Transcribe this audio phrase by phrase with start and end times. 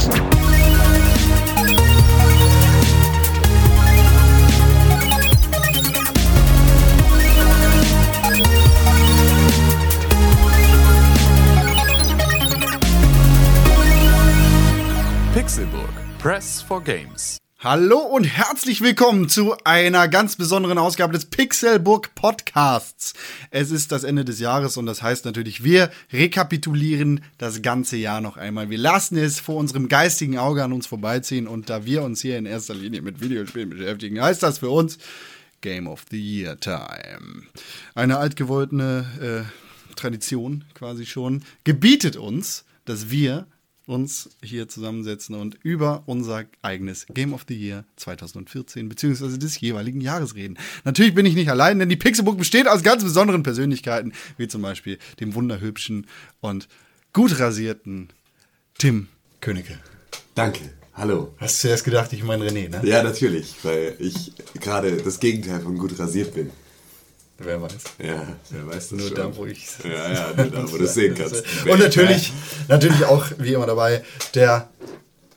[15.34, 15.94] Pixelburg.
[16.18, 17.38] Press for Games.
[17.64, 23.14] Hallo und herzlich willkommen zu einer ganz besonderen Ausgabe des Pixelburg Podcasts.
[23.52, 28.20] Es ist das Ende des Jahres und das heißt natürlich, wir rekapitulieren das ganze Jahr
[28.20, 28.72] noch einmal.
[28.72, 32.40] Wir lassen es vor unserem geistigen Auge an uns vorbeiziehen und da wir uns hier
[32.40, 34.98] in erster Linie mit Videospielen beschäftigen, heißt das für uns
[35.62, 37.44] Game of the Year Time.
[37.94, 43.46] Eine altgewollene äh, Tradition quasi schon gebietet uns, dass wir
[43.86, 50.02] uns hier zusammensetzen und über unser eigenes Game of the Year 2014 beziehungsweise des jeweiligen
[50.02, 50.58] Jahres reden.
[50.84, 54.62] Natürlich bin ich nicht allein, denn die Pixelbook besteht aus ganz besonderen Persönlichkeiten, wie zum
[54.62, 56.08] Beispiel dem wunderhübschen
[56.40, 56.68] und
[57.14, 58.10] gut rasierten
[58.78, 59.08] Tim
[59.42, 59.78] Königke.
[60.36, 60.62] Danke.
[60.94, 61.34] Hallo.
[61.38, 62.82] Hast du erst gedacht, ich meine René, ne?
[62.84, 66.52] Ja, natürlich, weil ich gerade das Gegenteil von gut rasiert bin.
[67.44, 67.72] Wer weiß.
[68.04, 69.16] Ja, wer weiß das Nur schon.
[69.18, 71.44] da, wo ich Ja, ja, nur da, wo du es sehen kannst.
[71.70, 72.32] Und natürlich,
[72.68, 74.04] natürlich auch, wie immer dabei,
[74.36, 74.70] der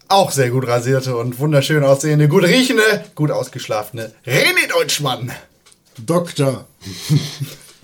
[0.09, 2.83] auch sehr gut rasierte und wunderschön aussehende, gut riechende,
[3.15, 5.33] gut ausgeschlafene René Deutschmann.
[6.05, 6.67] Doktor.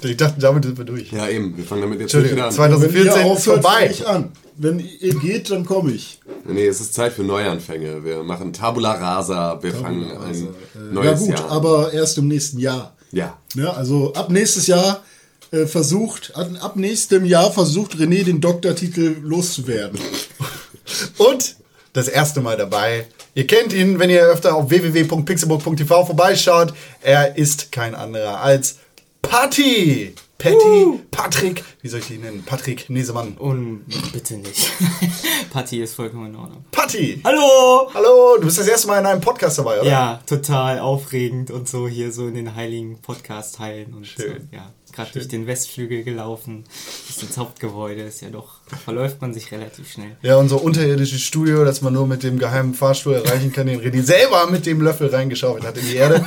[0.02, 1.12] Ich dachte, damit sind wir durch.
[1.12, 2.50] Ja, eben, wir fangen damit jetzt wieder an.
[2.52, 3.90] 2014 Wenn ihr ist aufhört, vorbei.
[3.90, 4.32] ich an.
[4.56, 6.18] Wenn ihr geht, dann komme ich.
[6.46, 8.02] Nee, es ist Zeit für Neuanfänge.
[8.02, 10.48] Wir machen Tabula Rasa, wir fangen ein Äh, ja
[10.90, 11.50] neues gut, Jahr.
[11.50, 12.96] aber erst im nächsten Jahr.
[13.12, 15.02] Ja, Ja, also ab nächstes Jahr
[15.52, 19.98] äh, versucht, ab, ab nächstem Jahr versucht René den Doktortitel loszuwerden.
[21.18, 21.56] Und
[21.92, 23.06] das erste Mal dabei.
[23.34, 26.72] Ihr kennt ihn, wenn ihr öfter auf www.pixelburg.tv vorbeischaut.
[27.00, 28.76] Er ist kein anderer als
[29.22, 30.14] Patti.
[30.40, 32.42] Patty, Patrick, wie soll ich ihn nennen?
[32.46, 33.34] Patrick Nesemann.
[33.34, 34.70] Und bitte nicht.
[35.50, 36.64] Party ist vollkommen in Ordnung.
[36.70, 37.20] Patti.
[37.24, 37.90] Hallo!
[37.92, 39.90] Hallo, du bist das erste Mal in einem Podcast dabei, oder?
[39.90, 44.48] Ja, total aufregend und so hier so in den heiligen Podcast-Hallen und Schön.
[44.50, 44.56] so.
[44.56, 46.64] Ja, gerade durch den Westflügel gelaufen
[47.06, 48.00] bis ins Hauptgebäude.
[48.00, 50.16] Ist ja doch, verläuft man sich relativ schnell.
[50.22, 54.02] Ja, unser unterirdisches Studio, das man nur mit dem geheimen Fahrstuhl erreichen kann, den René
[54.02, 56.24] selber mit dem Löffel reingeschaufelt hat in die Erde,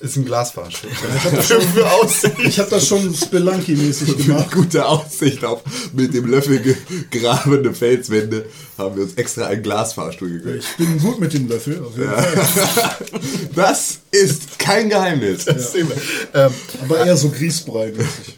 [0.00, 0.24] ist ein.
[1.42, 2.38] Für, Aussicht.
[2.44, 4.52] Ich habe das schon Spelunky-mäßig gemacht.
[4.52, 6.76] gute Aussicht auf mit dem Löffel
[7.10, 10.62] gegrabene Felswände haben wir uns extra einen Glasfahrstuhl gegönnt.
[10.62, 11.82] Ich bin gut mit dem Löffel.
[11.84, 12.96] Auf jeden Fall.
[13.54, 15.46] Das ist kein Geheimnis.
[15.46, 16.50] Ähm,
[16.82, 18.34] Aber eher so Grießbrei-mäßig.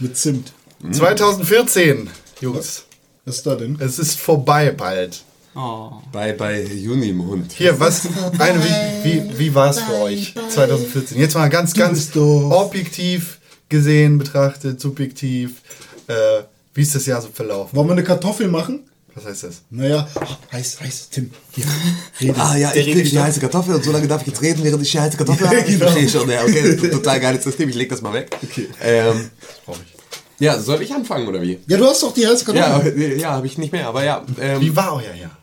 [0.00, 0.52] Mit Zimt.
[0.90, 2.10] 2014,
[2.40, 2.84] Jungs.
[3.24, 3.76] Was ist da denn?
[3.80, 5.22] Es ist vorbei bald.
[5.58, 5.90] Oh.
[6.12, 7.50] Bei, bei Junimhund.
[7.50, 8.06] Hier, was,
[8.38, 11.18] eine, wie, wie, wie war es für euch 2014?
[11.18, 15.62] Jetzt mal ganz, ganz objektiv gesehen, betrachtet, subjektiv.
[16.06, 17.76] Äh, wie ist das Jahr so verlaufen?
[17.76, 18.84] Wollen wir eine Kartoffel machen?
[19.16, 19.62] Was heißt das?
[19.70, 21.32] Naja, oh, heiß, heiß, Tim.
[21.50, 21.64] Hier,
[22.20, 22.40] rede.
[22.40, 24.80] Ah ja, ich kriege die heiße Kartoffel und so lange darf ich jetzt reden, während
[24.80, 25.58] ich die heiße Kartoffel habe.
[25.58, 25.86] Ich genau.
[25.90, 26.30] verstehe schon.
[26.30, 27.68] Ja, okay, das ist ein total geiles System.
[27.68, 28.30] Ich leg das mal weg.
[28.44, 28.68] Okay.
[28.80, 29.30] Ähm,
[29.66, 30.40] Brauch ich.
[30.40, 31.58] ja, soll ich anfangen oder wie?
[31.66, 32.96] Ja, du hast doch die heiße Kartoffel.
[32.96, 34.24] Ja, ja, habe ich nicht mehr, aber ja.
[34.40, 35.36] Ähm, Wie war euer Jahr?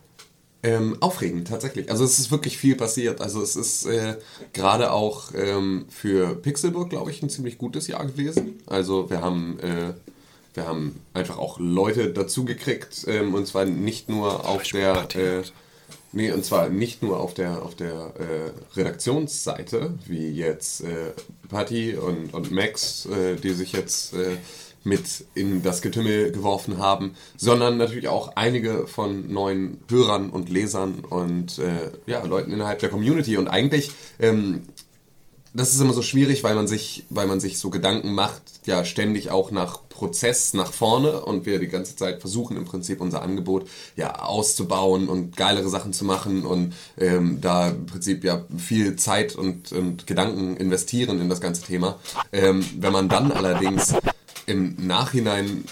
[0.66, 1.92] Ähm, aufregend, tatsächlich.
[1.92, 3.22] Also es ist wirklich viel passiert.
[3.22, 4.16] Also es ist äh,
[4.52, 8.59] gerade auch ähm, für Pixelburg, glaube ich, ein ziemlich gutes Jahr gewesen.
[8.66, 9.94] Also wir haben, äh,
[10.56, 15.08] wir haben einfach auch Leute dazu gekriegt ähm, und zwar nicht nur auf der...
[15.16, 15.44] Äh,
[16.18, 21.12] Nee, und zwar nicht nur auf der, auf der äh, Redaktionsseite, wie jetzt äh,
[21.50, 24.38] Patty und, und Max, äh, die sich jetzt äh,
[24.85, 31.00] mit in das Getümmel geworfen haben, sondern natürlich auch einige von neuen Hörern und Lesern
[31.09, 33.38] und äh, ja, Leuten innerhalb der Community.
[33.38, 34.62] Und eigentlich ähm,
[35.56, 38.84] das ist immer so schwierig, weil man sich, weil man sich so Gedanken macht, ja
[38.84, 43.22] ständig auch nach Prozess nach vorne und wir die ganze Zeit versuchen im Prinzip unser
[43.22, 48.97] Angebot ja auszubauen und geilere Sachen zu machen und ähm, da im Prinzip ja viel
[48.97, 52.00] Zeit und, und Gedanken investieren in das ganze Thema.
[52.34, 53.94] Ähm, wenn man dann allerdings
[54.46, 55.66] im Nachhinein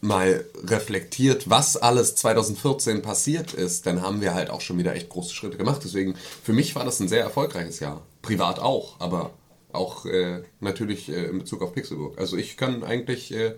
[0.00, 5.10] mal reflektiert, was alles 2014 passiert ist, dann haben wir halt auch schon wieder echt
[5.10, 5.82] große Schritte gemacht.
[5.84, 8.02] Deswegen, für mich war das ein sehr erfolgreiches Jahr.
[8.22, 9.32] Privat auch, aber
[9.72, 12.18] auch äh, natürlich äh, in Bezug auf Pixelburg.
[12.18, 13.54] Also ich kann eigentlich äh,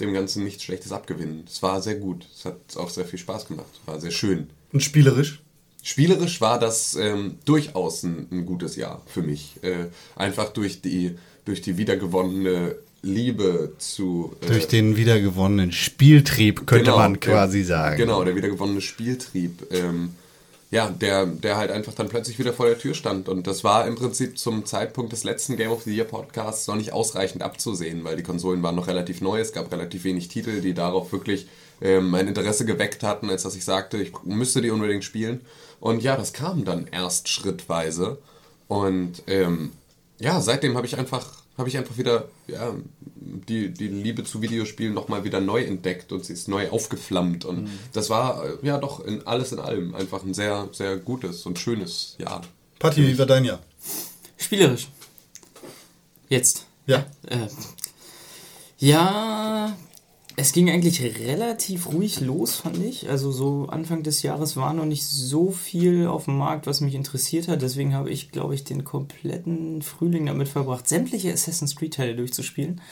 [0.00, 1.44] dem Ganzen nichts Schlechtes abgewinnen.
[1.46, 2.26] Es war sehr gut.
[2.34, 3.80] Es hat auch sehr viel Spaß gemacht.
[3.86, 4.50] War sehr schön.
[4.72, 5.42] Und spielerisch?
[5.82, 9.62] Spielerisch war das ähm, durchaus ein, ein gutes Jahr für mich.
[9.62, 14.34] Äh, einfach durch die, durch die wiedergewonnene Liebe zu.
[14.42, 17.96] Äh, Durch den wiedergewonnenen Spieltrieb, könnte Genau, man der- quasi sagen.
[17.96, 19.66] Genau, der wiedergewonnene Spieltrieb.
[19.70, 20.14] Ähm,
[20.72, 23.28] ja, der, der halt einfach dann plötzlich wieder vor der Tür stand.
[23.28, 26.74] Und das war im Prinzip zum Zeitpunkt des letzten Game of the Year Podcasts noch
[26.74, 30.60] nicht ausreichend abzusehen, weil die Konsolen waren noch relativ neu, es gab relativ wenig Titel,
[30.60, 31.46] die darauf wirklich
[31.80, 35.40] ähm, mein Interesse geweckt hatten, als dass ich sagte, ich müsste die unbedingt spielen.
[35.78, 38.18] Und ja, das kam dann erst schrittweise.
[38.66, 39.70] Und ähm,
[40.18, 42.74] ja, seitdem habe ich einfach habe ich einfach wieder ja,
[43.04, 47.44] die, die Liebe zu Videospielen nochmal wieder neu entdeckt und sie ist neu aufgeflammt.
[47.44, 51.58] Und das war ja doch in alles in allem einfach ein sehr, sehr gutes und
[51.58, 52.42] schönes Jahr.
[52.78, 53.60] Patti, wie war dein Jahr?
[54.36, 54.88] Spielerisch.
[56.28, 56.66] Jetzt.
[56.86, 57.06] Ja.
[57.26, 57.48] Äh,
[58.78, 59.74] ja,
[60.38, 63.08] es ging eigentlich relativ ruhig los, fand ich.
[63.08, 66.94] Also so Anfang des Jahres war noch nicht so viel auf dem Markt, was mich
[66.94, 67.62] interessiert hat.
[67.62, 72.82] Deswegen habe ich, glaube ich, den kompletten Frühling damit verbracht, sämtliche Assassin's Creed-Teile durchzuspielen.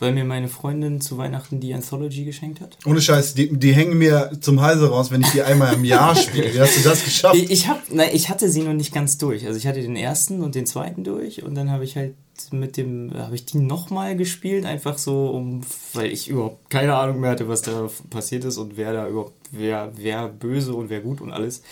[0.00, 2.76] Weil mir meine Freundin zu Weihnachten die Anthology geschenkt hat.
[2.84, 6.16] Ohne Scheiß, die, die hängen mir zum Halse raus, wenn ich die einmal im Jahr
[6.16, 6.52] spiele.
[6.52, 7.36] Wie hast du das geschafft?
[7.36, 9.46] Ich, ich, hab, na, ich hatte sie noch nicht ganz durch.
[9.46, 12.14] Also ich hatte den ersten und den zweiten durch und dann habe ich halt
[12.50, 15.62] mit dem, habe ich die nochmal gespielt, einfach so, um,
[15.92, 19.34] weil ich überhaupt keine Ahnung mehr hatte, was da passiert ist und wer da überhaupt,
[19.50, 21.62] wer, wer böse und wer gut und alles.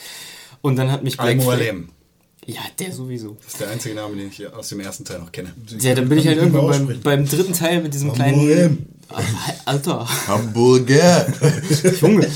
[0.63, 1.85] Und dann hat mich Almo Flag-.
[2.47, 3.37] Ja, der sowieso.
[3.43, 5.53] Das ist der einzige Name, den ich aus dem ersten Teil noch kenne.
[5.79, 8.87] Ja, dann bin ich halt mehr beim, beim dritten Teil mit diesem kleinen.
[9.65, 11.27] Alter, Hamburger!
[12.01, 12.29] Junge.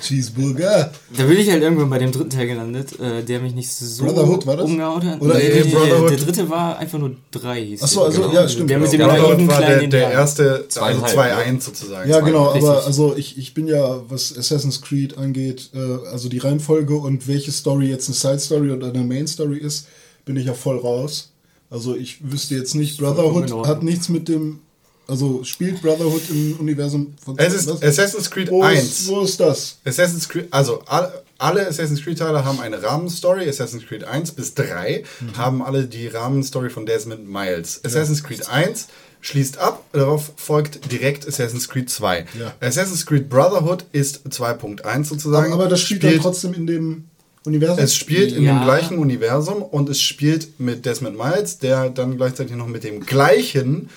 [0.00, 0.90] Cheeseburger.
[1.16, 4.04] Da bin ich halt irgendwann bei dem dritten Teil gelandet, äh, der mich nicht so
[4.04, 4.66] Brotherhood war das?
[4.66, 5.20] umgehauen hat.
[5.20, 6.10] Oder nee, nee, Brotherhood?
[6.10, 7.62] Der dritte war einfach nur drei.
[7.64, 8.06] hieß Ach so, der.
[8.06, 8.34] also, Genau.
[8.34, 9.12] ja, stimmt, Der mit dem genau.
[9.12, 12.10] naiven Brotherhood war der, der erste, also Zweieinhalb, 2-1 sozusagen.
[12.10, 12.68] Ja, genau, Richtig.
[12.68, 17.28] aber also ich, ich bin ja, was Assassin's Creed angeht, äh, also die Reihenfolge und
[17.28, 19.86] welche Story jetzt eine Side Story oder eine Main Story ist,
[20.24, 21.30] bin ich ja voll raus.
[21.70, 24.60] Also ich wüsste jetzt nicht, Brotherhood hat nichts mit dem,
[25.06, 27.68] also spielt Brotherhood im Universum von Es ist?
[27.82, 28.82] Assassin's Creed wo 1.
[28.82, 29.76] Ist, wo ist das?
[29.84, 33.48] Assassin's Creed, also all, alle Assassin's Creed Teile haben eine Rahmenstory.
[33.48, 35.36] Assassin's Creed 1 bis 3 Mhm.
[35.36, 37.80] haben alle die Rahmenstory von Desmond Miles.
[37.84, 38.88] Assassin's Creed 1
[39.20, 42.26] schließt ab, darauf folgt direkt Assassin's Creed 2.
[42.38, 42.54] Ja.
[42.60, 45.52] Assassin's Creed Brotherhood ist 2.1 sozusagen.
[45.52, 47.04] Aber, aber das spielt, dann trotzdem in dem
[47.46, 47.78] Universum.
[47.82, 48.54] Es spielt in Ja.
[48.58, 53.00] dem gleichen Universum und es spielt mit Desmond Miles, der dann gleichzeitig noch mit dem
[53.04, 53.88] gleichen äh,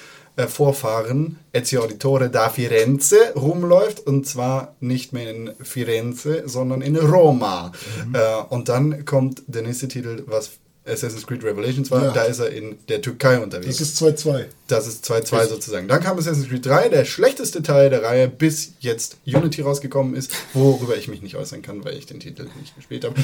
[0.46, 7.72] Vorfahren Ezio Auditore da Firenze rumläuft und zwar nicht mehr in Firenze, sondern in Roma.
[8.06, 8.14] Mhm.
[8.16, 8.20] Äh,
[8.50, 10.52] und dann kommt der nächste Titel, was
[10.86, 12.12] Assassin's Creed Revelations war, Ja.
[12.12, 13.78] da ist er in der Türkei unterwegs.
[13.78, 14.46] das ist 2-2.
[14.68, 15.88] Das ist 2-2 sozusagen.
[15.90, 20.32] Dann kam Assassin's Creed 3, der schlechteste Teil der Reihe, bis jetzt Unity rausgekommen ist,
[20.54, 23.16] worüber ich mich nicht äußern kann, weil ich den Titel nicht gespielt habe.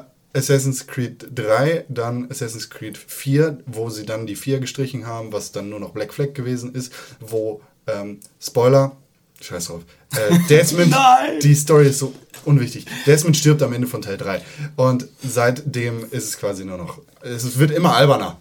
[0.32, 5.52] Assassin's Creed 3, dann Assassin's Creed 4, wo sie dann die 4 gestrichen haben, was
[5.52, 8.96] dann nur noch Black Flag gewesen ist, wo, ähm, Spoiler,
[9.40, 9.82] scheiß drauf,
[10.16, 10.94] äh, Desmond,
[11.42, 12.86] die Story ist so unwichtig.
[13.06, 14.40] Desmond stirbt am Ende von Teil 3
[14.76, 18.38] und seitdem ist es quasi nur noch, es wird immer alberner.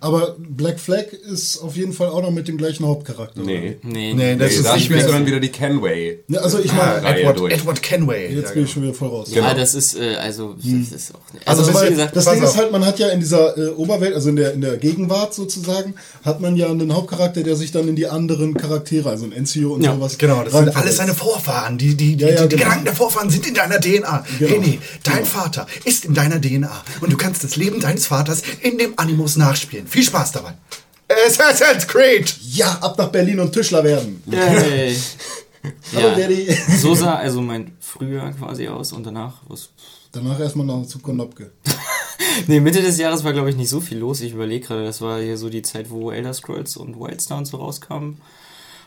[0.00, 3.40] Aber Black Flag ist auf jeden Fall auch noch mit dem gleichen Hauptcharakter.
[3.42, 3.76] Nee.
[3.82, 5.06] Nee, Nee, das Nee, ist nicht mehr.
[5.06, 6.20] dann wieder die Kenway.
[6.28, 7.52] Ja, also ich Ah, meine, Reihe Edward, durch.
[7.54, 8.34] Edward Kenway.
[8.34, 8.66] jetzt Ja, bin ich genau.
[8.68, 9.28] schon wieder voll raus.
[9.32, 11.20] Ja, das ist, äh, also, das ist auch.
[11.46, 12.50] Also, Also, das wie ist- gesagt, Das Pass Ding auf.
[12.50, 15.34] ist halt, man hat ja in dieser äh, Oberwelt, also in der, in der Gegenwart
[15.34, 19.32] sozusagen, hat man ja einen Hauptcharakter, der sich dann in die anderen Charaktere, also in
[19.32, 20.16] Enzio und Ja, sowas.
[20.18, 21.76] Genau, das sind alles seine Vorfahren.
[21.78, 22.64] Die, die, die, Ja, ja, die, die genau.
[22.68, 24.24] Gedanken der Vorfahren sind in deiner DNA.
[24.38, 24.54] Genau.
[24.54, 26.70] René, dein Vater ist in deiner DNA.
[27.00, 29.86] Und du kannst das Leben deines Vaters in dem Animus nachspielen.
[29.88, 30.54] Viel Spaß dabei.
[31.26, 32.36] Assassin's Creed!
[32.42, 34.22] Ja, ab nach Berlin und Tischler werden.
[34.26, 34.96] Yay.
[35.94, 36.56] Hallo ja, Daddy.
[36.78, 39.70] so sah also mein Frühjahr quasi aus und danach, was,
[40.12, 41.52] Danach erstmal nach zu Konopke.
[42.46, 44.20] Nee, Mitte des Jahres war, glaube ich, nicht so viel los.
[44.20, 47.46] Ich überlege gerade, das war hier so die Zeit, wo Elder Scrolls und Wildstar und
[47.46, 48.20] so rauskamen.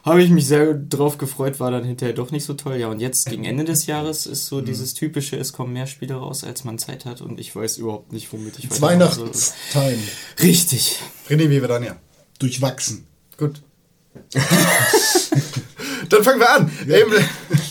[0.03, 2.77] Habe ich mich sehr drauf gefreut, war dann hinterher doch nicht so toll.
[2.77, 6.15] Ja, und jetzt gegen Ende des Jahres ist so dieses typische, es kommen mehr Spiele
[6.15, 9.27] raus, als man Zeit hat und ich weiß überhaupt nicht, womit ich weitermachen soll.
[9.27, 9.98] Weihnachtstime.
[10.41, 10.98] Richtig.
[11.29, 11.96] René, wie wir dann ja.
[12.39, 13.05] Durchwachsen.
[13.38, 13.62] Gut.
[16.10, 16.72] dann fangen wir an.
[16.88, 17.13] Eben,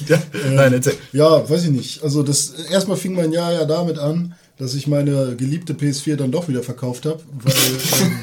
[0.06, 0.22] ja,
[0.52, 0.96] nein, erzähl.
[1.12, 2.02] Ja, weiß ich nicht.
[2.02, 6.30] Also das erstmal fing mein Jahr ja damit an, dass ich meine geliebte PS4 dann
[6.30, 7.54] doch wieder verkauft habe, weil
[8.02, 8.20] ähm,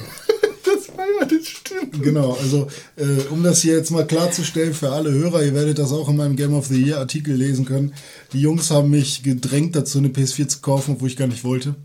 [0.63, 1.67] Das war ja das stimmt.
[2.01, 5.91] Genau, also äh, um das hier jetzt mal klarzustellen für alle Hörer, ihr werdet das
[5.91, 7.93] auch in meinem Game of the Year Artikel lesen können.
[8.33, 11.75] Die Jungs haben mich gedrängt dazu, eine PS4 zu kaufen, obwohl ich gar nicht wollte.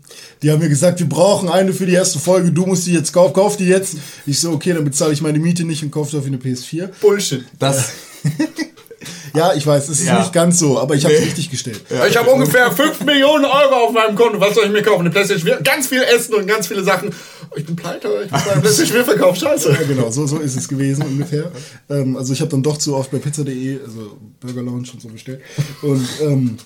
[0.41, 3.13] Die haben mir gesagt, wir brauchen eine für die erste Folge, du musst die jetzt
[3.13, 3.95] kaufen, kauf die jetzt.
[4.25, 6.89] Ich so, okay, dann bezahle ich meine Miete nicht und kaufe dafür eine PS4.
[7.01, 7.45] Bullshit.
[7.59, 7.89] Das,
[9.35, 10.19] Ja, ich weiß, es ist Ja.
[10.19, 11.81] nicht ganz so, aber ich habe es richtig gestellt.
[12.07, 14.39] Ich habe ungefähr 5 Millionen Euro auf meinem Konto.
[14.39, 15.01] Was soll ich mir kaufen?
[15.01, 15.61] Eine PlayStation 4?
[15.63, 17.09] Ganz viel Essen und ganz viele Sachen.
[17.55, 18.07] Ich bin pleite.
[18.25, 19.39] Ich meine PlayStation 4 verkaufen.
[19.39, 19.71] Scheiße.
[19.71, 21.51] Ja, genau, so, so ist es gewesen ungefähr.
[21.89, 25.09] Ähm, also ich habe dann doch zu oft bei pizza.de, also Burger Lounge und so
[25.09, 25.41] bestellt.
[25.81, 26.57] Und ähm,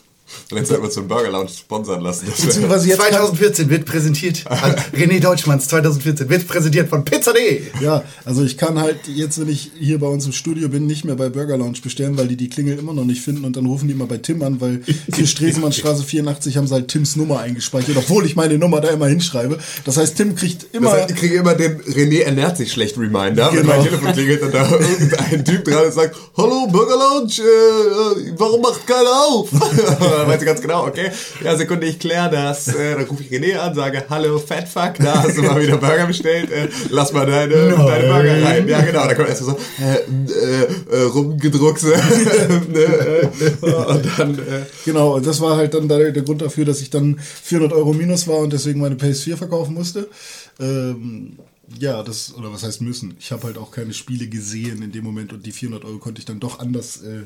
[0.52, 2.26] Letztes Mal so einen Burger Lounge sponsern lassen.
[2.30, 4.44] Das wär- Beziehungsweise jetzt kann, 2014 wird präsentiert.
[4.48, 7.62] Also René Deutschmanns 2014 wird präsentiert von Pizza.de.
[7.82, 11.06] ja, also ich kann halt jetzt, wenn ich hier bei uns im Studio bin, nicht
[11.06, 13.66] mehr bei Burger Lounge bestellen, weil die die Klingel immer noch nicht finden und dann
[13.66, 14.82] rufen die immer bei Tim an, weil
[15.14, 19.08] hier Stresemannstraße 84 haben sie halt Tims Nummer eingespeichert, obwohl ich meine Nummer da immer
[19.08, 19.58] hinschreibe.
[19.86, 20.92] Das heißt, Tim kriegt immer...
[20.92, 23.76] Das heißt, ich kriege immer den René ernährt sich schlecht Reminder, wenn Genau.
[23.78, 28.30] mein Telefon klingelt und da irgendein Typ dran ist und sagt, Hallo Burger Lounge, äh,
[28.30, 29.50] äh, warum macht keiner auf?
[30.18, 31.12] dann weiß ich ganz genau, okay,
[31.44, 32.68] ja Sekunde, ich kläre das.
[32.68, 36.08] Äh, dann rufe ich René an, sage, Hallo Fatfuck, da hast du mal wieder Burger
[36.08, 38.68] bestellt, äh, lass mal deine, deine Burger rein.
[38.68, 41.90] Ja genau, da kommt erst so, äh, äh, äh, Rumgedruckse.
[42.68, 42.80] ne,
[43.62, 46.80] äh, und dann, äh, Genau, und das war halt dann der, der Grund dafür, dass
[46.80, 50.08] ich dann 400 Euro minus war und deswegen meine PS4 verkaufen musste.
[50.62, 51.38] Ähm,
[51.78, 53.16] ja, das, oder was heißt müssen?
[53.20, 56.20] Ich habe halt auch keine Spiele gesehen in dem Moment und die 400 Euro konnte
[56.20, 57.24] ich dann doch anders äh,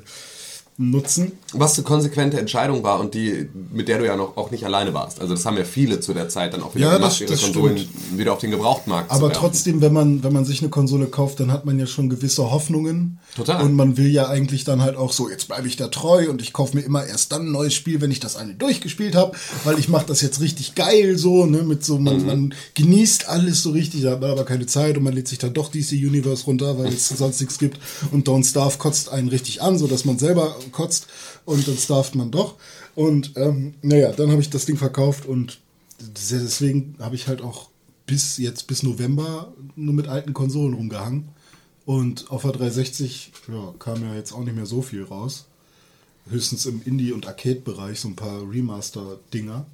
[0.77, 1.33] nutzen.
[1.53, 4.93] Was eine konsequente Entscheidung war und die, mit der du ja noch auch nicht alleine
[4.93, 5.19] warst.
[5.19, 7.31] Also das haben ja viele zu der Zeit dann auch wieder Ja, gemacht, das- ihre
[7.31, 8.17] das Konsolen stimmt.
[8.17, 11.51] wieder auf den Gebrauchtmarkt Aber trotzdem, wenn man, wenn man sich eine Konsole kauft, dann
[11.51, 13.19] hat man ja schon gewisse Hoffnungen.
[13.35, 13.63] Total.
[13.63, 16.41] Und man will ja eigentlich dann halt auch so, jetzt bleibe ich da treu und
[16.41, 19.37] ich kaufe mir immer erst dann ein neues Spiel, wenn ich das eine durchgespielt habe,
[19.65, 22.03] weil ich mache das jetzt richtig geil so, ne, mit so, Mhm.
[22.03, 25.27] man, man genießt alles so richtig, da hat man aber keine Zeit und man lädt
[25.27, 27.77] sich dann doch DC Universe runter, weil es sonst nichts gibt
[28.11, 31.07] und Don't Starve kotzt einen richtig an, so dass man selber kotzt
[31.45, 32.55] und dann starft man doch.
[32.95, 35.59] Und ähm, naja, dann habe ich das Ding verkauft und
[35.99, 37.69] deswegen habe ich halt auch
[38.05, 41.29] bis jetzt, bis November, nur mit alten Konsolen rumgehangen.
[41.85, 45.45] Und auf der 360 ja, kam ja jetzt auch nicht mehr so viel raus.
[46.29, 49.65] Höchstens im Indie- und Arcade-Bereich so ein paar Remaster-Dinger.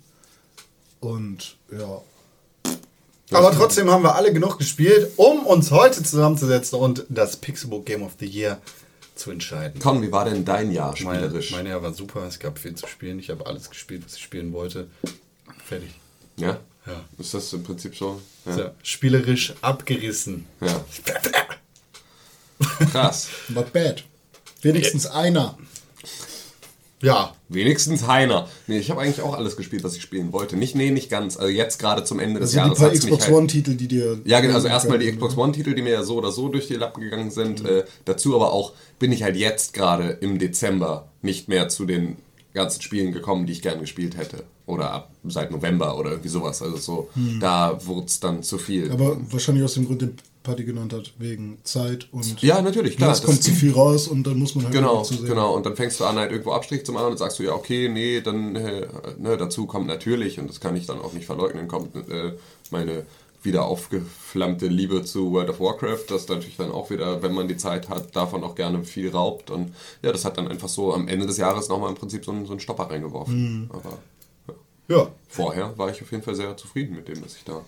[0.99, 2.01] Und ja,
[3.31, 8.01] Aber trotzdem haben wir alle genug gespielt, um uns heute zusammenzusetzen und das Pixelbook Game
[8.01, 8.61] of the Year
[9.17, 9.79] zu entscheiden.
[9.81, 11.51] Con, wie war denn dein Jahr Meine, spielerisch?
[11.51, 13.19] meine Jahr war super, es gab viel zu spielen.
[13.19, 14.87] Ich habe alles gespielt, was ich spielen wollte.
[15.65, 15.89] Fertig.
[16.37, 16.59] ja?
[16.85, 17.03] Ja.
[17.17, 18.21] Ist das im Prinzip so?
[18.45, 18.53] Ja.
[18.53, 20.45] So, spielerisch abgerissen.
[20.61, 20.85] ja.
[22.91, 23.27] Krass.
[23.49, 24.03] not bad.
[24.61, 25.57] Wenigstens einer.
[27.01, 28.47] Ja, Wenigstens Heiner.
[28.67, 30.57] Nee, ich habe eigentlich auch alles gespielt, was ich spielen wollte.
[30.57, 31.37] Nicht, nee, nicht ganz.
[31.37, 33.75] Also jetzt gerade zum Ende des Also die Jahres paar hat's mich Xbox halt- One-Titel,
[33.75, 34.19] die dir.
[34.25, 36.73] Ja, genau, also erstmal die Xbox One-Titel, die mir ja so oder so durch die
[36.73, 37.63] Lappen gegangen sind.
[37.63, 42.17] Äh, dazu aber auch bin ich halt jetzt gerade im Dezember nicht mehr zu den
[42.53, 44.43] ganzen Spielen gekommen, die ich gern gespielt hätte.
[44.65, 46.61] Oder ab seit November oder irgendwie sowas.
[46.61, 48.91] Also so, da wurde es dann zu viel.
[48.91, 50.05] Aber wahrscheinlich aus dem Grund,
[50.47, 52.41] Party genannt hat, wegen Zeit und.
[52.41, 53.11] ja, natürlich, klar.
[53.11, 55.25] es kommt zu viel raus und dann muss man halt Genau, zu sehen.
[55.25, 55.53] genau.
[55.53, 57.89] Und dann fängst du an, halt irgendwo Abstrich zu machen und sagst du, ja, okay,
[57.89, 58.87] nee, dann äh,
[59.17, 62.31] ne, dazu kommt natürlich, und das kann ich dann auch nicht verleugnen, kommt äh,
[62.71, 63.05] meine
[63.43, 67.57] wieder aufgeflammte Liebe zu World of Warcraft, das natürlich dann auch wieder, wenn man die
[67.57, 69.51] Zeit hat, davon auch gerne viel raubt.
[69.51, 72.31] Und ja, das hat dann einfach so am Ende des Jahres nochmal im Prinzip so
[72.31, 73.69] einen, so einen Stopper reingeworfen.
[73.71, 73.97] Aber
[74.87, 75.11] ja.
[75.27, 77.61] vorher war ich auf jeden Fall sehr zufrieden mit dem, was ich da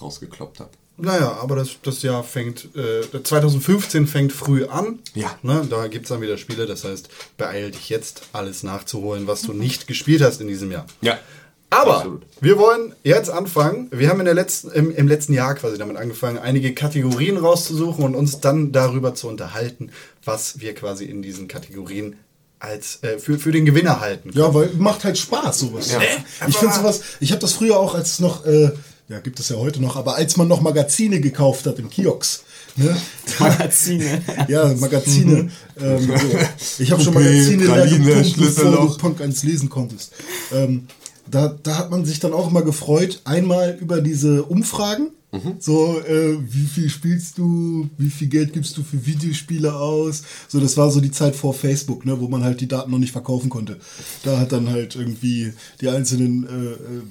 [0.00, 0.70] rausgekloppt habe.
[0.96, 5.00] Naja, aber das, das Jahr fängt, äh, 2015 fängt früh an.
[5.14, 5.36] Ja.
[5.42, 9.42] Ne, da gibt es dann wieder Spiele, das heißt, beeil dich jetzt, alles nachzuholen, was
[9.42, 10.86] du nicht gespielt hast in diesem Jahr.
[11.00, 11.18] Ja.
[11.70, 12.22] Aber Absolut.
[12.40, 13.88] wir wollen jetzt anfangen.
[13.90, 18.04] Wir haben in der letzten, im, im letzten Jahr quasi damit angefangen, einige Kategorien rauszusuchen
[18.04, 19.90] und uns dann darüber zu unterhalten,
[20.24, 22.16] was wir quasi in diesen Kategorien
[22.60, 24.30] als äh, für, für den Gewinner halten.
[24.34, 25.90] Ja, weil macht halt Spaß sowas.
[25.90, 26.00] Ja.
[26.46, 28.70] Ich finde sowas, ich habe das früher auch als es noch, äh,
[29.08, 32.42] ja gibt es ja heute noch, aber als man noch Magazine gekauft hat im Kiosk.
[32.76, 32.96] Ne?
[33.38, 34.22] Magazine.
[34.48, 35.50] Ja, Magazine.
[35.80, 36.82] ähm, so.
[36.82, 40.12] Ich habe schon Magazine gepumpt, bevor du Punk eins lesen konntest.
[40.52, 40.88] Ähm,
[41.30, 45.10] da, da hat man sich dann auch immer gefreut, einmal über diese Umfragen.
[45.58, 50.22] So, äh, wie viel spielst du, wie viel Geld gibst du für Videospiele aus?
[50.46, 52.98] So, das war so die Zeit vor Facebook, ne, wo man halt die Daten noch
[52.98, 53.78] nicht verkaufen konnte.
[54.22, 57.02] Da hat dann halt irgendwie die einzelnen äh, äh,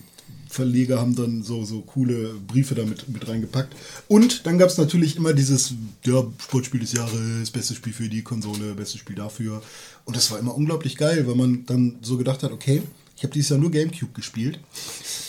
[0.53, 3.75] Verleger haben dann so, so coole Briefe damit mit reingepackt.
[4.07, 5.73] Und dann gab es natürlich immer dieses,
[6.05, 9.61] ja, Sportspiel des Jahres, bestes Spiel für die Konsole, bestes Spiel dafür.
[10.05, 12.83] Und das war immer unglaublich geil, weil man dann so gedacht hat, okay,
[13.15, 14.59] ich habe dieses Jahr nur Gamecube gespielt.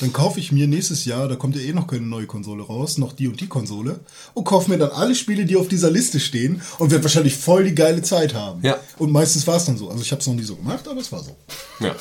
[0.00, 2.98] Dann kaufe ich mir nächstes Jahr, da kommt ja eh noch keine neue Konsole raus,
[2.98, 4.00] noch die und die Konsole.
[4.34, 7.64] Und kaufe mir dann alle Spiele, die auf dieser Liste stehen und werde wahrscheinlich voll
[7.64, 8.62] die geile Zeit haben.
[8.62, 8.78] Ja.
[8.98, 9.88] Und meistens war es dann so.
[9.90, 11.36] Also ich habe es noch nie so gemacht, aber es war so.
[11.80, 11.94] Ja.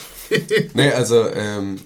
[0.73, 1.79] nee, also ähm,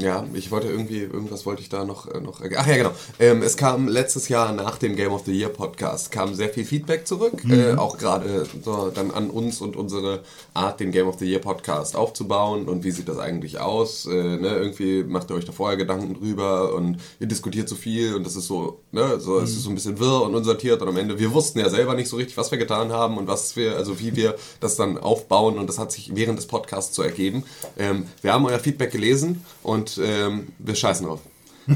[0.00, 2.92] Ja, ich wollte irgendwie, irgendwas wollte ich da noch, äh, noch ach ja, genau.
[3.18, 6.64] Ähm, es kam letztes Jahr nach dem Game of the Year Podcast, kam sehr viel
[6.64, 10.20] Feedback zurück, äh, auch gerade so dann an uns und unsere
[10.54, 14.12] Art, den Game of the Year Podcast aufzubauen und wie sieht das eigentlich aus, äh,
[14.12, 18.24] ne, irgendwie macht ihr euch da vorher Gedanken drüber und ihr diskutiert so viel und
[18.24, 20.96] das ist so, ne, so, es ist so ein bisschen wirr und unsortiert und am
[20.96, 23.74] Ende, wir wussten ja selber nicht so richtig, was wir getan haben und was wir,
[23.76, 27.42] also wie wir das dann aufbauen und das hat sich während des Podcasts so ergeben.
[27.76, 31.20] Ähm, wir haben euer Feedback gelesen und ähm, wir scheißen drauf.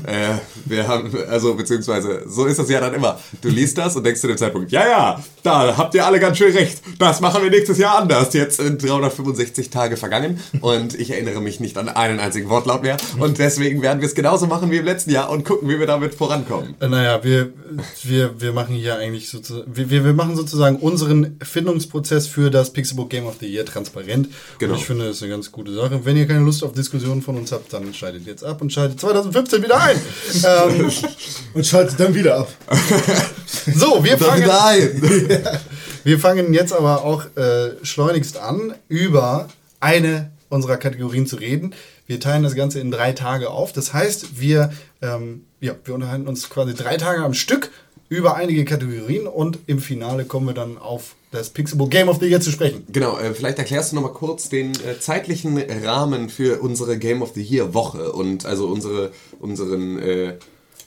[0.07, 0.35] Äh,
[0.65, 3.19] wir haben, also beziehungsweise, so ist das ja dann immer.
[3.41, 6.39] Du liest das und denkst zu dem Zeitpunkt, ja, ja, da habt ihr alle ganz
[6.39, 6.83] schön recht.
[6.99, 8.33] Das machen wir nächstes Jahr anders.
[8.35, 12.97] Jetzt sind 365 Tage vergangen und ich erinnere mich nicht an einen einzigen Wortlaut mehr.
[13.19, 15.87] Und deswegen werden wir es genauso machen wie im letzten Jahr und gucken, wie wir
[15.87, 16.75] damit vorankommen.
[16.81, 17.51] Äh, Naja, wir,
[18.03, 22.73] wir, wir machen hier eigentlich sozusagen, wir, wir wir machen sozusagen unseren Findungsprozess für das
[22.73, 24.29] Pixelbook Game of the Year transparent.
[24.59, 24.75] Genau.
[24.75, 26.01] Und ich finde, das ist eine ganz gute Sache.
[26.05, 29.01] Wenn ihr keine Lust auf Diskussionen von uns habt, dann schaltet jetzt ab und schaltet
[29.01, 30.01] 2015 wieder ein.
[30.45, 30.93] ähm,
[31.55, 32.49] Und schaltet dann wieder ab.
[33.75, 35.03] so, wir fangen, wieder ein.
[36.05, 39.49] wir fangen jetzt aber auch äh, schleunigst an, über
[39.81, 41.75] eine unserer Kategorien zu reden.
[42.07, 43.73] Wir teilen das Ganze in drei Tage auf.
[43.73, 47.71] Das heißt, wir, ähm, ja, wir unterhalten uns quasi drei Tage am Stück
[48.09, 52.27] über einige Kategorien und im Finale kommen wir dann auf das Pixelbook Game of the
[52.27, 52.85] Year zu sprechen.
[52.93, 57.33] Genau, äh, vielleicht erklärst du nochmal kurz den äh, zeitlichen Rahmen für unsere Game of
[57.35, 59.11] the Year Woche und also unsere,
[59.41, 60.35] unseren, äh,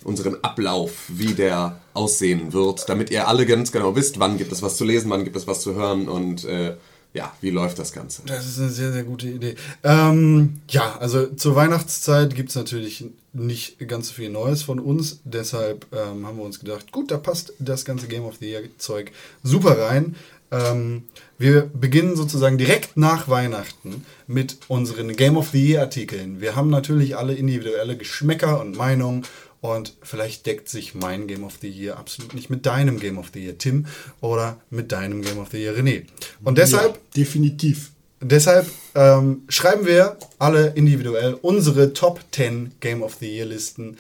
[0.03, 4.61] unseren Ablauf, wie der aussehen wird, damit ihr alle ganz genau wisst, wann gibt es
[4.61, 6.75] was zu lesen, wann gibt es was zu hören und äh,
[7.15, 8.23] ja, wie läuft das Ganze.
[8.25, 9.55] Das ist eine sehr, sehr gute Idee.
[9.83, 15.21] Ähm, ja, also zur Weihnachtszeit gibt es natürlich nicht ganz so viel Neues von uns.
[15.23, 18.63] Deshalb ähm, haben wir uns gedacht, gut, da passt das ganze Game of the Year
[18.77, 20.17] Zeug super rein.
[20.51, 21.03] Ähm,
[21.37, 26.41] wir beginnen sozusagen direkt nach Weihnachten mit unseren Game of the Year Artikeln.
[26.41, 29.23] Wir haben natürlich alle individuelle Geschmäcker und Meinungen.
[29.61, 33.31] Und vielleicht deckt sich mein Game of the Year absolut nicht mit deinem Game of
[33.33, 33.87] the Year, Tim,
[34.21, 36.03] oder mit deinem Game of the Year, René.
[36.43, 37.91] Und deshalb Ja, definitiv.
[38.21, 43.97] Deshalb ähm, schreiben wir alle individuell unsere Top 10 Game of the Year Listen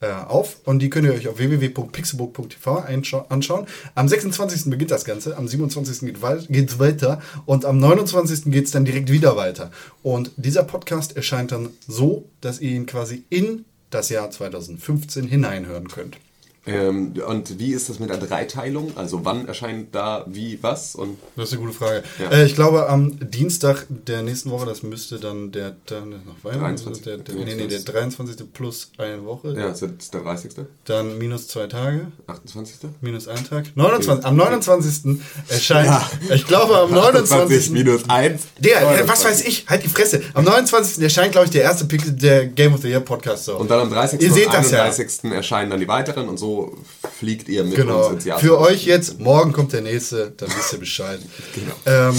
[0.00, 2.84] äh, auf und die könnt ihr euch auf www.pixelbook.tv
[3.28, 3.66] anschauen.
[3.94, 4.70] Am 26.
[4.70, 6.00] beginnt das Ganze, am 27.
[6.00, 8.50] geht geht's weiter und am 29.
[8.52, 9.70] geht's dann direkt wieder weiter.
[10.02, 15.88] Und dieser Podcast erscheint dann so, dass ihr ihn quasi in das Jahr 2015 hineinhören
[15.88, 16.18] könnt.
[16.68, 18.92] Ähm, und wie ist das mit der Dreiteilung?
[18.96, 20.94] Also wann erscheint da wie was?
[20.94, 22.02] Und Das ist eine gute Frage.
[22.18, 22.30] Ja.
[22.30, 26.76] Äh, ich glaube, am Dienstag der nächsten Woche, das müsste dann der, der noch Weihnachten,
[26.76, 27.02] 23..
[27.04, 28.52] der, der, nee, nee, der 23.
[28.52, 30.52] plus eine Woche, ja, ist das der 30.,
[30.84, 32.90] dann minus zwei Tage, 28.
[33.00, 33.66] minus ein Tag.
[33.74, 35.20] 29, am 29.
[35.48, 36.10] erscheint, Ja.
[36.34, 37.70] ich glaube, am 29.
[37.70, 38.42] minus 1.
[38.58, 40.22] Der, äh, was weiß ich, halt die Fresse.
[40.34, 41.02] Am 29.
[41.02, 43.44] erscheint, glaube ich, der erste Pixel, der Game of the Year Podcast.
[43.44, 43.56] So.
[43.56, 44.20] Und dann am 30.
[44.20, 44.82] Ihr und seht das ja.
[44.82, 45.30] 31.
[45.32, 46.57] erscheinen dann die weiteren und so
[47.18, 48.04] fliegt ihr mit Genau.
[48.06, 48.38] uns ins Jahr.
[48.38, 51.20] Für euch jetzt, morgen kommt der nächste, dann wisst ihr Bescheid.
[51.86, 52.14] ähm,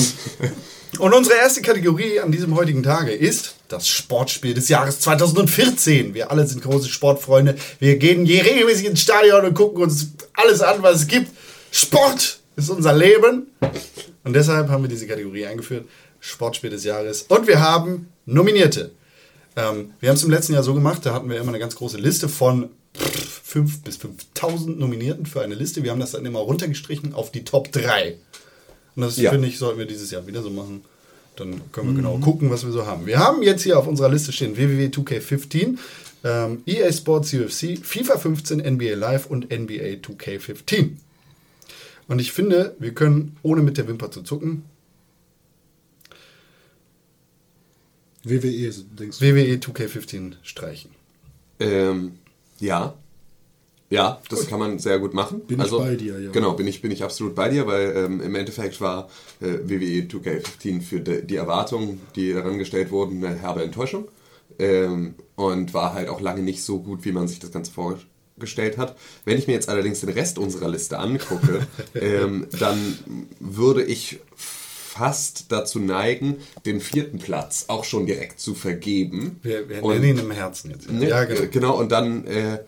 [0.99, 6.13] und unsere erste Kategorie an diesem heutigen Tage ist das Sportspiel des Jahres 2014.
[6.13, 7.55] Wir alle sind große Sportfreunde.
[7.79, 11.29] Wir gehen je regelmäßig ins Stadion und gucken uns alles an, was es gibt.
[11.71, 13.47] Sport ist unser Leben.
[14.23, 15.85] Und deshalb haben wir diese Kategorie eingeführt.
[16.19, 17.23] Sportspiel des Jahres.
[17.29, 18.91] Und wir haben Nominierte.
[19.55, 21.75] Ähm, wir haben es im letzten Jahr so gemacht, da hatten wir immer eine ganz
[21.75, 25.83] große Liste von 5 bis 5000 Nominierten für eine Liste.
[25.83, 28.15] Wir haben das dann immer runtergestrichen auf die Top 3.
[28.95, 29.31] Und das Ja.
[29.31, 30.83] finde ich, sollten wir dieses Jahr wieder so machen.
[31.35, 33.05] Dann können wir genau gucken, was wir so haben.
[33.05, 35.77] Wir haben jetzt hier auf unserer Liste stehen www.2K15,
[36.25, 40.97] ähm, EA Sports UFC, FIFA 15, NBA Live und NBA 2K15.
[42.09, 44.63] Und ich finde, wir können, ohne mit der Wimper zu zucken,
[48.23, 49.25] WWE, denkst du?
[49.25, 50.91] WWE 2K15 streichen.
[51.61, 52.18] Ähm,
[52.59, 52.95] ja.
[53.91, 55.41] Ja, das kann man sehr gut machen.
[55.41, 56.31] Bin ich bei dir, ja.
[56.31, 59.09] Genau, bin ich, bin ich absolut bei dir, weil ähm, im Endeffekt war
[59.41, 64.07] äh, WWE 2K15 für de, die Erwartungen, die daran gestellt wurden, eine herbe Enttäuschung.
[64.59, 68.77] Ähm, und war halt auch lange nicht so gut, wie man sich das Ganze vorgestellt
[68.77, 68.95] hat.
[69.25, 72.99] Wenn ich mir jetzt allerdings den Rest unserer Liste angucke, ähm, dann
[73.39, 74.19] würde ich
[74.89, 79.39] fast dazu neigen, den vierten Platz auch schon direkt zu vergeben.
[79.43, 80.89] Wir, wir Und- nennen ihn im Herzen jetzt.
[80.91, 81.07] Ne?
[81.07, 81.49] Ja, Äh, genau.
[81.51, 82.59] genau, und dann, äh,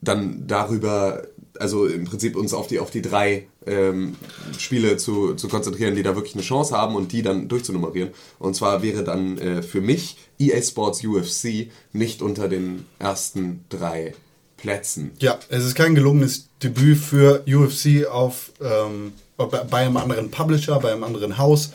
[0.00, 1.22] dann darüber,
[1.58, 4.14] also im Prinzip uns auf die, auf die drei ähm,
[4.58, 8.10] Spiele zu, zu konzentrieren, die da wirklich eine Chance haben und die dann durchzunummerieren.
[8.38, 14.14] Und zwar wäre dann äh, für mich EA Sports UFC nicht unter den ersten drei
[14.58, 15.10] Plätzen.
[15.18, 20.78] Ja, es ist kein gelungenes Debüt für UFC auf ähm, bei bei einem anderen Publisher,
[20.80, 21.70] bei einem anderen Haus.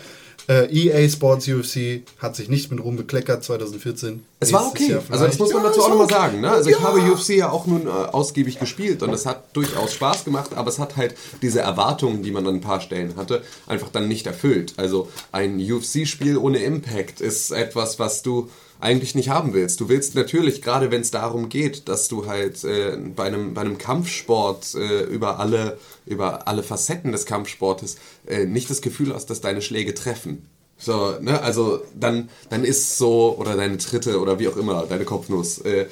[0.50, 4.26] Äh, EA Sports UFC hat sich nicht mit Ruhm bekleckert 2014.
[4.40, 4.98] Es war okay.
[5.10, 6.14] Also das muss man Ja, dazu auch nochmal okay.
[6.16, 6.42] sagen.
[6.42, 6.50] Ne?
[6.50, 10.26] Also ich habe UFC ja auch nun äh, ausgiebig gespielt und es hat durchaus Spaß
[10.26, 13.90] gemacht, aber es hat halt diese Erwartungen, die man an ein paar Stellen hatte, einfach
[13.90, 14.74] dann nicht erfüllt.
[14.78, 18.50] Also ein UFC-Spiel ohne Impact ist etwas, was du
[18.82, 19.80] eigentlich nicht haben willst.
[19.80, 23.62] Du willst natürlich, gerade wenn es darum geht, dass du halt äh, bei, einem, bei
[23.62, 29.30] einem Kampfsport äh, über, alle, über alle Facetten des Kampfsportes äh, nicht das Gefühl hast,
[29.30, 30.48] dass deine Schläge treffen.
[30.78, 35.06] So, ne, also dann, dann ist so, oder deine Tritte oder wie auch immer, deine
[35.06, 35.86] Kopfnuss, äh,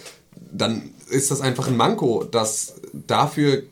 [0.52, 3.63] dann ist das einfach ein Manko, das dafür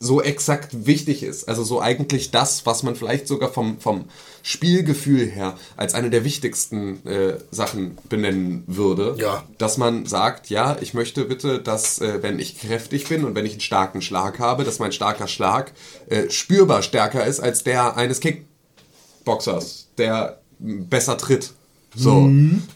[0.00, 1.48] so exakt wichtig ist.
[1.48, 4.06] Also so eigentlich das, was man vielleicht sogar vom, vom
[4.46, 9.16] Spielgefühl her als eine der wichtigsten äh, Sachen benennen würde.
[9.18, 9.42] Ja.
[9.56, 13.46] Dass man sagt, ja, ich möchte bitte, dass äh, wenn ich kräftig bin und wenn
[13.46, 15.72] ich einen starken Schlag habe, dass mein starker Schlag
[16.10, 21.54] äh, spürbar stärker ist als der eines Kickboxers, der besser tritt.
[21.94, 22.28] So.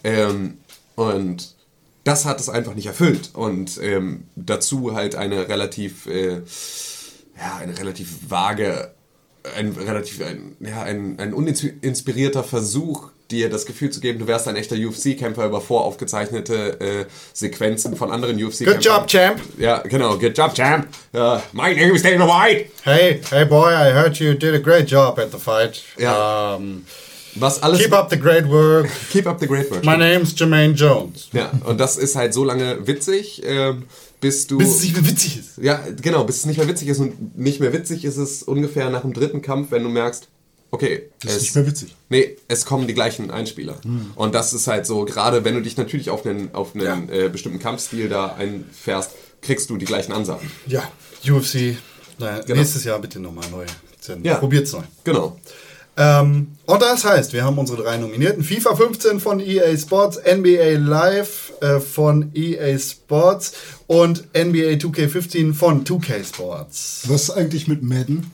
[0.04, 0.56] Ähm,
[0.94, 1.54] und
[2.04, 3.30] das hat es einfach nicht erfüllt.
[3.34, 6.40] Und ähm, dazu halt eine relativ, äh,
[7.36, 8.94] ja, eine relativ vage,
[9.56, 14.48] ein relativ, ein, ja, ein, ein uninspirierter Versuch, dir das Gefühl zu geben, du wärst
[14.48, 18.74] ein echter UFC-Kämpfer über voraufgezeichnete äh, Sequenzen von anderen UFC-Kämpfern.
[18.74, 19.40] Good job, Champ.
[19.58, 20.18] Ja, genau.
[20.18, 20.88] Good job, Champ.
[21.14, 22.70] Uh, my name is Dana White.
[22.84, 25.82] Hey, hey boy, I heard you did a great job at the fight.
[25.98, 26.54] Ja.
[26.54, 26.84] Um,
[27.34, 27.80] Was alles...
[27.80, 28.88] keep up the great work.
[29.10, 29.84] keep up the great work.
[29.84, 31.28] My name's Jermaine Jones.
[31.32, 33.84] Ja, und das ist halt so lange witzig, ähm,
[34.20, 34.58] bis du...
[34.58, 35.58] Bis es nicht mehr witzig ist.
[35.58, 36.98] Ja, genau, bis es nicht mehr witzig ist.
[36.98, 40.28] Und nicht mehr witzig ist es ungefähr nach dem dritten Kampf, wenn du merkst,
[40.70, 41.96] okay, Das ist es, nicht mehr witzig.
[42.08, 43.80] nee, es kommen die gleichen Einspieler.
[44.16, 47.28] Und das ist halt so, gerade wenn du dich natürlich auf einen, auf einen äh,
[47.30, 50.50] bestimmten Kampfstil da einfährst, kriegst du die gleichen Ansagen.
[50.66, 50.82] Ja,
[51.28, 51.76] UFC.
[52.18, 52.58] Naja, Genau.
[52.60, 53.64] Nächstes Jahr bitte nochmal neu.
[54.22, 54.36] Ja.
[54.36, 54.82] Probiert's neu.
[55.04, 55.38] Genau.
[55.96, 58.42] Ähm, und das heißt, wir haben unsere drei Nominierten.
[58.44, 63.52] FIFA 15 von EA Sports, NBA Live äh, von EA Sports
[63.88, 67.02] und NBA 2K15 von 2K Sports.
[67.08, 68.30] Was ist eigentlich mit Madden?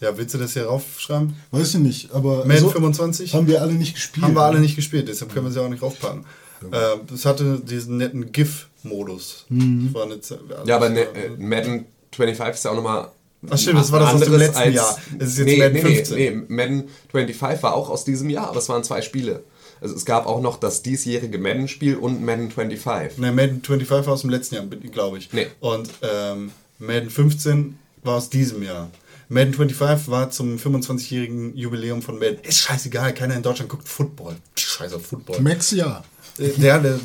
[0.00, 1.34] Ja, willst du das hier raufschreiben?
[1.50, 3.34] Weiß ich nicht, aber Madden so 25?
[3.34, 4.24] haben wir alle nicht gespielt.
[4.26, 6.24] Haben wir alle nicht gespielt, deshalb können wir sie auch nicht raufpacken.
[6.72, 6.78] Äh,
[7.10, 9.46] das hatte diesen netten GIF-Modus.
[9.50, 13.08] Eine Ze- Ja, aber ne, äh, Madden 25 ist ja auch nochmal.
[13.48, 14.98] Ach stimmt, das war das aus dem letzten Jahr.
[15.18, 16.16] Es ist jetzt nee, Madden nee, 15.
[16.16, 19.42] Nee, nee, Madden 25 war auch aus diesem Jahr, aber es waren zwei Spiele.
[19.80, 23.18] Also es gab auch noch das diesjährige Madden-Spiel und Madden 25.
[23.18, 25.32] Ne, Madden 25 war aus dem letzten Jahr, glaube ich.
[25.32, 25.46] Nee.
[25.60, 28.90] Und ähm, Madden 15 war aus diesem Jahr.
[29.28, 32.38] Madden 25 war zum 25-jährigen Jubiläum von Madden.
[32.42, 34.36] Ist scheißegal, keiner in Deutschland guckt Football.
[34.56, 35.40] Scheiße auf Football.
[35.40, 36.02] Max, ja.
[36.38, 37.00] Äh, Der, der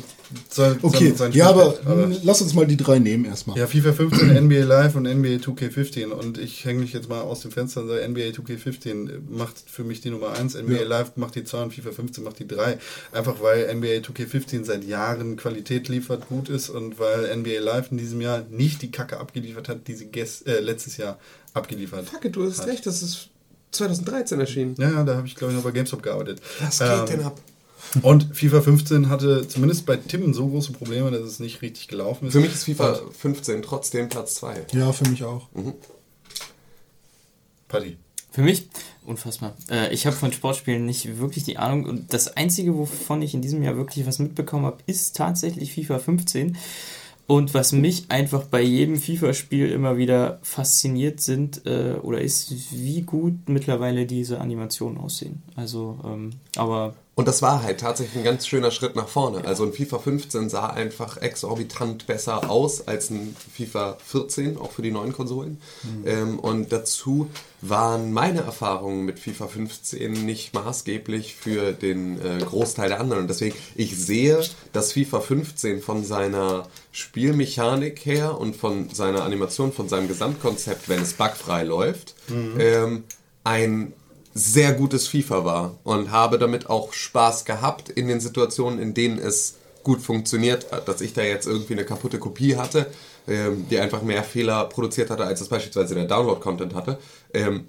[0.50, 3.56] soll Okay, sein- sein ja, aber, aber lass uns mal die drei nehmen erstmal.
[3.58, 7.40] ja, FIFA 15, NBA Live und NBA 2K15 und ich hänge mich jetzt mal aus
[7.40, 10.82] dem Fenster und sage, NBA 2K15 macht für mich die Nummer 1, NBA Ja.
[10.84, 12.78] Live macht die 2 und FIFA 15 macht die 3.
[13.12, 17.98] Einfach weil NBA 2K15 seit Jahren Qualität liefert, gut ist und weil NBA Live in
[17.98, 20.08] diesem Jahr nicht die Kacke abgeliefert hat, die sie
[20.46, 21.18] äh, letztes Jahr
[21.54, 23.28] abgeliefert Fuck, du hast recht, das ist
[23.72, 24.74] 2013 erschienen.
[24.78, 26.40] Ja, ja, da habe ich glaube ich noch bei GameStop gearbeitet.
[26.60, 27.38] Was geht Ähm, denn ab?
[28.02, 32.26] Und FIFA 15 hatte zumindest bei Tim so große Probleme, dass es nicht richtig gelaufen
[32.26, 32.32] ist.
[32.32, 34.66] Für mich ist FIFA 15 trotzdem Platz 2.
[34.72, 35.48] Ja, für mich auch.
[37.68, 37.96] Paddy.
[38.30, 38.68] Für mich
[39.06, 39.56] unfassbar.
[39.70, 41.86] Äh, ich habe von Sportspielen nicht wirklich die Ahnung.
[41.86, 45.98] Und das Einzige, wovon ich in diesem Jahr wirklich was mitbekommen habe, ist tatsächlich FIFA
[45.98, 46.56] 15.
[47.26, 53.02] Und was mich einfach bei jedem FIFA-Spiel immer wieder fasziniert sind äh, oder ist, wie
[53.02, 55.42] gut mittlerweile diese Animationen aussehen.
[55.56, 59.46] Also, ähm, aber Und das war halt tatsächlich ein ganz schöner Schritt nach vorne.
[59.46, 64.82] Also ein FIFA 15 sah einfach exorbitant besser aus als ein FIFA 14, auch für
[64.82, 65.58] die neuen Konsolen.
[66.04, 67.30] Ähm, und dazu
[67.62, 73.22] waren meine Erfahrungen mit FIFA 15 nicht maßgeblich für den äh, Großteil der anderen.
[73.22, 74.38] Und deswegen, ich sehe,
[74.74, 81.00] dass FIFA 15 von seiner Spielmechanik her und von seiner Animation, von seinem Gesamtkonzept, wenn
[81.00, 82.14] es bugfrei läuft,
[82.58, 83.04] ähm,
[83.42, 83.94] ein
[84.36, 89.18] sehr gutes FIFA war und habe damit auch Spaß gehabt in den Situationen, in denen
[89.18, 90.86] es gut funktioniert hat.
[90.88, 92.86] Dass ich da jetzt irgendwie eine kaputte Kopie hatte,
[93.26, 96.98] ähm, die einfach mehr Fehler produziert hatte, als es beispielsweise der Download-Content hatte.
[97.32, 97.66] Ähm,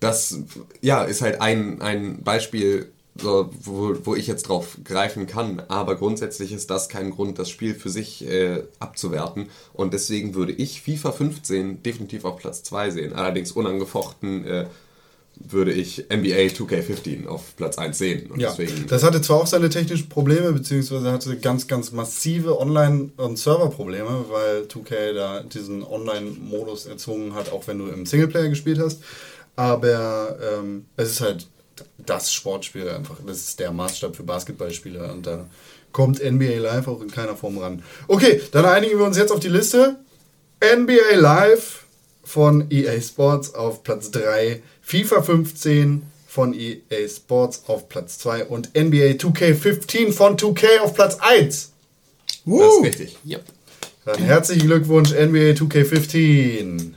[0.00, 0.38] das
[0.80, 5.62] ja, ist halt ein, ein Beispiel, so, wo, wo ich jetzt drauf greifen kann.
[5.68, 9.50] Aber grundsätzlich ist das kein Grund, das Spiel für sich äh, abzuwerten.
[9.74, 13.12] Und deswegen würde ich FIFA 15 definitiv auf Platz 2 sehen.
[13.12, 14.66] Allerdings unangefochten äh,
[15.42, 18.30] würde ich NBA 2K15 auf Platz 1 sehen.
[18.30, 22.60] Und Ja, deswegen, das hatte zwar auch seine technischen Probleme, beziehungsweise hatte ganz, ganz massive
[22.60, 28.48] Online- und Serverprobleme, weil 2K da diesen Online-Modus erzwungen hat, auch wenn du im Singleplayer
[28.48, 29.02] gespielt hast.
[29.56, 31.46] Aber ähm, es ist halt
[31.98, 33.16] das Sportspiel einfach.
[33.26, 35.46] Das ist der Maßstab für Basketballspieler und da
[35.92, 37.82] kommt NBA Live auch in keiner Form ran.
[38.08, 39.96] Okay, dann einigen wir uns jetzt auf die Liste.
[40.62, 41.84] NBA Live
[42.22, 48.70] von EA Sports auf Platz 3, FIFA 15 von EA Sports auf Platz 2 und
[48.74, 51.70] NBA 2K15 von 2K auf Platz 1.
[52.44, 53.16] Das ist richtig.
[53.24, 53.44] Yep.
[54.04, 56.94] Dann herzlichen Glückwunsch NBA 2K15.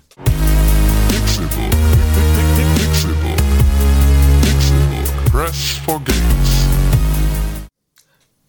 [1.08, 1.72] Pixelbook.
[2.78, 3.38] Pixelbook.
[4.42, 5.32] Pixelbook.
[5.32, 6.53] Press for games.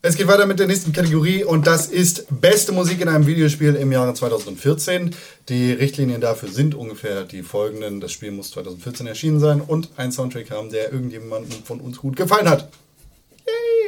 [0.06, 3.74] Es geht weiter mit der nächsten Kategorie und das ist beste Musik in einem Videospiel
[3.74, 5.16] im Jahre 2014.
[5.48, 8.02] Die Richtlinien dafür sind ungefähr die folgenden.
[8.02, 12.16] Das Spiel muss 2014 erschienen sein und ein Soundtrack haben, der irgendjemandem von uns gut
[12.16, 12.68] gefallen hat.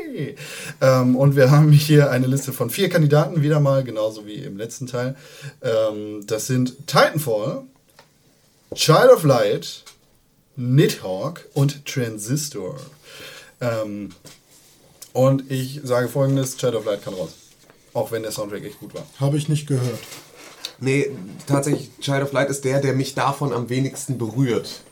[0.09, 0.37] Yay!
[0.81, 4.57] Ähm, und wir haben hier eine Liste von vier Kandidaten, wieder mal, genauso wie im
[4.57, 5.17] letzten Teil.
[5.61, 7.65] Ähm, das sind Titanfall,
[8.75, 9.85] Child of Light,
[10.57, 12.81] Nidhogg und Transistor.
[13.61, 14.13] Ähm,
[15.17, 17.31] und ich sage folgendes: Child of Light kann raus.
[17.95, 19.07] Auch wenn der Soundtrack echt gut war.
[19.19, 19.99] Habe ich nicht gehört.
[20.79, 21.11] Nee,
[21.47, 24.83] tatsächlich, Child of Light ist der, der mich davon am wenigsten berührt.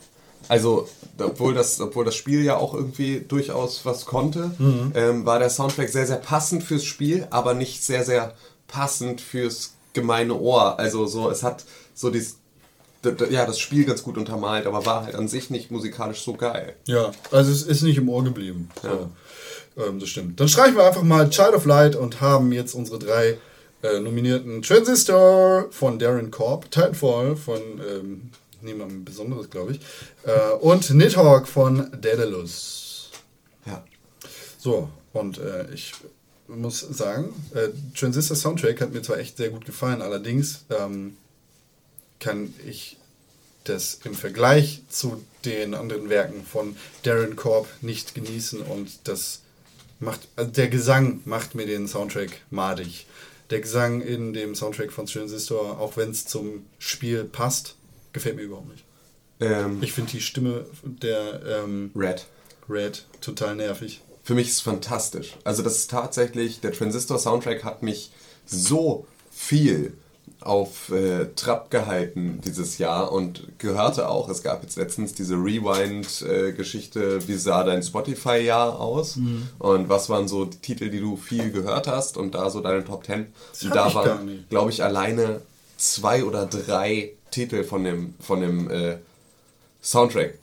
[0.47, 0.87] Also,
[1.19, 4.51] obwohl das, obwohl das Spiel ja auch irgendwie durchaus was konnte,
[4.95, 8.33] ähm, war der Soundtrack sehr, sehr passend fürs Spiel, aber nicht sehr, sehr
[8.67, 10.79] passend fürs gemeine Ohr.
[10.79, 12.37] Also so, es hat so dieses,
[13.29, 16.75] ja, das Spiel ganz gut untermalt, aber war halt an sich nicht musikalisch so geil.
[16.85, 18.69] Ja, also es ist nicht im Ohr geblieben.
[18.81, 19.09] So.
[19.77, 20.39] Ähm, das stimmt.
[20.39, 23.37] Dann streichen wir einfach mal Child of Light und haben jetzt unsere drei
[23.83, 29.79] äh, nominierten Transistor von Darren Korb, Titanfall von ähm, niemandem Besonderes, glaube ich,
[30.23, 33.11] äh, und Nidhogg von Daedalus.
[33.65, 33.83] Ja.
[34.57, 35.93] So, und äh, ich
[36.47, 41.17] muss sagen, äh, Transistor Soundtrack hat mir zwar echt sehr gut gefallen, allerdings ähm,
[42.19, 42.97] kann ich
[43.65, 49.41] das im Vergleich zu den anderen Werken von Darren Korb nicht genießen und das
[49.99, 53.05] macht, also der Gesang macht mir den Soundtrack madig.
[53.49, 57.75] Der Gesang in dem Soundtrack von Transistor, auch wenn es zum Spiel passt,
[58.11, 58.83] gefällt mir überhaupt nicht.
[59.39, 62.25] Ähm, Ich finde die Stimme der ähm, Red.
[62.67, 64.01] Red total nervig.
[64.23, 65.35] Für mich ist es fantastisch.
[65.43, 68.11] Also das ist tatsächlich, der Transistor-Soundtrack hat mich
[68.45, 69.93] so viel
[70.41, 77.27] auf äh, Trab gehalten dieses Jahr und gehörte auch, es gab jetzt letztens diese Rewind-Geschichte,
[77.27, 79.17] wie sah dein Spotify-Jahr aus?
[79.59, 82.83] Und was waren so die Titel, die du viel gehört hast und da so deine
[82.85, 83.27] Top 10.
[83.63, 85.41] Und da waren, glaube ich, alleine
[85.77, 88.97] zwei oder drei Titel von dem, von dem äh,
[89.81, 90.37] Soundtrack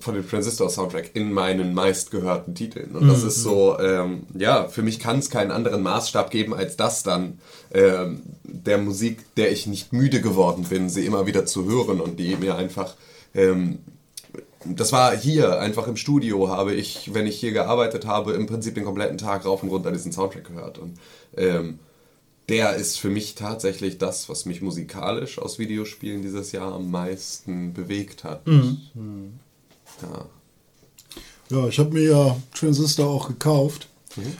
[0.00, 2.96] von dem Transistor-Soundtrack in meinen meistgehörten Titeln.
[2.96, 6.76] Und das ist so, ähm, ja, für mich kann es keinen anderen Maßstab geben als
[6.76, 7.38] das dann,
[7.72, 12.18] ähm, der Musik, der ich nicht müde geworden bin, sie immer wieder zu hören und
[12.18, 12.94] die mir einfach,
[13.34, 13.78] ähm,
[14.64, 18.74] das war hier, einfach im Studio habe ich, wenn ich hier gearbeitet habe, im Prinzip
[18.74, 20.78] den kompletten Tag rauf und runter diesen Soundtrack gehört.
[20.78, 20.98] Und
[21.36, 21.78] ähm,
[22.48, 27.72] der ist für mich tatsächlich das, was mich musikalisch aus Videospielen dieses Jahr am meisten
[27.72, 28.46] bewegt hat.
[30.10, 30.26] Ja.
[31.50, 33.88] Ja, ich habe mir ja Transistor auch gekauft.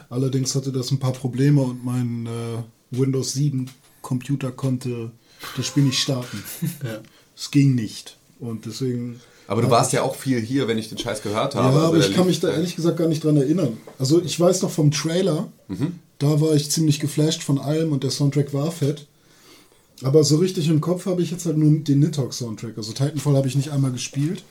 [0.09, 3.69] Allerdings hatte das ein paar Probleme und mein äh, Windows 7
[4.03, 5.11] Computer konnte
[5.57, 6.43] das Spiel nicht starten.
[7.37, 8.17] Es ging nicht.
[8.39, 9.21] Und deswegen.
[9.49, 11.75] Aber du warst ja auch viel hier, wenn ich den Scheiß gehört Ja, habe.
[11.75, 13.77] Also aber der ich kann mich da ehrlich gesagt gar nicht dran erinnern.
[13.99, 15.49] Also ich weiß noch vom Trailer,
[16.21, 19.09] da war ich ziemlich geflasht von allem und der Soundtrack war fett.
[20.05, 22.77] Aber so richtig im Kopf habe ich jetzt halt nur den Nidhogg Soundtrack.
[22.77, 24.45] Also Titanfall habe ich nicht einmal gespielt.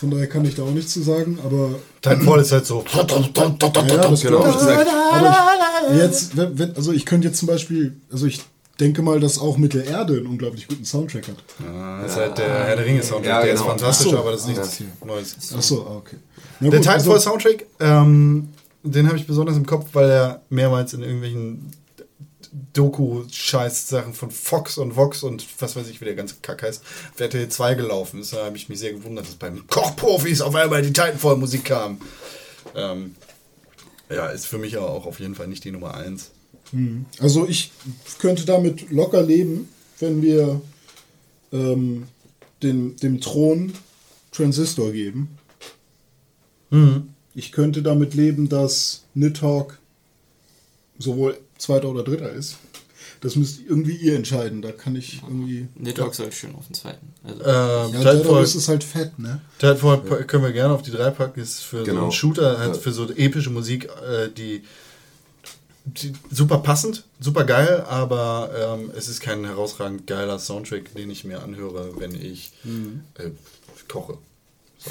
[0.00, 2.82] Von daher kann ich da auch nichts zu sagen, aber Titanfall ist halt so.
[2.96, 4.56] ja, das Genau, ich.
[5.12, 5.36] Aber
[5.92, 8.40] ich, jetzt, wenn, also ich könnte jetzt zum Beispiel, also ich
[8.80, 11.36] denke mal, dass auch Mittelerde einen unglaublich guten Soundtrack hat.
[12.02, 13.26] Das ist halt der Herr der Ringe Soundtrack.
[13.26, 13.70] Ja, der ist genau.
[13.72, 14.18] fantastisch, Ach so.
[14.18, 15.36] aber das ist Ah, nichts Neues.
[15.58, 16.16] Ach so, ah, okay.
[16.60, 18.48] Na Der Titanfall also- Soundtrack, ähm,
[18.82, 21.70] den habe ich besonders im Kopf, weil er mehrmals in irgendwelchen
[22.72, 26.82] Doku-Scheiß-Sachen von Fox und Vox und was weiß ich, wie der ganze Kack heißt,
[27.14, 28.32] auf RTL 2 gelaufen ist.
[28.32, 32.00] Da habe ich mich sehr gewundert, dass beim Kochprofis auf einmal die Titanfall-Musik kam.
[32.74, 33.14] Ähm,
[34.08, 36.30] ja, ist für mich aber auch auf jeden Fall nicht die Nummer 1.
[37.18, 37.72] Also ich
[38.18, 40.60] könnte damit locker leben, wenn wir
[41.52, 42.06] ähm,
[42.62, 43.72] den, dem Thron
[44.32, 45.36] Transistor geben.
[47.34, 49.74] Ich könnte damit leben, dass Nidhogg
[50.98, 52.56] sowohl zweiter oder dritter ist.
[53.22, 54.62] Das müsst irgendwie ihr entscheiden.
[54.62, 55.68] Da kann ich irgendwie.
[55.74, 57.12] Nidhogg soll schön auf den zweiten.
[57.22, 59.40] Also, Ähm, Ja, Titanfall, ist halt fett, ne?
[59.58, 61.38] Titanfall pa- können wir gerne auf die drei packen.
[61.40, 62.02] Ist für so Genau.
[62.04, 62.80] einen Shooter, halt Ja.
[62.80, 64.62] für so epische Musik, äh, die,
[65.84, 71.24] die super passend, super geil, aber ähm, es ist kein herausragend geiler Soundtrack, den ich
[71.24, 72.52] mir anhöre, wenn ich
[73.18, 73.30] äh,
[73.88, 74.16] koche.
[74.78, 74.90] So.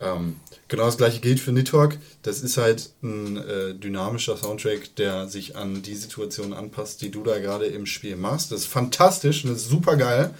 [0.00, 0.36] Ähm,
[0.68, 1.96] genau das gleiche gilt für Nidhogg.
[2.22, 7.22] Das ist halt ein äh, dynamischer Soundtrack, der sich an die Situation anpasst, die du
[7.22, 8.52] da gerade im Spiel machst.
[8.52, 10.34] Das ist fantastisch, das ist super geil.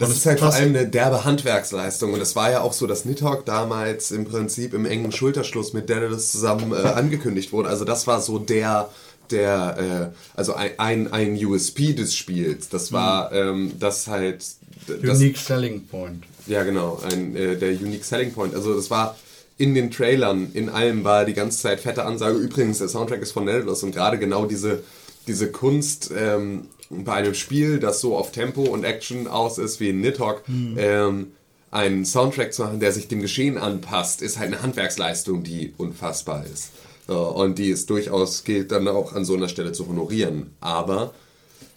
[0.00, 2.14] Das Und ist halt vor allem eine derbe Handwerksleistung.
[2.14, 5.90] Und es war ja auch so, dass Nidhogg damals im Prinzip im engen Schulterschluss mit
[5.90, 7.68] Daedalus zusammen äh, angekündigt wurde.
[7.68, 8.88] Also das war so der,
[9.30, 12.70] der, äh, also ein, ein, ein USP des Spiels.
[12.70, 14.42] Das war ähm, das halt...
[14.86, 16.24] Das, Unique Selling Point.
[16.46, 18.54] Ja, genau, ein, äh, der Unique Selling Point.
[18.54, 19.18] Also das war
[19.60, 22.38] in den Trailern, in allem war die ganze Zeit fette Ansage.
[22.38, 24.82] Übrigens, der Soundtrack ist von Daedalus und gerade genau diese,
[25.26, 29.90] diese Kunst ähm, bei einem Spiel, das so auf Tempo und Action aus ist wie
[29.90, 31.32] in Nidhogg, ähm,
[31.70, 36.46] einen Soundtrack zu machen, der sich dem Geschehen anpasst, ist halt eine Handwerksleistung, die unfassbar
[36.46, 36.70] ist.
[37.06, 40.52] So, und die es durchaus gilt, dann auch an so einer Stelle zu honorieren.
[40.60, 41.12] Aber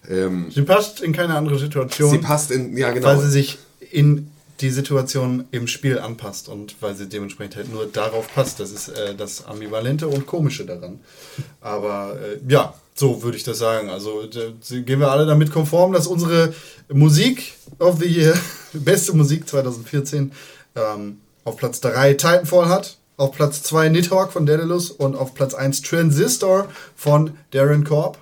[0.10, 2.12] ähm, Sie passt in keine andere Situation.
[2.12, 3.08] sie passt in, ja genau.
[3.08, 3.58] weil sie sich
[3.92, 4.30] in
[4.64, 8.62] die Situation im Spiel anpasst und weil sie dementsprechend halt nur darauf passt.
[8.62, 11.02] Das ist äh, das Ambivalente und Komische daran.
[11.62, 13.90] Aber äh, ja, so würde ich das sagen.
[13.90, 14.24] Also
[14.70, 16.54] gehen wir alle damit konform, dass unsere
[16.88, 18.36] Musik of the Year,
[18.74, 20.32] beste Musik 2014,
[20.76, 25.54] ähm, auf Platz 3 Titanfall hat, auf Platz 2 Nidhogg von Daedalus und auf Platz
[25.54, 28.18] 1 Transistor von Darren Korb.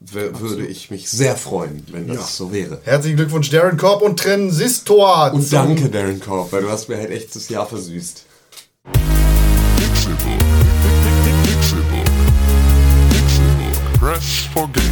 [0.00, 2.22] Würde ich mich sehr freuen, wenn das Ja.
[2.26, 2.80] so wäre.
[2.84, 5.30] Herzlichen Glückwunsch, Darren Korb und Transistor.
[5.34, 8.24] Und danke, Darren Korb, weil du hast mir halt echt das Jahr versüßt.
[13.98, 14.86] Press for Games.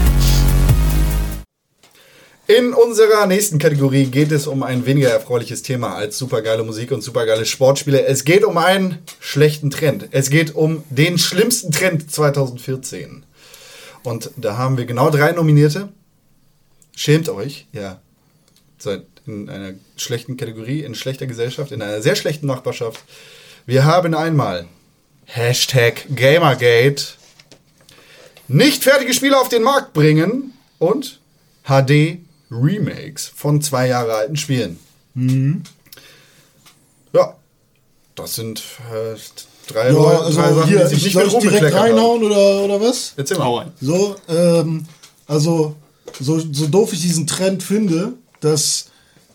[2.47, 7.03] In unserer nächsten Kategorie geht es um ein weniger erfreuliches Thema als supergeile Musik und
[7.03, 8.07] supergeile Sportspiele.
[8.07, 10.09] Es geht um einen schlechten Trend.
[10.13, 13.25] Es geht um den schlimmsten Trend 2014.
[14.09, 15.91] Und da haben wir genau drei Nominierte.
[16.97, 18.01] Schämt euch, ja.
[18.79, 23.05] Seid in einer schlechten Kategorie, in schlechter Gesellschaft, in einer sehr schlechten Nachbarschaft.
[23.67, 24.67] Wir haben einmal
[25.27, 27.03] Hashtag Gamergate,
[28.49, 31.21] nicht fertige Spiele auf den Markt bringen und
[31.65, 34.79] HD Remakes von zwei Jahre alten Spielen.
[35.15, 35.63] Ja,
[38.19, 39.17] das sind äh,
[39.73, 41.75] drei, Ja, Leute, also drei Sachen, hier, die sich ich nicht soll mit ich direkt
[41.75, 41.91] haben.
[41.93, 43.13] reinhauen oder, oder was?
[43.17, 43.73] Erzähl mal.
[43.81, 44.87] So, ähm,
[45.27, 45.75] also,
[46.21, 48.87] so, so doof ich diesen Trend finde, dass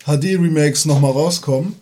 [0.06, 1.76] HD-Remakes nochmal rauskommen,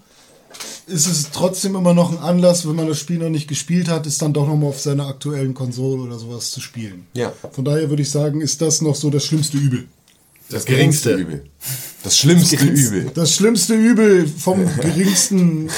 [0.87, 4.07] ist es trotzdem immer noch ein Anlass, wenn man das Spiel noch nicht gespielt hat,
[4.07, 7.07] ist dann doch nochmal auf seiner aktuellen Konsole oder sowas zu spielen.
[7.15, 7.33] Ja.
[7.53, 9.87] Von daher würde ich sagen, ist das noch so das schlimmste Übel.
[10.49, 11.15] Das geringste.
[11.15, 11.45] Übel.
[12.03, 13.11] Das schlimmste Übel.
[13.15, 15.71] Das schlimmste Übel vom geringsten,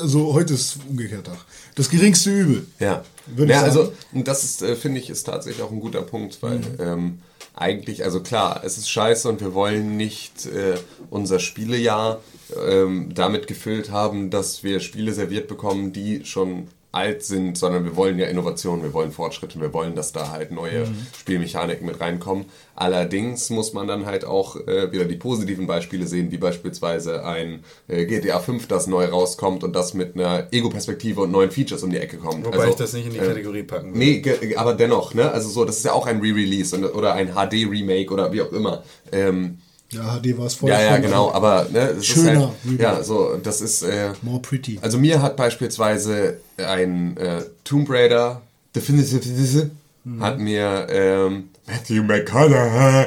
[0.00, 1.38] also heute ist umgekehrt Tag.
[1.76, 2.66] Das geringste Übel.
[2.80, 3.04] Ja.
[3.26, 3.78] Würde ich ja, sagen.
[3.78, 7.18] also, und das ist, äh, finde ich, ist tatsächlich auch ein guter Punkt, weil ähm,
[7.54, 10.74] eigentlich, also klar, es ist scheiße und wir wollen nicht äh,
[11.10, 12.20] unser Spielejahr
[12.66, 17.96] ähm, damit gefüllt haben, dass wir Spiele serviert bekommen, die schon alt sind, sondern wir
[17.96, 20.86] wollen ja Innovation, wir wollen Fortschritte, wir wollen, dass da halt neue
[21.18, 22.44] Spielmechaniken mit reinkommen.
[22.74, 27.64] Allerdings muss man dann halt auch äh, wieder die positiven Beispiele sehen, wie beispielsweise ein
[27.88, 31.90] äh, GTA 5, das neu rauskommt und das mit einer Ego-Perspektive und neuen Features um
[31.90, 32.44] die Ecke kommt.
[32.44, 33.98] Wobei Also, ich das nicht in die äh, Kategorie packen würde.
[33.98, 35.30] Nee, aber dennoch, ne?
[35.30, 38.82] Also so, das ist ja auch ein Re-Release oder ein HD-Remake oder wie auch immer.
[39.12, 39.58] Ähm,
[39.92, 40.80] Ja, HD war es vorher.
[40.80, 42.32] ja, ja, genau, aber ne, es Schöner
[42.64, 44.78] ist halt, ja, so, das ist, äh, More pretty.
[44.80, 48.42] also mir hat beispielsweise ein äh, Tomb Raider
[48.74, 49.70] Definitive
[50.18, 53.06] hat mir ähm, Matthew McConaughey,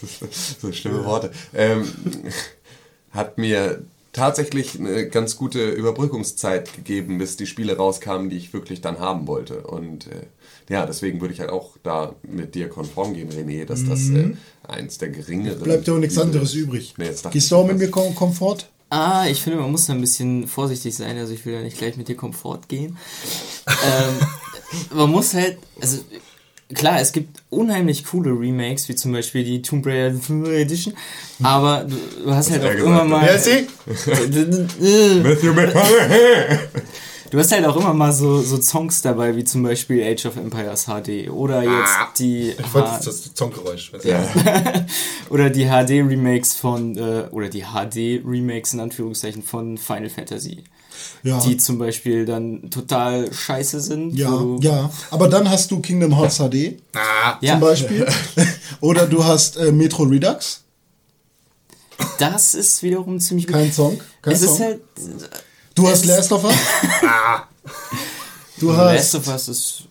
[0.60, 1.86] so schlimme Worte, ähm,
[3.10, 8.80] hat mir tatsächlich eine ganz gute Überbrückungszeit gegeben, bis die Spiele rauskamen, die ich wirklich
[8.80, 9.60] dann haben wollte.
[9.62, 10.26] Und äh,
[10.70, 14.34] ja, deswegen würde ich halt auch da mit dir konform gehen, René, dass das äh,
[14.68, 15.60] eins der geringeren.
[15.60, 16.54] Bleibt ja auch nichts anderes ist.
[16.54, 16.94] übrig.
[16.96, 18.68] Nee, jetzt Gehst ich du auch mit mir Kom Komfort?
[18.88, 21.18] Ah, ich finde, man muss da ein bisschen vorsichtig sein.
[21.18, 22.96] Also ich will ja nicht gleich mit dir Komfort gehen.
[23.66, 24.26] ähm,
[24.94, 25.98] man muss halt, also
[26.72, 30.14] klar, es gibt unheimlich coole Remakes, wie zum Beispiel die Tomb Raider
[30.52, 30.94] Edition,
[31.42, 33.26] aber du, du hast halt er auch gesagt, immer mal...
[33.26, 33.66] Wer ist sie?
[35.20, 36.58] Matthew McConaughey!
[37.30, 40.36] Du hast halt auch immer mal so, so Songs dabei, wie zum Beispiel Age of
[40.36, 43.92] Empires HD oder jetzt die Ich wollte das Zonggeräusch.
[43.92, 44.08] weißt du?
[44.08, 44.24] Ja.
[45.30, 50.64] oder die HD Remakes von äh, oder die HD Remakes in Anführungszeichen von Final Fantasy,
[51.22, 51.38] Ja.
[51.40, 54.16] die zum Beispiel dann total scheiße sind.
[54.16, 54.90] Ja, ja.
[55.12, 56.80] Aber dann hast du Kingdom Hearts HD
[57.40, 58.06] ja zum Beispiel.
[58.80, 60.64] Oder du hast äh, Metro Redux.
[62.18, 63.54] das ist wiederum ziemlich gut.
[63.54, 64.00] Kein Song.
[64.20, 64.54] Kein es Song.
[64.54, 64.80] ist halt
[65.80, 66.54] du hast Last of Us.
[68.58, 69.14] du Last hast.
[69.14, 69.82] of Us ist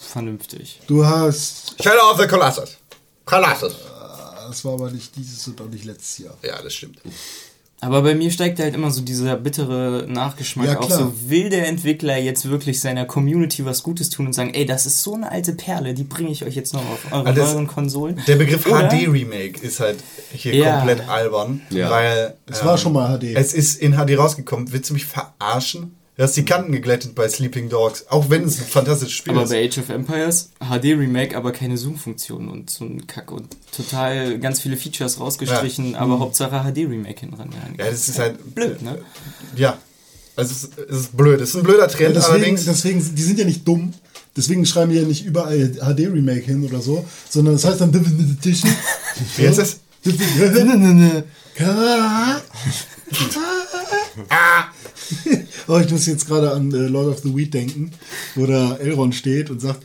[0.00, 0.80] vernünftig.
[0.86, 1.74] Du hast.
[1.82, 2.76] Shadow of the Colossus.
[3.24, 3.74] Colossus.
[4.48, 6.36] Das war aber nicht dieses und auch nicht letztes Jahr.
[6.42, 6.98] Ja, das stimmt.
[7.80, 10.90] Aber bei mir steigt halt immer so dieser bittere Nachgeschmack Ja, auf.
[10.90, 14.86] So will der Entwickler jetzt wirklich seiner Community was Gutes tun und sagen, ey, das
[14.86, 17.66] ist so eine alte Perle, die bringe ich euch jetzt noch auf eure das- neueren
[17.66, 18.20] Konsolen.
[18.26, 19.98] Der Begriff HD-Remake ist halt
[20.32, 20.76] hier Ja.
[20.78, 21.90] komplett albern, Ja.
[21.90, 23.34] weil Es war schon mal HD.
[23.34, 24.72] Es ist in HD rausgekommen.
[24.72, 25.96] Willst du mich verarschen?
[26.16, 29.42] Du hast die Kanten geglättet bei Sleeping Dogs, auch wenn es ein fantastisches Spiel Aber
[29.42, 29.50] ist.
[29.50, 34.38] bei Age of Empires HD Remake, aber keine Zoom-Funktion und so ein Kack und total
[34.38, 37.50] ganz viele Features rausgestrichen, aber Hauptsache HD Remake hin dran.
[37.76, 38.98] Ja, das ist halt blöd, ne?
[39.56, 39.76] Ja.
[40.36, 41.40] Also es ist, es ist blöd.
[41.40, 42.64] Es ist ein blöder Ja, Trend deswegen, allerdings.
[42.64, 43.92] deswegen, die sind ja nicht dumm.
[44.34, 48.70] Deswegen schreiben die ja nicht überall HD-Remake hin oder so, sondern das heißt dann Edition.
[49.36, 49.80] Wie heißt das?
[55.68, 57.90] Oh, ich muss jetzt gerade an äh, Lord of the Weed denken,
[58.36, 59.80] wo da Elrond steht und sagt.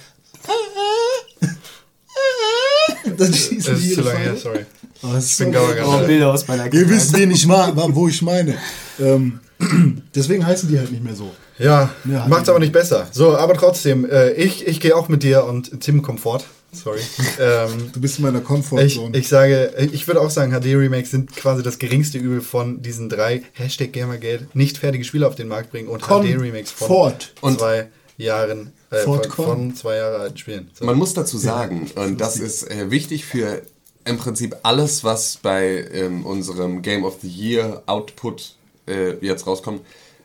[3.18, 4.66] Dann schießen Das die ist zu lange her, sorry.
[5.04, 7.74] Oh, das ist Ich bin so- Oh, Bilder aus meiner Ihr wisst, wen ich meine,
[7.96, 8.58] wo ich meine.
[9.00, 9.40] Ähm,
[10.16, 11.32] deswegen heißen die halt nicht mehr so.
[11.58, 13.08] Ja, Ja, macht's aber nicht besser.
[13.12, 16.44] So, aber trotzdem, äh, ich, ich gehe auch mit dir und Tim Komfort.
[16.72, 17.02] Sorry.
[17.40, 19.18] ähm, Du bist in meiner ich, Comfortzone.
[19.18, 23.44] ich sage, ich würde auch sagen, HD-Remakes sind quasi das geringste Übel von diesen drei
[23.54, 27.34] Hashtag Gamergate nicht fertige Spiele auf den Markt bringen und HD-Remakes von Fort.
[27.58, 30.70] zwei Jahren, äh, von, von zwei Jahre alten Spielen.
[30.74, 30.86] So.
[30.86, 33.62] Man muss dazu sagen, und das ist äh, wichtig für
[34.06, 38.56] im Prinzip alles, was bei ähm, unserem Game of the Year Output
[38.88, 39.82] äh, jetzt rauskommt.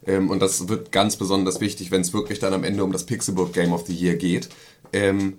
[0.06, 3.04] Ähm, und das wird ganz besonders wichtig, wenn es wirklich dann am Ende um das
[3.04, 4.48] Pixelbook Game of the Year geht.
[4.92, 5.38] Ähm,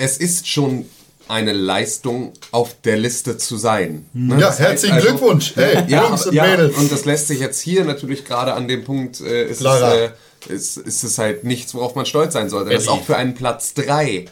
[0.00, 0.86] es ist schon
[1.28, 4.06] eine Leistung, auf der Liste zu sein.
[4.12, 4.40] Ne?
[4.40, 5.52] Ja, herzlichen also- Glückwunsch.
[5.54, 6.76] Hey, ja, Jungs und ja, Mädels.
[6.76, 10.10] und das lässt sich jetzt hier natürlich gerade an dem Punkt, äh, ist, es, äh,
[10.48, 12.70] ist, ist es halt nichts, worauf man stolz sein sollte.
[12.70, 14.24] Das ist auch für einen Platz 3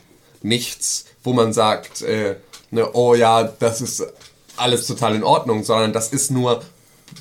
[0.43, 2.37] nichts, wo man sagt, äh,
[2.71, 4.05] ne, oh ja, das ist
[4.57, 6.63] alles total in Ordnung, sondern das ist nur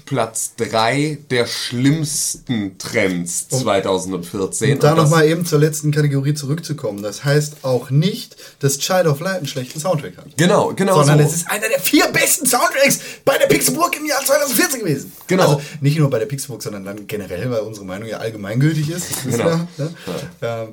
[0.06, 4.74] Platz 3 der schlimmsten Trends 2014.
[4.74, 7.02] Und da nochmal eben zur letzten Kategorie zurückzukommen.
[7.04, 10.26] Das heißt auch nicht, dass Child of Light einen schlechten Soundtrack hat.
[10.38, 11.26] Genau, genau Sondern so.
[11.26, 15.12] es ist einer der vier besten Soundtracks bei der Pixelburg im Jahr 2014 gewesen.
[15.28, 15.44] Genau.
[15.44, 19.08] Also nicht nur bei der Pixelburg, sondern dann generell, weil unsere Meinung ja allgemeingültig ist.
[19.24, 19.46] Genau.
[19.46, 19.94] wir, ne?
[20.42, 20.68] ähm,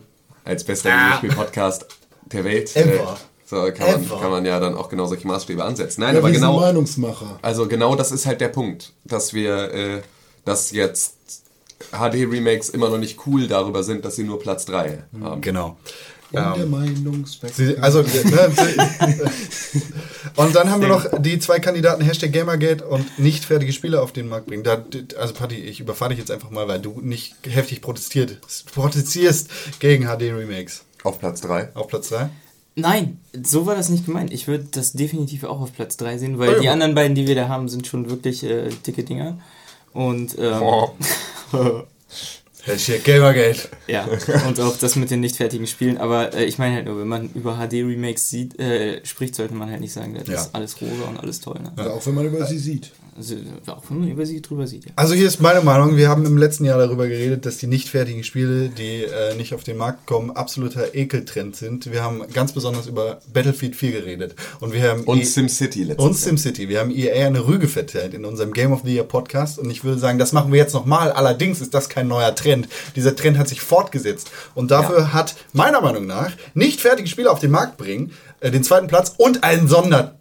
[0.45, 1.07] als bester Ah.
[1.23, 1.87] Videospiel-Podcast
[2.33, 2.75] der Welt.
[2.77, 2.93] Ever.
[2.95, 6.01] Äh, so kann man, kann man ja dann auch genau solche Maßstäbe ansetzen.
[6.01, 7.39] Nein, ja, aber wir sind genau, Meinungsmacher.
[7.43, 10.01] also genau das ist halt der Punkt, dass wir, äh,
[10.45, 11.15] dass jetzt
[11.93, 15.41] HD-Remakes immer noch nicht cool darüber sind, dass sie nur Platz 3 haben.
[15.41, 15.77] genau.
[16.33, 17.67] Und der Meinungsspektrum.
[17.67, 19.83] Sie, also, ne, sie,
[20.35, 24.11] und dann haben wir noch die zwei Kandidaten Hashtag Gamergate und nicht fertige Spiele auf
[24.13, 24.65] den Markt bringen.
[24.65, 24.85] Da,
[25.17, 28.41] also Patti, ich überfahre dich jetzt einfach mal, weil du nicht heftig protestiert,
[28.75, 30.85] protestierst gegen HD-Remakes.
[31.05, 31.69] Auf Platz 3.
[31.75, 32.31] Auf Platz 3?
[32.77, 34.33] Nein, so war das nicht gemeint.
[34.33, 36.61] Ich würde das definitiv auch auf Platz 3 sehen, weil Oh ja.
[36.61, 39.39] die anderen beiden, die wir da haben, sind schon wirklich äh, dicke Dinger.
[39.93, 40.91] Und ähm, Oh.
[42.67, 43.69] Hashtag Gamergate.
[43.87, 44.09] ja,
[44.49, 45.99] und auch das mit den nicht fertigen Spielen.
[45.99, 49.71] Aber äh, ich meine halt nur, wenn man über HD-Remakes sieht, äh, spricht, sollte man
[49.71, 50.35] halt nicht sagen, das Ja.
[50.41, 51.61] ist alles rosa und alles toll.
[51.63, 51.73] Ne?
[51.77, 52.91] ja, auch wenn man über sie sieht.
[53.17, 53.37] Also,
[53.67, 54.93] auch wenn man über sie drüber sieht, ja.
[54.97, 57.89] Also hier ist meine Meinung, wir haben im letzten Jahr darüber geredet, dass die nicht
[57.89, 61.93] fertigen Spiele, die äh, nicht auf den Markt kommen, absoluter Ekeltrend sind.
[61.93, 64.35] Wir haben ganz besonders über Battlefield 4 geredet.
[64.61, 66.69] Und wir haben Und E- SimCity letztes und SimCity.
[66.69, 69.85] Wir haben EA eine Rüge verteilt in unserem Game of the Year Podcast und ich
[69.85, 71.13] würde sagen, das machen wir jetzt nochmal.
[71.13, 72.69] Allerdings ist das kein neuer Trend.
[72.97, 77.39] Dieser Trend hat sich fortgesetzt und dafür hat meiner Meinung nach nicht fertige Spiele auf
[77.39, 80.19] den Markt bringen, äh, den zweiten Platz und einen Sonder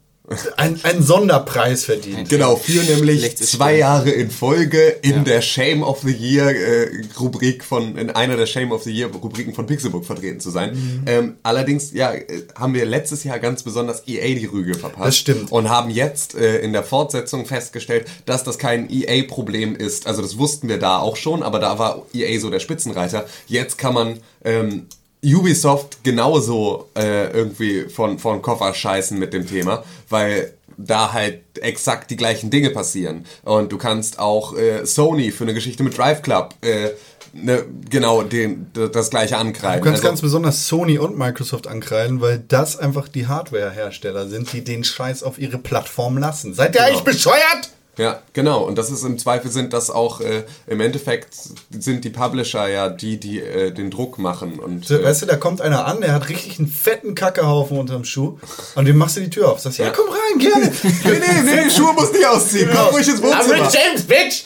[0.56, 2.30] ein, einen Sonderpreis verdient.
[2.30, 3.78] Genau, für nämlich zwei.
[3.78, 5.20] Jahre in Folge in Ja.
[5.24, 9.10] der Shame of the Year äh, Rubrik von, in einer der Shame of the Year
[9.10, 10.74] Rubriken von Pixelbook vertreten zu sein.
[10.76, 11.04] Mhm.
[11.08, 15.08] Ähm, allerdings, ja, äh, haben wir letztes Jahr ganz besonders EA die Rüge verpasst.
[15.08, 15.52] Das stimmt.
[15.52, 20.08] Und haben jetzt äh, in der Fortsetzung festgestellt, dass das kein EA-Problem ist.
[20.08, 23.26] Also das wussten wir da auch schon, aber da war EA so der Spitzenreiter.
[23.48, 24.86] Jetzt kann man ähm,
[25.24, 32.10] Ubisoft genauso äh, irgendwie von, von Koffer scheißen mit dem Thema, weil da halt exakt
[32.12, 33.26] die gleichen Dinge passieren.
[33.44, 36.90] Und du kannst auch äh, Sony für eine Geschichte mit Drive Club äh,
[37.32, 39.84] ne, genau den, das gleiche Du ankreiden.
[39.84, 44.64] kannst Also- ganz besonders Sony und Microsoft ankreiden, weil das einfach die Hardware-Hersteller sind, die
[44.64, 46.54] den Scheiß auf ihre Plattform lassen.
[46.56, 46.88] Seid ihr Genau.
[46.92, 47.70] eigentlich bescheuert?
[47.98, 48.64] Ja, genau.
[48.64, 51.36] Und das ist im Zweifel sind das auch äh, im Endeffekt
[51.70, 55.26] sind die Publisher ja die, die äh, den Druck machen und So, äh, weißt du,
[55.28, 58.40] da kommt einer an, der hat richtig einen fetten Kackehaufen unterm Schuh
[58.74, 59.60] und dem machst du die Tür auf.
[59.60, 60.66] Sagst, ja, komm rein, gerne.
[60.84, 62.70] nee, nee, nee, Schuhe muss nicht ausziehen.
[62.74, 63.70] Komm ruhig ins Wohnzimmer.
[63.70, 64.44] James, bitch!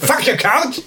[0.00, 0.80] Fuck your couch!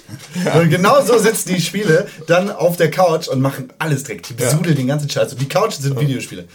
[0.54, 4.28] Und genau so sitzen die Spiele dann auf der Couch und machen alles direkt.
[4.28, 5.32] Die besudeln den ganzen Scheiß.
[5.32, 6.46] Und die Couch sind Videospiele.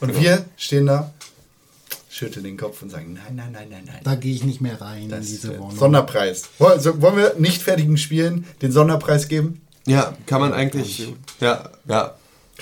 [0.00, 1.12] Und wir stehen da.
[2.22, 4.00] Schütteln den Kopf und sagen, nein, nein, nein, nein, nein.
[4.04, 5.76] Da gehe ich nicht mehr rein Das in diese Wohnung.
[5.76, 6.44] Sonderpreis.
[6.58, 9.60] Woll- so- Wollen wir nicht fertigen Spielen den Sonderpreis geben?
[9.86, 11.08] Ja, kann man eigentlich.
[11.40, 12.14] Ja, ja,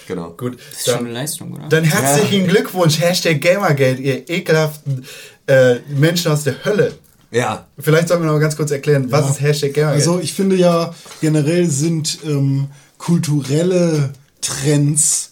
[0.09, 0.31] genau.
[0.31, 0.59] Gut.
[0.71, 1.69] Das ist schon eine Dann, Leistung, oder?
[1.69, 5.05] dann herzlichen Glückwunsch, Hashtag Gamergate, ihr ekelhaften
[5.47, 6.95] äh, Menschen aus der Hölle.
[7.31, 9.31] Ja, Vielleicht sollten wir noch mal ganz kurz erklären, was Ja.
[9.33, 9.97] ist Hashtag Gamergate?
[9.99, 15.30] Also ich finde ja generell sind ähm, kulturelle Trends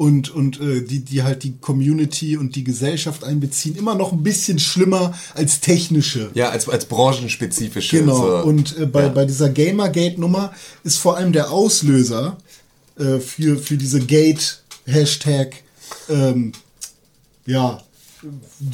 [0.00, 4.22] und, und äh, die, die halt die Community und die Gesellschaft einbeziehen, immer noch ein
[4.22, 6.30] bisschen schlimmer als technische.
[6.32, 7.98] ja, als, als branchenspezifische.
[7.98, 8.16] Genau.
[8.16, 8.36] So.
[8.48, 9.08] Und äh, bei, ja.
[9.10, 12.38] bei dieser Gamergate-Nummer ist vor allem der Auslöser
[12.98, 15.56] äh, für, für diese Gate-Hashtag,
[16.08, 16.52] ähm,
[17.44, 17.82] ja,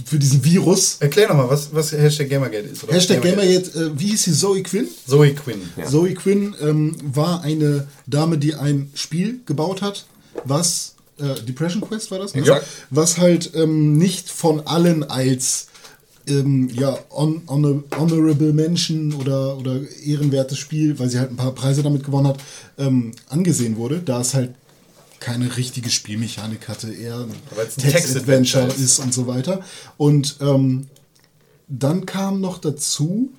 [0.05, 0.99] für diesen Virus.
[1.01, 2.85] Erklär noch mal, was, was Hashtag Gamergate ist.
[2.85, 4.33] Oder Hashtag Gamergate, äh, wie hieß sie?
[4.33, 4.87] Zoe Quinn?
[5.09, 5.61] Zoe Quinn.
[5.91, 10.07] Zoe Quinn ähm, war eine Dame, die ein Spiel gebaut hat,
[10.45, 12.41] was äh, Depression Quest war das, ne?
[12.41, 12.67] Exakt.
[12.91, 15.69] was halt ähm, nicht von allen als
[16.29, 21.55] ähm, ja, hon honor honorable Menschen oder, oder ehrenwertes Spiel, weil sie halt ein paar
[21.55, 22.39] Preise damit gewonnen hat,
[22.79, 24.55] ähm, angesehen wurde, da es halt
[25.21, 27.33] keine richtige Spielmechanik hatte, eher ein
[27.77, 28.79] Text-Adventure ist.
[28.79, 29.63] ist und so weiter.
[29.97, 30.89] Und ähm,
[31.69, 33.33] dann kam noch dazu,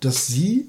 [0.00, 0.66] dass sie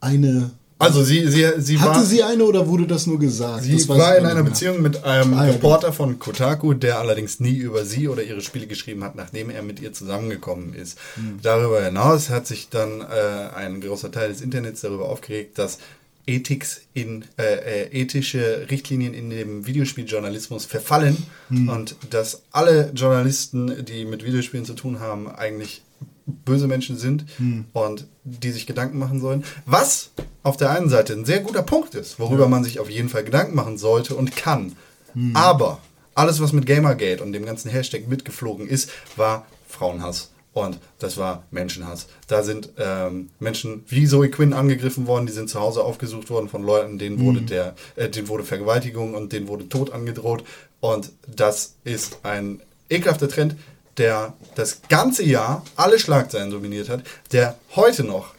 [0.00, 0.50] eine.
[0.82, 3.64] Also sie, sie, sie Hatte war, sie eine oder wurde das nur gesagt?
[3.64, 4.42] sie war in einer.
[4.42, 8.40] Beziehung mit einem Ah, ja, Reporter von Kotaku, der allerdings nie über sie oder ihre
[8.40, 10.98] Spiele geschrieben hat, nachdem er mit ihr zusammengekommen ist.
[11.14, 11.38] Hm.
[11.42, 15.78] Darüber hinaus hat sich dann äh, ein großer Teil des Internets darüber aufgeregt, dass
[16.26, 17.42] Ethics in, äh,
[17.86, 21.16] äh, ethische Richtlinien in dem Videospieljournalismus verfallen
[21.48, 21.68] Hm.
[21.68, 25.82] und dass alle Journalisten, die mit Videospielen zu tun haben, eigentlich
[26.26, 27.64] böse Menschen sind Hm.
[27.72, 29.44] und die sich Gedanken machen sollen.
[29.66, 30.10] Was
[30.42, 33.24] auf der einen Seite ein sehr guter Punkt ist, worüber man sich auf jeden Fall
[33.24, 34.76] Gedanken machen sollte und kann.
[35.14, 35.34] Hm.
[35.36, 35.80] Aber
[36.14, 40.30] alles, was mit Gamergate und dem ganzen Hashtag mitgeflogen ist, war Frauenhass.
[40.52, 42.08] Und das war Menschenhass.
[42.26, 46.50] Da sind ähm, Menschen wie Zoe Quinn angegriffen worden, die sind zu Hause aufgesucht worden
[46.50, 50.44] von Leuten, denen wurde der, äh, denen wurde Vergewaltigung und denen wurde Tod angedroht.
[50.80, 52.60] Und das ist ein
[52.90, 53.56] ekelhafter Trend,
[53.98, 58.34] der das ganze Jahr alle Schlagzeilen dominiert hat, der heute noch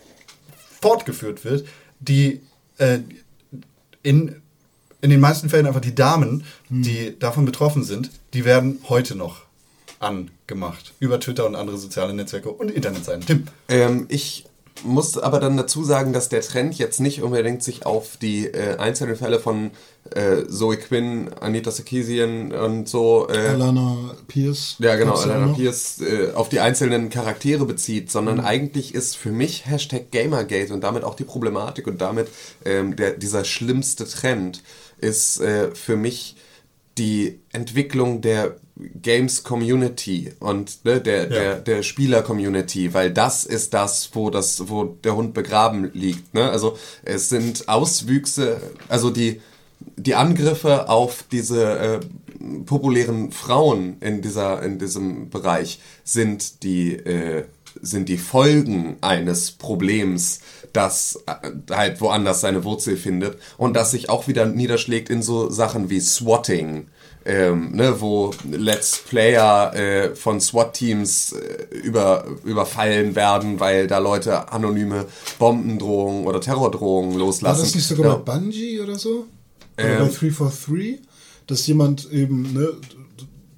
[0.81, 1.67] fortgeführt wird,
[1.99, 2.41] die
[2.77, 2.99] äh,
[4.01, 4.41] in,
[5.01, 9.43] in den meisten Fällen einfach die Damen, die davon betroffen sind, die werden heute noch
[9.99, 10.93] angemacht.
[10.99, 13.25] Über Twitter und andere soziale Netzwerke und Internetseiten.
[13.25, 13.47] Tim.
[13.69, 14.45] Ähm, ich
[14.83, 18.77] muss aber dann dazu sagen, dass der Trend jetzt nicht unbedingt sich auf die äh,
[18.77, 19.71] einzelnen Fälle von
[20.11, 24.75] äh, Zoe Quinn, Anita Sarkeesian und so äh, Alana Pierce.
[24.79, 25.53] Ja, genau, ja Alana.
[25.53, 30.81] Pierce äh, auf die einzelnen Charaktere bezieht, sondern eigentlich ist für mich Hashtag Gamergate und
[30.81, 32.27] damit auch die Problematik und damit
[32.65, 34.63] ähm, der, dieser schlimmste Trend
[34.99, 36.35] ist äh, für mich
[36.97, 43.73] die Entwicklung der Games Community und ne, der, der, der Spieler Community, weil das ist
[43.73, 46.33] das, wo das, wo der Hund begraben liegt.
[46.33, 46.49] Ne?
[46.49, 49.41] Also es sind Auswüchse, also die,
[49.95, 51.99] die Angriffe auf diese äh,
[52.65, 57.45] populären Frauen in dieser in diesem Bereich sind die äh,
[57.81, 60.41] sind die Folgen eines Problems,
[60.73, 65.49] das äh, halt woanders seine Wurzel findet und das sich auch wieder niederschlägt in so
[65.49, 66.87] Sachen wie Swatting,
[67.25, 74.51] ähm, ne, wo Let's Player äh, von SWAT-Teams äh, über, überfallen werden, weil da Leute
[74.51, 75.05] anonyme
[75.39, 77.61] Bombendrohungen oder Terrordrohungen War loslassen.
[77.61, 78.15] das nicht sogar Ja.
[78.17, 79.25] bei Bungie oder so?
[79.77, 79.99] Oder Ähm.
[79.99, 80.99] bei 343?
[81.47, 82.69] Dass jemand eben ne,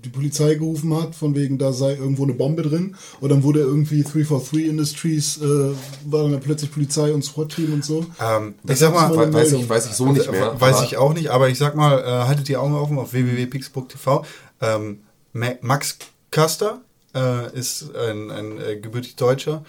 [0.05, 2.95] die Polizei gerufen hat, von wegen, da sei irgendwo eine Bombe drin.
[3.19, 5.71] Und dann wurde irgendwie 343 Industries, äh,
[6.05, 8.05] war dann plötzlich Polizei und SWAT-Team und so.
[8.21, 10.59] Ähm, ich sag mal, eine Weiß ich, weiß ich so nicht mehr.
[10.61, 14.23] Weiß ich auch nicht, aber ich sag mal, äh, haltet die Augen offen auf www.pixbook.tv.
[14.61, 14.99] Ähm,
[15.33, 15.97] Ma- Max
[16.31, 16.81] Köster
[17.13, 19.63] äh, ist ein, ein äh, gebürtig Deutscher,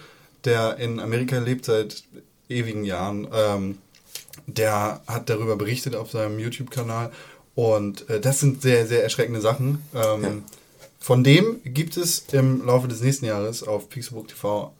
[0.45, 2.03] der in Amerika lebt seit
[2.49, 3.27] ewigen Jahren.
[3.33, 3.77] Ähm,
[4.45, 7.11] der hat darüber berichtet auf seinem YouTube-Kanal
[7.57, 9.79] und äh, das sind sehr, sehr erschreckende Sachen.
[9.95, 10.29] Ähm, Ja.
[10.99, 14.73] Von dem gibt es im Laufe des nächsten Jahres auf Pixelbook TV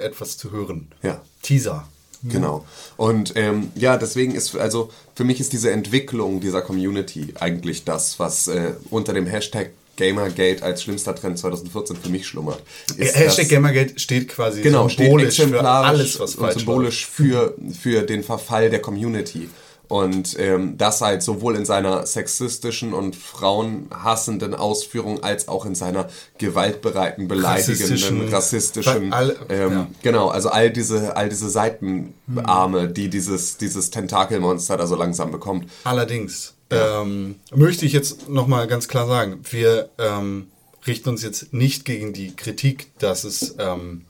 [0.00, 0.88] etwas zu hören.
[1.02, 1.20] Ja.
[1.42, 1.86] Teaser.
[2.22, 2.64] Genau.
[2.96, 8.18] Und ähm, ja, deswegen ist, also für mich ist diese Entwicklung dieser Community eigentlich das,
[8.18, 12.62] was äh, unter dem Hashtag Gamergate als schlimmster Trend 2014 für mich schlummert.
[12.96, 17.06] Ist Hashtag das- Gamergate steht quasi genau, steht symbolisch für exemplarisch alles, was und symbolisch
[17.06, 19.48] für, für den Verfall der Community.
[19.88, 26.08] Und ähm, das halt sowohl in seiner sexistischen und frauenhassenden Ausführung als auch in seiner
[26.36, 29.86] gewaltbereiten, beleidigenden, Rassistischen- rassistischen, All- ähm, ja.
[30.02, 35.70] genau, also all diese, all diese Seitenarme, die dieses, dieses Tentakelmonster da so langsam bekommt.
[35.84, 40.48] Allerdings ähm, möchte ich jetzt nochmal ganz klar sagen, wir ähm,
[40.86, 44.04] richten uns jetzt nicht gegen die Kritik, dass es ähm,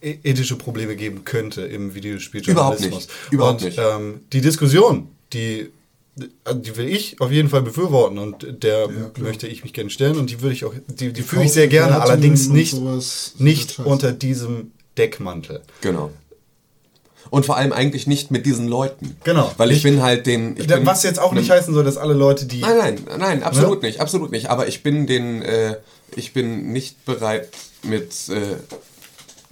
[0.00, 3.08] ethische Probleme geben könnte im Videospieljournalismus.
[3.30, 3.32] Überhaupt nicht.
[3.32, 3.78] Überhaupt und, nicht.
[3.78, 5.68] Ähm, die Diskussion, die,
[6.16, 10.30] die will ich auf jeden Fall befürworten und der möchte ich mich gerne stellen und
[10.30, 12.76] die würde ich auch, die, die führe ich sehr gerne, allerdings nicht,
[13.38, 15.62] nicht unter diesem Deckmantel.
[15.80, 16.10] Genau.
[17.30, 19.16] Und vor allem eigentlich nicht mit diesen Leuten.
[19.24, 19.50] Genau.
[19.56, 20.54] Weil ich Nicht- bin halt den.
[20.58, 23.42] Ich bin Was jetzt auch nicht heißen soll, dass alle Leute, die Nein, nein, nein,
[23.42, 23.88] absolut Ne?
[23.88, 24.50] nicht, absolut nicht.
[24.50, 25.76] Aber ich bin den, äh,
[26.14, 27.48] ich bin nicht bereit
[27.84, 28.56] mit, äh,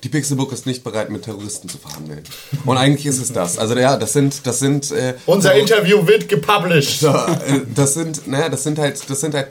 [0.02, 2.22] die Pixelbook ist nicht bereit mit Terroristen zu verhandeln.
[2.64, 3.58] Und eigentlich ist es das.
[3.58, 4.90] Also ja, das sind, das sind.
[4.92, 7.00] Äh, unser so- Interview wird gepublished.
[7.00, 9.48] so, äh, das sind, naja, das sind halt, das sind halt,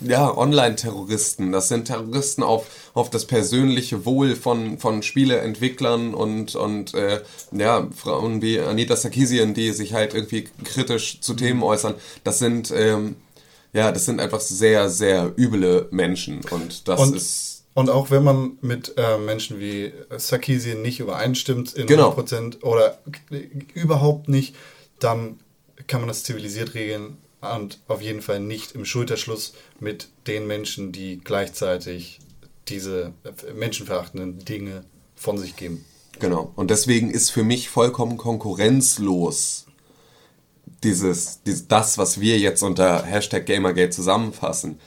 [0.00, 1.52] ja, Online-Terroristen.
[1.52, 7.20] Das sind Terroristen auf, auf das persönliche Wohl von, von Spieleentwicklern und, und äh,
[7.52, 11.94] ja, Frauen wie Anita Sarkeesian, die sich halt irgendwie kritisch zu Themen äußern.
[12.24, 13.16] Das sind, ähm,
[13.72, 16.40] ja, das sind einfach sehr, sehr üble Menschen.
[16.50, 17.57] Und das Und, ist.
[17.78, 22.10] Und auch wenn man mit äh, Menschen wie Sarkisian nicht übereinstimmt in Genau.
[22.10, 22.98] 100% oder
[23.72, 24.56] überhaupt nicht,
[24.98, 25.38] dann
[25.86, 30.90] kann man das zivilisiert regeln und auf jeden Fall nicht im Schulterschluss mit den Menschen,
[30.90, 32.18] die gleichzeitig
[32.66, 35.84] diese äh, menschenverachtenden Dinge von sich geben.
[36.18, 36.52] Genau.
[36.56, 39.66] Und deswegen ist für mich vollkommen konkurrenzlos
[40.82, 44.80] dieses, dieses das, was wir jetzt unter Hashtag Gamergate zusammenfassen,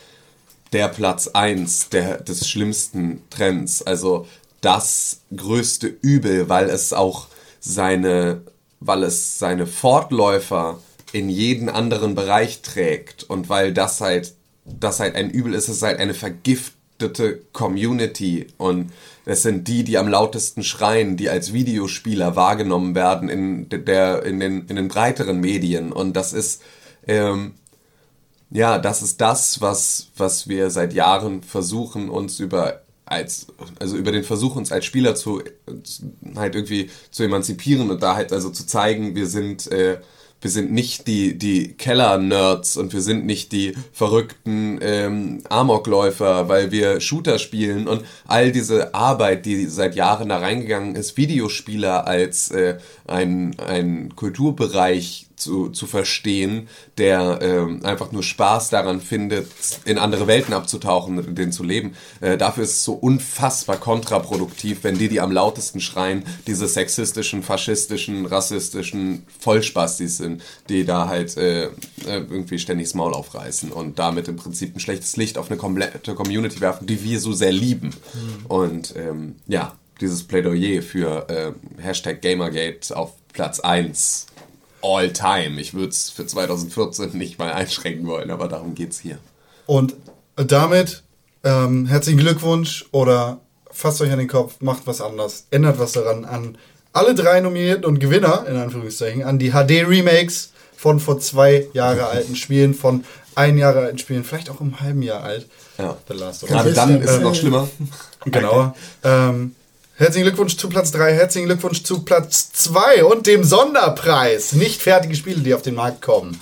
[0.73, 3.81] der Platz 1 der, des schlimmsten Trends.
[3.81, 4.27] Also
[4.61, 7.27] das größte Übel, weil es auch
[7.59, 8.41] seine,
[8.79, 10.79] weil es seine Fortläufer
[11.11, 14.33] in jeden anderen Bereich trägt und weil das halt,
[14.65, 18.91] das halt ein Übel ist, es ist halt eine vergiftete Community und
[19.25, 24.39] es sind die, die am lautesten schreien, die als Videospieler wahrgenommen werden in der, in
[24.39, 26.61] den, in den breiteren Medien und das ist,
[27.07, 27.55] ähm,
[28.51, 33.47] ja, das ist das, was, was wir seit Jahren versuchen, uns über als,
[33.79, 35.43] also über den Versuch, uns als Spieler zu
[36.35, 39.99] halt irgendwie zu emanzipieren und da halt also zu zeigen, wir sind, äh,
[40.39, 46.71] wir sind nicht die, die Keller-Nerds und wir sind nicht die verrückten ähm, Amokläufer, weil
[46.71, 52.49] wir Shooter spielen und all diese Arbeit, die seit Jahren da reingegangen ist, Videospieler als
[52.51, 52.77] äh,
[53.07, 56.67] ein, ein Kulturbereich zu, zu verstehen,
[56.97, 59.47] der ähm, einfach nur Spaß daran findet,
[59.85, 61.95] in andere Welten abzutauchen und in denen zu leben.
[62.21, 67.43] Äh, dafür ist es so unfassbar kontraproduktiv, wenn die, die am lautesten schreien, diese sexistischen,
[67.43, 71.69] faschistischen, rassistischen Vollspastis sind, die da halt äh, äh,
[72.05, 76.13] irgendwie ständig das Maul aufreißen und damit im Prinzip ein schlechtes Licht auf eine komplette
[76.13, 77.91] Community werfen, die wir so sehr lieben.
[78.47, 84.27] Und ähm, ja, dieses Plädoyer für äh, Hashtag Gamergate auf Platz 1
[84.81, 85.59] all time.
[85.59, 89.17] Ich würde es für 2014 nicht mal einschränken wollen, aber darum geht's hier.
[89.65, 89.95] Und
[90.35, 91.03] damit
[91.43, 93.39] ähm, herzlichen Glückwunsch oder
[93.71, 96.57] fasst euch an den Kopf, macht was anders, ändert was daran an
[96.93, 102.35] alle drei Nominierten und Gewinner, in Anführungszeichen, an die HD-Remakes von vor zwei Jahre alten
[102.35, 103.05] Spielen, von
[103.35, 105.47] ein Jahre alten Spielen, vielleicht auch im halben Jahr alt.
[105.77, 105.97] Ja.
[106.07, 107.69] The Last of Gerade dann ist es noch schlimmer.
[108.25, 108.75] Genau.
[109.03, 109.55] Ähm,
[110.01, 114.53] herzlichen Glückwunsch zu Platz 3, herzlichen Glückwunsch zu Platz 2 und dem Sonderpreis.
[114.53, 116.39] Nicht fertige Spiele, die auf den Markt kommen.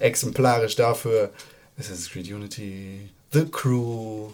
[0.00, 1.30] Exemplarisch dafür
[1.78, 4.30] Assassin's Creed Unity, The Crew,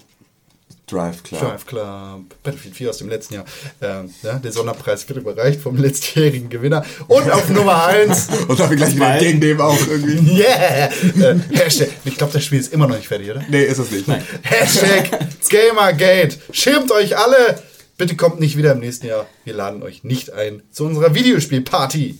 [0.86, 1.40] Drive Club.
[1.42, 3.44] Drive Club, Battlefield 4 aus dem letzten Jahr.
[3.82, 6.82] Ähm, ja, der Sonderpreis wird überreicht vom letztjährigen Gewinner.
[7.08, 10.38] Und auf Nummer 1, Und darf ich gleich wieder gegen dem auch irgendwie.
[10.40, 10.86] yeah!
[10.86, 13.44] Äh, Hashtag, ich glaube, das Spiel ist immer noch nicht fertig, oder?
[13.50, 14.06] Nee, ist es nicht.
[14.40, 15.10] Hashtag
[15.50, 16.38] Gamergate.
[16.52, 17.62] Schirmt euch alle.
[18.02, 19.28] Bitte kommt nicht wieder im nächsten Jahr.
[19.44, 22.18] Wir laden euch nicht ein zu unserer Videospielparty.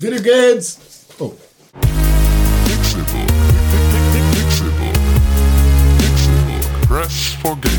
[0.00, 0.78] Video Games!
[1.20, 1.34] Oh.
[7.40, 7.76] For Games.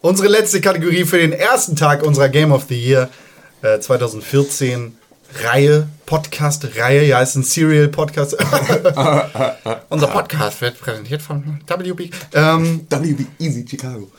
[0.00, 3.10] Unsere letzte Kategorie für den ersten Tag unserer Game of the Year
[3.60, 4.96] äh, 2014
[5.42, 8.34] Reihe, Podcast-Reihe, ja, ist ein Serial-Podcast.
[9.90, 12.10] Unser Podcast wird präsentiert von WB.
[12.32, 14.10] Ähm, WB Easy Chicago.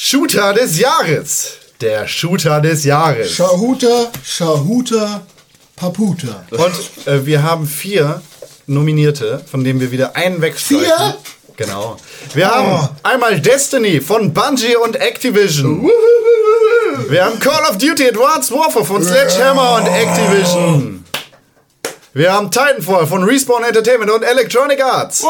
[0.00, 1.54] Shooter des Jahres.
[1.80, 3.32] Der Shooter des Jahres.
[3.32, 5.22] Shahuta, Shahuta,
[5.74, 6.44] Paputa.
[6.52, 8.22] Und äh, wir haben vier
[8.68, 10.86] Nominierte, von denen wir wieder einen wegstreichen.
[10.86, 11.16] Vier?
[11.56, 11.96] Genau.
[12.32, 15.90] Wir haben einmal Destiny von Bungie und Activision.
[17.08, 20.97] Wir haben Call of Duty Advanced Warfare von Sledgehammer und Activision.
[22.18, 25.22] Wir haben Titanfall von Respawn Entertainment und Electronic Arts.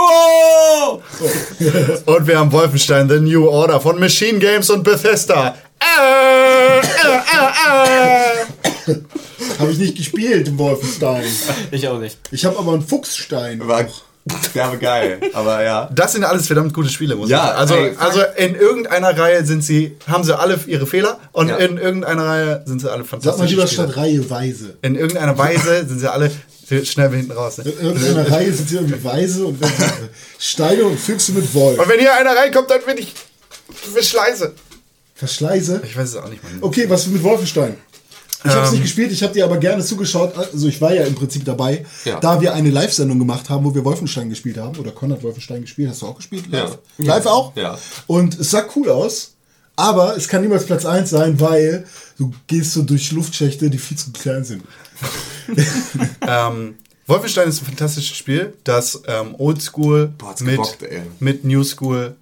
[2.06, 5.54] Und wir haben Wolfenstein The New Order von Machine Games und Bethesda.
[5.80, 6.82] Äh, äh,
[8.88, 8.94] äh, äh.
[9.58, 11.24] Habe ich nicht gespielt im Wolfenstein.
[11.72, 12.18] Ich auch nicht.
[12.30, 13.68] Ich habe aber einen Fuchsstein.
[13.68, 13.84] War
[14.54, 15.20] Derbe geil.
[15.34, 15.90] Aber ja.
[15.94, 17.68] Das sind alles verdammt gute Spiele, muss Ja, ich sagen.
[17.68, 21.56] Also, ey, also in irgendeiner Reihe sind sie, haben sie alle ihre Fehler und Ja.
[21.56, 23.50] in irgendeiner Reihe sind sie alle Sag mal fantastisch.
[23.50, 24.78] lieber statt Reihe weise.
[24.80, 26.30] In irgendeiner Weise sind sie alle
[26.84, 27.58] schnell hinten raus.
[27.58, 27.64] Ne?
[27.70, 29.58] In irgendeiner Reihe sind sie irgendwie weise und
[30.38, 31.78] Steine und Füchse mit Wolf.
[31.78, 33.12] Und wenn hier einer reinkommt, dann bin ich
[33.92, 34.52] Verschleiße.
[35.14, 35.82] Verschleiße.
[35.84, 36.58] Ich weiß es auch nicht, Mann.
[36.60, 37.76] Okay, was mit Wolfenstein?
[38.44, 38.74] Ich habe es Ähm.
[38.74, 40.36] nicht gespielt, ich habe dir aber gerne zugeschaut.
[40.36, 42.20] Also ich war ja im Prinzip dabei, Ja.
[42.20, 44.78] da wir eine Live-Sendung gemacht haben, wo wir Wolfenstein gespielt haben.
[44.78, 45.90] Oder Con hat Wolfenstein gespielt.
[45.90, 46.44] Hast du auch gespielt?
[46.48, 47.04] Live, Ja.
[47.16, 47.56] Live auch?
[47.56, 47.76] Ja.
[48.06, 49.32] Und es sah cool aus.
[49.74, 51.84] Aber es kann niemals Platz 1 sein, weil
[52.16, 54.62] du gehst so durch Luftschächte, die viel zu klein sind.
[56.26, 56.76] Ähm,
[57.06, 60.84] Wolfenstein ist ein fantastisches Spiel, das ähm, Oldschool mit, gebockt,
[61.20, 62.16] mit New School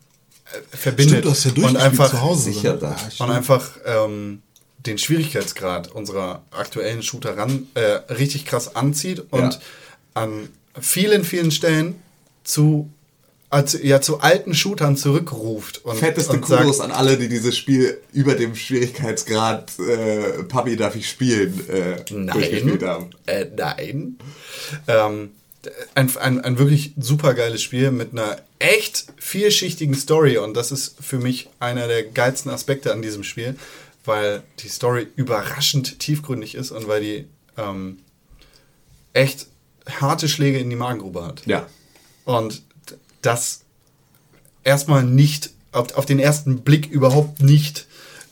[0.45, 1.09] äh, verbindet.
[1.19, 2.53] Stimmt, du hast ja und einfach, zu Hause.
[2.53, 2.97] Sicher oder?
[3.19, 3.25] da.
[3.25, 4.43] Und einfach ähm,
[4.79, 7.81] den Schwierigkeitsgrad unserer aktuellen Shooter ran, äh,
[8.13, 9.61] richtig krass anzieht und Ja.
[10.15, 10.49] an
[10.81, 11.97] vielen, vielen Stellen
[12.45, 12.89] zu,
[13.49, 15.85] also, ja, zu alten Shootern zurückruft.
[15.85, 20.77] Und, Fetteste und Kudos sagt, an alle, die dieses Spiel über dem Schwierigkeitsgrad äh, Papi
[20.77, 23.11] darf ich spielen äh, durchgespielt Nein, haben.
[23.27, 24.19] äh, nein.
[24.89, 25.31] Ähm,
[25.95, 30.97] ein, ein, ein wirklich super geiles Spiel mit einer echt vielschichtigen Story und das ist
[31.01, 33.57] für mich einer der geilsten Aspekte an diesem Spiel,
[34.05, 37.27] weil die Story überraschend tiefgründig ist und weil die
[37.57, 37.99] ähm,
[39.13, 39.47] echt
[40.01, 41.43] harte Schläge in die Magengrube hat.
[41.47, 41.67] Ja.
[42.25, 42.63] Und
[43.27, 43.63] das
[44.65, 47.87] erstmal nicht, auf, auf den ersten Blick überhaupt nicht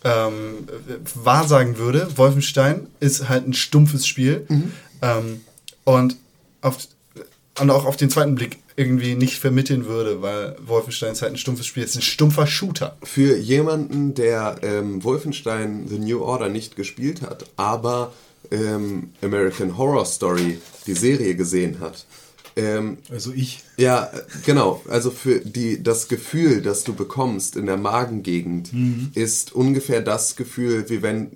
[0.05, 0.69] ähm,
[1.15, 2.09] wahrsagen würde.
[2.17, 4.47] Wolfenstein ist halt ein stumpfes Spiel.
[5.03, 5.41] Ähm,
[5.85, 6.17] und,
[6.61, 6.79] auf,
[7.61, 11.39] und auch auf den zweiten Blick irgendwie nicht vermitteln würde, weil Wolfenstein ist halt ein
[11.39, 11.85] stumpfes Spiel.
[11.85, 12.97] Es ist ein stumpfer Shooter.
[13.03, 18.13] Für jemanden, der ähm, Wolfenstein The New Order nicht gespielt hat, aber
[18.51, 22.05] ähm, American Horror Story, die Serie gesehen hat,
[22.57, 23.63] ähm, Also ich.
[23.77, 24.11] Ja,
[24.47, 24.81] genau.
[24.89, 28.71] Also für die das Gefühl, das du bekommst in der Magengegend,
[29.15, 31.33] ist ungefähr das Gefühl, wie wenn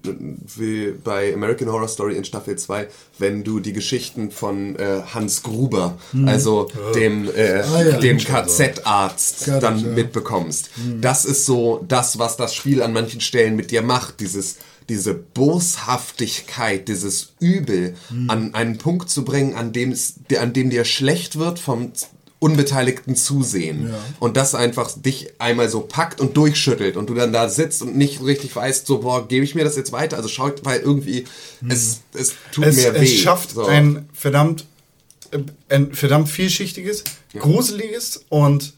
[0.57, 2.87] wie bei American Horror Story in Staffel 2,
[3.19, 7.99] wenn du die Geschichten von äh, Hans Gruber, also dem äh, Ah, ja.
[7.99, 9.89] dem KZ-Arzt, dann ja.
[9.89, 10.71] mitbekommst.
[11.01, 14.59] Das ist so das, was das Spiel an manchen Stellen mit dir macht, dieses
[14.89, 17.95] diese Boshaftigkeit, dieses Übel
[18.29, 21.93] an einen Punkt zu bringen, an dem, es, an dem dir schlecht wird vom
[22.41, 23.89] unbeteiligten Zusehen.
[23.91, 23.99] Ja.
[24.21, 27.97] Und das einfach dich einmal so packt und durchschüttelt und du dann da sitzt und
[27.97, 30.17] nicht richtig weißt, so, boah, gebe ich mir das jetzt weiter?
[30.17, 31.25] Also schaut, weil irgendwie,
[31.69, 32.99] es, es tut Es, mir weh.
[33.03, 33.67] es schafft so.
[33.67, 34.67] ein verdammt,
[35.33, 37.05] äh, ein verdammt vielschichtiges,
[37.37, 38.75] gruseliges und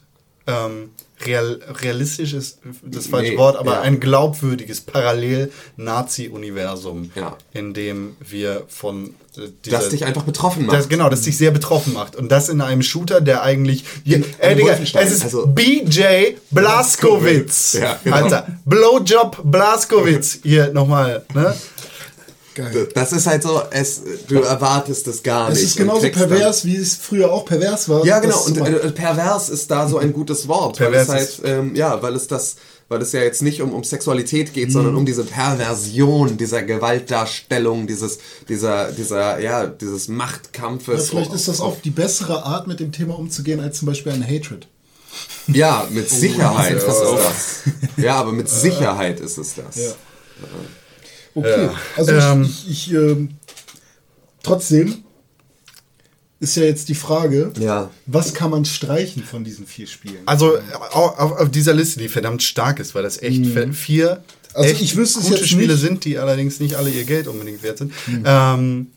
[0.51, 0.89] ähm,
[1.25, 3.81] real, realistisch ist das falsche Nee, Wort, aber ja.
[3.81, 7.37] ein glaubwürdiges Parallel-Nazi-Universum, Ja.
[7.53, 10.77] in dem wir von äh, dieser, das dich einfach betroffen macht.
[10.77, 12.15] das, genau, das dich sehr betroffen macht.
[12.15, 13.83] Und das in einem Shooter, der eigentlich.
[14.03, 17.73] In einem Digga, es ist also- BJ Blaskowitz.
[17.73, 18.15] Ja, genau.
[18.17, 18.47] Alter.
[18.65, 20.39] Blowjob Blaskowitz.
[20.43, 21.55] Hier nochmal, ne?
[22.53, 22.89] Geil.
[22.93, 25.63] das ist halt so, es, du erwartest es gar Es nicht.
[25.67, 28.05] ist und genauso kriegst dann- pervers, wie es früher auch pervers war.
[28.05, 28.39] Ja, genau.
[28.41, 30.77] Und äh, pervers ist da so ein gutes Wort.
[30.77, 32.57] Pervers weil es halt, ähm, ja, weil es das,
[32.89, 37.87] weil es ja jetzt nicht um, um Sexualität geht, sondern um diese Perversion, dieser Gewaltdarstellung,
[37.87, 41.09] dieses, dieser, dieser, ja, dieses ja, Machtkampfes.
[41.09, 44.23] vielleicht ist das auch die bessere Art, mit dem Thema umzugehen, als zum Beispiel ein
[44.23, 44.67] Hatred.
[45.47, 47.73] Ja, mit Sicherheit ist es das.
[47.97, 49.75] Ja, aber mit Sicherheit ist es das.
[49.77, 49.91] Ja.
[51.35, 51.73] Okay, Ja.
[51.97, 52.43] also Ähm.
[52.43, 53.29] ich, ich ähm,
[54.43, 55.03] trotzdem
[56.39, 57.91] ist ja jetzt die Frage, Ja.
[58.07, 60.17] was kann man streichen von diesen vier Spielen?
[60.25, 60.57] Also
[60.91, 64.21] auf, auf, dieser Liste, die verdammt stark ist, weil das echt fe- vier Mhm.
[64.53, 65.83] Also echt ich wüsste es gute jetzt Spiele nicht.
[65.83, 65.87] Mhm.
[65.87, 67.93] sind, die allerdings nicht alle ihr Geld unbedingt wert sind.
[68.25, 68.87] Ähm,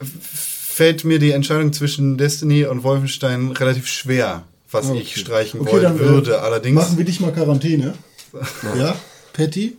[0.00, 5.00] fällt mir die Entscheidung zwischen Destiny und Wolfenstein relativ schwer, was Okay.
[5.02, 6.40] ich streichen Okay, wollen dann, äh, würde.
[6.42, 7.94] Allerdings Machen wir dich mal Quarantäne.
[8.78, 8.94] Ja,
[9.32, 9.76] Patty?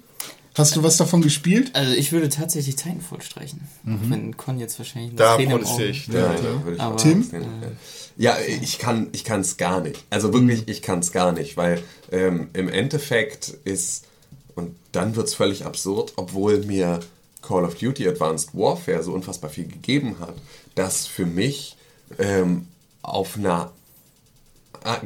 [0.56, 1.72] Hast du was davon gespielt?
[1.74, 3.62] Also ich würde tatsächlich Titanfall streichen.
[3.86, 6.08] Auch wenn Con jetzt wahrscheinlich da protestiere ich.
[6.08, 7.26] Ja, Ja, ja, würde ich Tim?
[8.18, 10.04] Ja, ich kann ich kann es gar nicht.
[10.10, 11.82] Also wirklich, ich kann es gar nicht, weil
[12.12, 14.06] ähm, im Endeffekt ist
[14.56, 16.99] und dann wird es völlig absurd, obwohl mir
[17.41, 20.36] Call of Duty Advanced Warfare so unfassbar viel gegeben hat,
[20.76, 21.78] dass für mich
[22.20, 22.68] ähm,
[23.02, 23.72] auf einer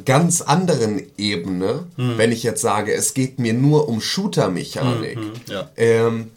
[0.05, 5.17] ganz anderen Ebene, wenn ich jetzt sage, es geht mir nur um Shooter-Mechanik,
[5.49, 5.69] ja.
[5.75, 6.31] ähm,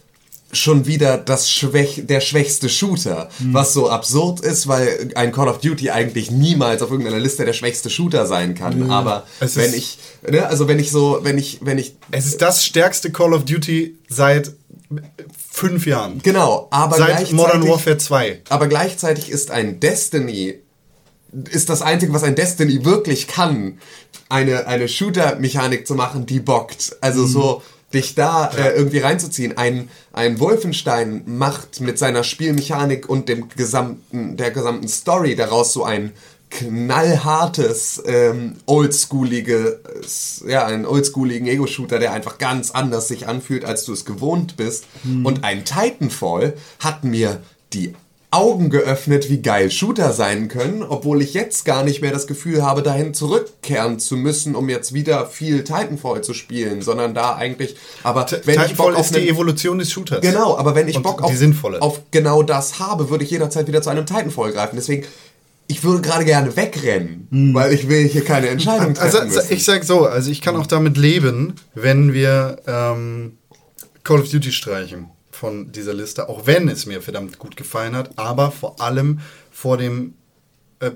[0.51, 5.59] schon wieder das Schwäch der schwächste Shooter, was so absurd ist, weil ein Call of
[5.59, 8.91] Duty eigentlich niemals auf irgendeiner Liste der schwächste Shooter sein kann.
[8.91, 9.99] Aber Es wenn ist- ich,
[10.31, 13.45] ne, also wenn ich so, wenn ich, wenn ich, Es ist das stärkste Call of
[13.45, 14.53] Duty seit
[15.51, 16.21] fünf Jahren.
[16.23, 18.41] genau, aber Seit Modern Warfare 2.
[18.49, 20.55] aber gleichzeitig ist ein Destiny
[21.51, 23.79] ist das Einzige, was ein Destiny wirklich kann,
[24.29, 26.97] eine, eine Shooter-Mechanik zu machen, die bockt.
[27.01, 27.63] Also so
[27.93, 29.57] dich da äh, irgendwie reinzuziehen.
[29.57, 35.85] Ein, ein Wolfenstein macht mit seiner Spielmechanik und dem gesamten, der gesamten Story daraus so
[35.85, 36.13] ein
[36.51, 43.93] knallhartes, ähm, oldschooliges, ja, einen oldschooligen Ego-Shooter, der einfach ganz anders sich anfühlt, als du
[43.93, 44.87] es gewohnt bist.
[45.25, 47.43] Und ein Titanfall hat mir
[47.75, 47.95] die
[48.31, 52.63] Augen geöffnet, wie geil Shooter sein können, obwohl ich jetzt gar nicht mehr das Gefühl
[52.63, 57.77] habe, dahin zurückkehren zu müssen, um jetzt wieder viel Titanfall zu spielen, sondern da eigentlich,
[58.03, 60.21] aber wenn ich Titanfall Bock auf ist die einen- Evolution des Shooters.
[60.21, 63.67] Genau, aber wenn ich Und Bock die auf, auf genau das habe, würde ich jederzeit
[63.67, 64.77] wieder zu einem Titanfall greifen.
[64.77, 65.07] Deswegen,
[65.67, 69.53] ich würde gerade gerne wegrennen, weil ich will hier keine Entscheidung treffen Also, also müssen.
[69.55, 73.39] ich sag so, also ich kann auch damit leben, wenn wir ähm,
[74.05, 75.07] Call of Duty streichen
[75.39, 79.21] von dieser Liste, auch wenn es mir verdammt gut gefallen hat, aber vor allem
[79.53, 80.15] vor dem,
[80.81, 80.91] äh,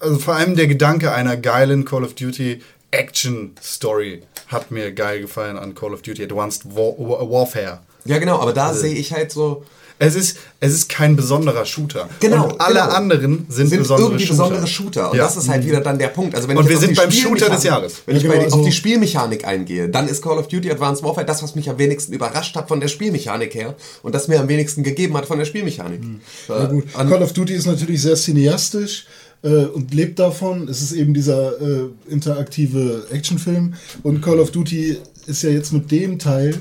[0.00, 5.20] also vor allem der Gedanke einer geilen Call of Duty Action Story hat mir geil
[5.20, 7.80] gefallen an Call of Duty Advanced War War- Warfare.
[8.06, 9.64] ja, genau, aber da sehe ich halt so,
[9.98, 12.08] Es ist, es ist kein besonderer Shooter.
[12.20, 12.90] Genau, Und alle genau.
[12.94, 14.42] anderen sind, sind besondere irgendwie Shooter.
[14.42, 15.10] besondere Shooter.
[15.10, 15.24] Und Ja.
[15.24, 16.34] das ist halt wieder dann der Punkt.
[16.34, 17.94] Also wenn Und ich wir jetzt auf sind die beim Shooter des Spielmechanik- Jahres.
[18.04, 20.70] Wenn ich Ja, bei, genau, auf also- die Spielmechanik eingehe, dann ist Call of Duty
[20.70, 24.28] Advanced Warfare das, was mich am wenigsten überrascht hat von der Spielmechanik her und das
[24.28, 26.00] mir am wenigsten gegeben hat von der Spielmechanik.
[26.48, 26.84] Ja, Äh, gut.
[26.94, 29.06] an- Call of Duty ist natürlich sehr cineastisch
[29.42, 30.68] äh, und lebt davon.
[30.68, 33.74] Es ist eben dieser äh, interaktive Actionfilm.
[34.02, 36.60] Und Call of Duty ist ja jetzt mit dem Teil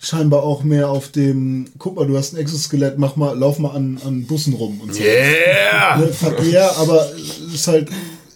[0.00, 3.70] scheinbar auch mehr auf dem, guck mal, du hast ein Exoskelett, mach mal, lauf mal
[3.70, 5.02] an, an Bussen rum und so.
[5.02, 5.98] Yeah!
[5.98, 7.90] Ne, Verkehr, aber es ist halt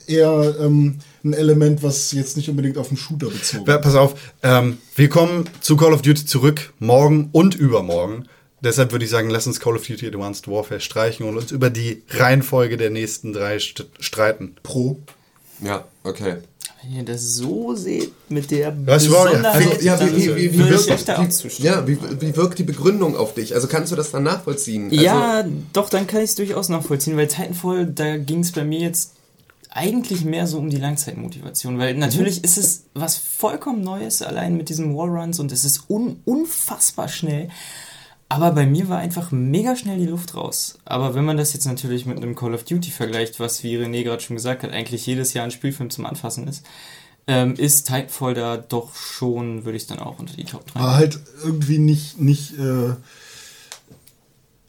[0.06, 4.14] eher ähm, ein Element, was jetzt nicht unbedingt auf den Shooter bezogen Ja, Pass auf,
[4.42, 8.28] ähm, wir kommen zu Call of Duty zurück, morgen und übermorgen.
[8.60, 11.70] Deshalb würde ich sagen, lass uns Call of Duty Advanced Warfare streichen und uns über
[11.70, 14.56] die Reihenfolge der nächsten drei st streiten.
[14.62, 15.00] Pro.
[15.60, 16.36] ja, okay.
[16.86, 18.72] Wenn ihr das so seht, mit der
[19.14, 21.08] war- also, ja, wie- dann wie- wie- wie würde wirkt-.
[21.58, 23.54] Ja, wie, wie die Begründung auf dich?
[23.54, 24.90] Also kannst du das dann nachvollziehen?
[24.90, 28.64] Also, Ja, doch, dann kann ich es durchaus nachvollziehen, weil Titanfall, da ging es bei
[28.64, 29.12] mir jetzt
[29.70, 34.68] eigentlich mehr so um die Langzeitmotivation, weil natürlich ist es was vollkommen Neues, allein mit
[34.68, 37.48] diesen Wallruns und es ist un unfassbar schnell.
[38.34, 40.78] Aber bei mir war einfach mega schnell die Luft raus.
[40.84, 44.02] Aber wenn man das jetzt natürlich mit einem Call of Duty vergleicht, was wie René
[44.02, 46.64] gerade schon gesagt hat, eigentlich jedes Jahr ein Spielfilm zum Anfassen ist,
[47.28, 50.80] ähm, ist Titanfall da doch schon, würde ich dann auch unter die Top 3.
[50.80, 52.94] War halt irgendwie nicht, nicht äh,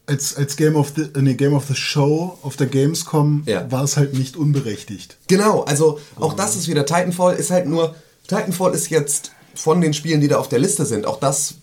[0.05, 3.69] als, als Game of the äh, nee, Game of the Show auf der Gamescom Ja.
[3.71, 5.17] war es halt nicht unberechtigt.
[5.27, 7.95] Genau, also auch das ist wieder Titanfall, ist halt nur,
[8.27, 11.55] Titanfall ist jetzt von den Spielen, die da auf der Liste sind, auch das,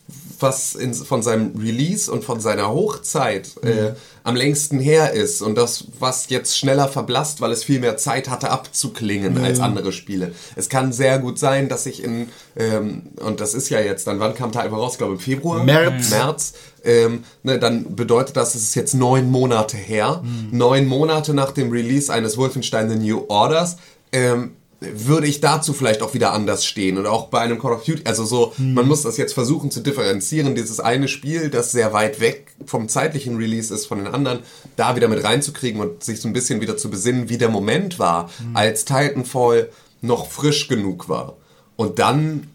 [0.43, 3.93] was in, von seinem Release und von seiner Hochzeit äh,
[4.25, 8.29] am längsten her ist und das, was jetzt schneller verblasst, weil es viel mehr Zeit
[8.29, 10.33] hatte abzuklingen als andere Spiele.
[10.57, 14.21] Es kann sehr gut sein, dass ich in, ähm, und das ist ja jetzt, dann
[14.21, 14.93] wann kam Titanfall raus?
[14.93, 15.65] Ich glaube im Februar?
[15.65, 16.11] März.
[16.11, 16.53] März,
[16.85, 20.23] ähm, ne, dann bedeutet das, es ist jetzt neun Monate her.
[20.51, 23.77] Neun Monate nach dem Release eines Wolfenstein The New Orders.
[24.13, 24.53] Ähm,
[24.95, 28.03] würde ich dazu vielleicht auch wieder anders stehen und auch bei einem Call of Duty,
[28.05, 32.21] also so, man muss das jetzt versuchen zu differenzieren, dieses eine Spiel, das sehr weit
[32.21, 34.41] weg vom zeitlichen Release ist von den anderen,
[34.77, 37.99] da wieder mit reinzukriegen und sich so ein bisschen wieder zu besinnen, wie der Moment
[37.99, 39.69] war, als Titanfall
[40.01, 41.37] noch frisch genug war.
[41.77, 42.49] Und dann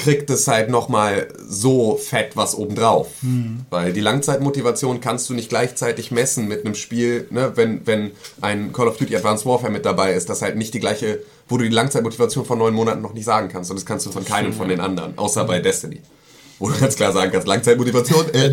[0.00, 3.08] kriegt es halt nochmal so fett was obendrauf.
[3.68, 8.72] Weil die Langzeitmotivation kannst du nicht gleichzeitig messen mit einem Spiel, ne, wenn, wenn ein
[8.72, 11.64] Call of Duty Advanced Warfare mit dabei ist, das halt nicht die gleiche, wo du
[11.64, 13.70] die Langzeitmotivation von neun Monaten noch nicht sagen kannst.
[13.70, 16.00] Und das kannst du von keinem von den anderen, außer bei Destiny.
[16.60, 18.52] Wo du ganz klar sagen kannst, Langzeitmotivation, äh,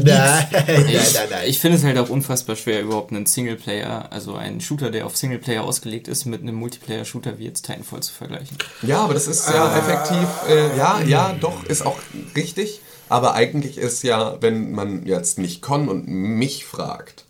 [0.89, 5.05] Ich, ich finde es halt auch unfassbar schwer, überhaupt einen Singleplayer, also einen Shooter, der
[5.05, 8.57] auf Singleplayer ausgelegt ist, mit einem Multiplayer-Shooter wie jetzt Titanfall zu vergleichen.
[8.81, 11.97] Ja, aber das ist ja effektiv, äh, ja, ja, doch, ist auch
[12.33, 12.79] richtig.
[13.09, 17.25] Aber eigentlich ist ja, wenn man jetzt nicht Con und mich fragt,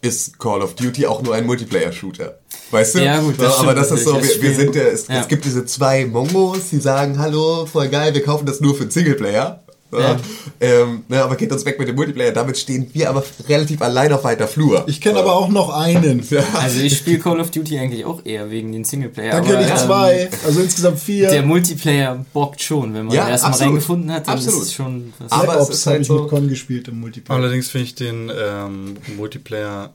[0.00, 2.38] ist Call of Duty auch nur ein Multiplayer-Shooter.
[2.72, 3.04] Weißt du?
[3.04, 5.20] Ja, gut, das so, aber das ist so, wir, wir sind ja, es, Ja.
[5.20, 8.86] es gibt diese zwei Mongos, die sagen, hallo, voll geil, wir kaufen das nur für
[8.86, 9.62] den Singleplayer.
[9.92, 10.00] Ja.
[10.00, 10.16] Ja.
[10.60, 12.32] Ähm, ne, aber geht uns weg mit dem Multiplayer.
[12.32, 14.84] Damit stehen wir aber relativ allein auf weiter Flur.
[14.88, 16.26] Ich kenne aber auch noch einen.
[16.54, 19.30] Also ich spiele Call of Duty eigentlich auch eher wegen den Singleplayer.
[19.30, 21.30] Dann aber, kenne ich ähm, zwei, also insgesamt vier.
[21.30, 23.70] Der Multiplayer bockt schon, wenn man Ja, erst mal absolut.
[23.74, 24.60] reingefunden hat, dann Absolut.
[24.62, 25.30] ist es schon was.
[25.32, 27.38] Aber Ops habe halt ich so- mit Con gespielt im Multiplayer.
[27.38, 29.92] Allerdings finde ich den ähm, Multiplayer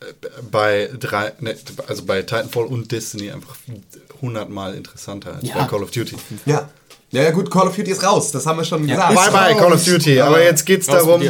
[0.00, 0.04] äh,
[0.50, 1.54] bei drei, ne,
[1.86, 3.56] also bei Titanfall und Destiny einfach
[4.20, 5.58] hundertmal interessanter als Ja.
[5.58, 6.16] bei Call of Duty.
[6.44, 6.68] ja.
[7.10, 9.14] Ja, ja, gut, Call of Duty ist raus, das haben wir schon gesagt.
[9.14, 10.20] Bye bye Call of Duty.
[10.20, 11.22] Aber jetzt geht's Raus darum,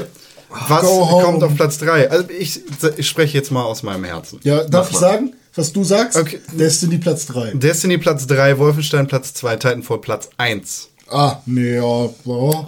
[0.48, 2.10] was kommt auf Platz 3.
[2.10, 2.60] Also ich,
[2.96, 4.40] ich spreche jetzt mal aus meinem Herzen.
[4.42, 5.00] ja, darf Mach ich mal.
[5.00, 5.32] sagen?
[5.56, 6.18] was du sagst.
[6.18, 6.40] Okay.
[6.52, 7.52] Destiny Platz 3.
[7.54, 10.90] Destiny Platz 3, Wolfenstein Platz 2, Titanfall Platz 1.
[11.08, 12.08] Ah, nee, ja.
[12.24, 12.66] boah.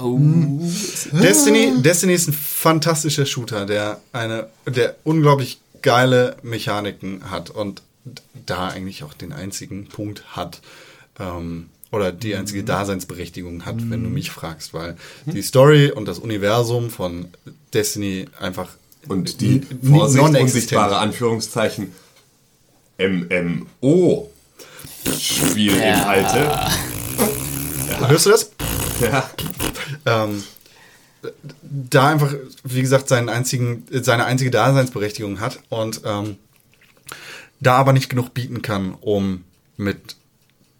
[1.12, 7.82] Destiny, Destiny ist ein fantastischer Shooter, der eine, der unglaublich geile Mechaniken hat und
[8.46, 10.60] da eigentlich auch den einzigen Punkt hat,
[11.18, 16.18] ähm, oder die einzige Daseinsberechtigung hat, wenn du mich fragst, weil die Story und das
[16.18, 17.28] Universum von
[17.72, 18.70] Destiny einfach
[19.08, 21.92] Und die Vorsicht, unsichtbare Anführungszeichen
[22.98, 24.30] MMO
[25.18, 26.50] Spielinhalte.
[28.08, 28.50] Hörst du das?
[29.00, 29.30] Ja.
[30.06, 30.42] ähm,
[31.62, 32.34] da einfach,
[32.64, 36.36] wie gesagt, seinen einzigen, seine einzige Daseinsberechtigung hat und ähm,
[37.60, 39.44] da aber nicht genug bieten kann, um
[39.76, 40.16] mit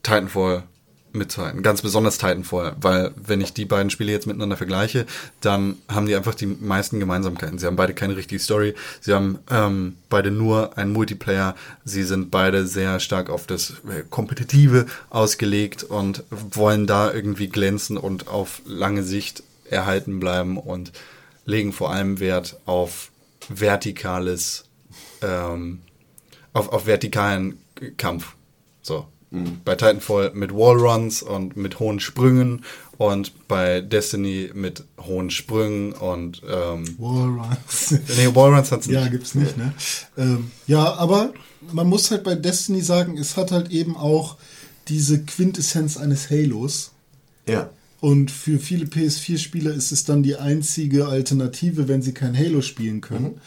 [0.02, 0.64] Titanfall
[1.12, 1.62] mitzuhalten.
[1.62, 5.06] Ganz besonders Titanfall, weil wenn ich die beiden Spiele jetzt miteinander vergleiche,
[5.40, 7.58] dann haben die einfach die meisten Gemeinsamkeiten.
[7.58, 11.54] Sie haben beide keine richtige Story, sie haben ähm, beide nur einen Multiplayer,
[11.84, 17.96] sie sind beide sehr stark auf das äh, Kompetitive ausgelegt und wollen da irgendwie glänzen
[17.96, 20.92] und auf lange Sicht erhalten bleiben und
[21.44, 23.10] legen vor allem Wert auf
[23.48, 24.64] vertikales,
[25.22, 25.80] ähm,
[26.52, 27.58] auf, auf vertikalen
[27.96, 28.34] Kampf.
[28.82, 29.06] So.
[29.64, 32.64] Bei Titanfall mit Wallruns und mit hohen Sprüngen
[32.96, 37.90] und bei Destiny mit hohen Sprüngen und ähm, Wallruns.
[38.16, 38.96] nee, Wallruns hat's nicht.
[38.96, 39.74] Ja, gibt's nicht, ne?
[40.16, 41.32] Ähm, ja, aber
[41.72, 44.36] man muss halt bei Destiny sagen, es hat halt eben auch
[44.88, 46.92] diese Quintessenz eines Halos.
[47.46, 47.70] Ja.
[48.00, 53.00] Und für viele PS4-Spieler ist es dann die einzige Alternative, wenn sie kein Halo spielen
[53.00, 53.40] können.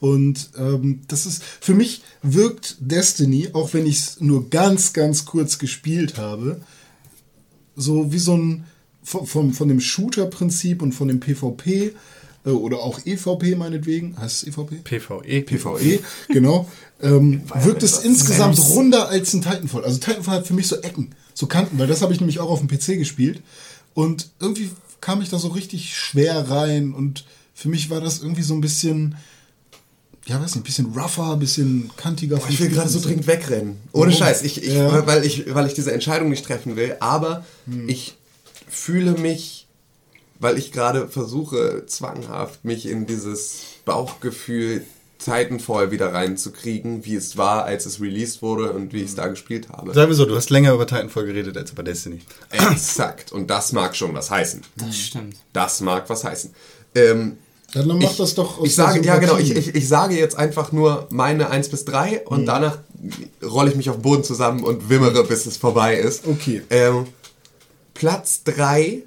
[0.00, 5.26] Und ähm, das ist, für mich wirkt Destiny, auch wenn ich es nur ganz, ganz
[5.26, 6.60] kurz gespielt habe,
[7.76, 8.64] so wie so ein,
[9.02, 11.92] von, von, von dem Shooter-Prinzip und von dem PvP
[12.46, 14.76] äh, oder auch EVP meinetwegen, heißt es EVP?
[14.84, 15.42] PvE.
[15.42, 15.98] PvE,
[16.28, 16.66] genau,
[17.02, 19.84] ähm, wirkt es insgesamt runder als ein Titanfall.
[19.84, 22.50] Also Titanfall hat für mich so Ecken, so Kanten, weil das habe ich nämlich auch
[22.50, 23.42] auf dem PC gespielt.
[23.92, 24.70] Und irgendwie
[25.02, 27.24] kam ich da so richtig schwer rein und
[27.54, 29.16] für mich war das irgendwie so ein bisschen,
[30.30, 32.38] ja, weiß nicht, ein bisschen rougher, ein bisschen kantiger.
[32.40, 33.78] Oh, Ich will gerade so dringend wegrennen.
[33.92, 34.18] Ohne Warum?
[34.18, 35.06] Scheiß, ich, ich, Ja.
[35.06, 36.96] weil, ich, weil ich diese Entscheidung nicht treffen will.
[37.00, 37.44] Aber
[37.88, 38.16] ich
[38.68, 39.66] fühle mich,
[40.38, 44.84] weil ich gerade versuche, zwanghaft mich in dieses Bauchgefühl
[45.18, 49.26] Titanfall wieder reinzukriegen, wie es war, als es released wurde und wie ich es da
[49.26, 49.92] gespielt habe.
[49.92, 52.20] Sagen wir so, du hast länger über Titanfall geredet als über Destiny.
[52.50, 53.30] Exakt.
[53.32, 54.62] Und das mag schon was heißen.
[54.76, 55.36] Das stimmt.
[55.52, 56.54] Das mag was heißen.
[56.94, 57.36] Ähm,
[57.72, 60.36] Ja, dann mach ich, das doch Ich sage, ja genau, ich, ich, ich sage jetzt
[60.36, 62.78] einfach nur meine 1 bis 3 und danach
[63.42, 66.26] rolle ich mich auf den Boden zusammen und wimmere, bis es vorbei ist.
[66.26, 66.62] Okay.
[66.70, 67.06] Ähm,
[67.94, 69.02] Platz 3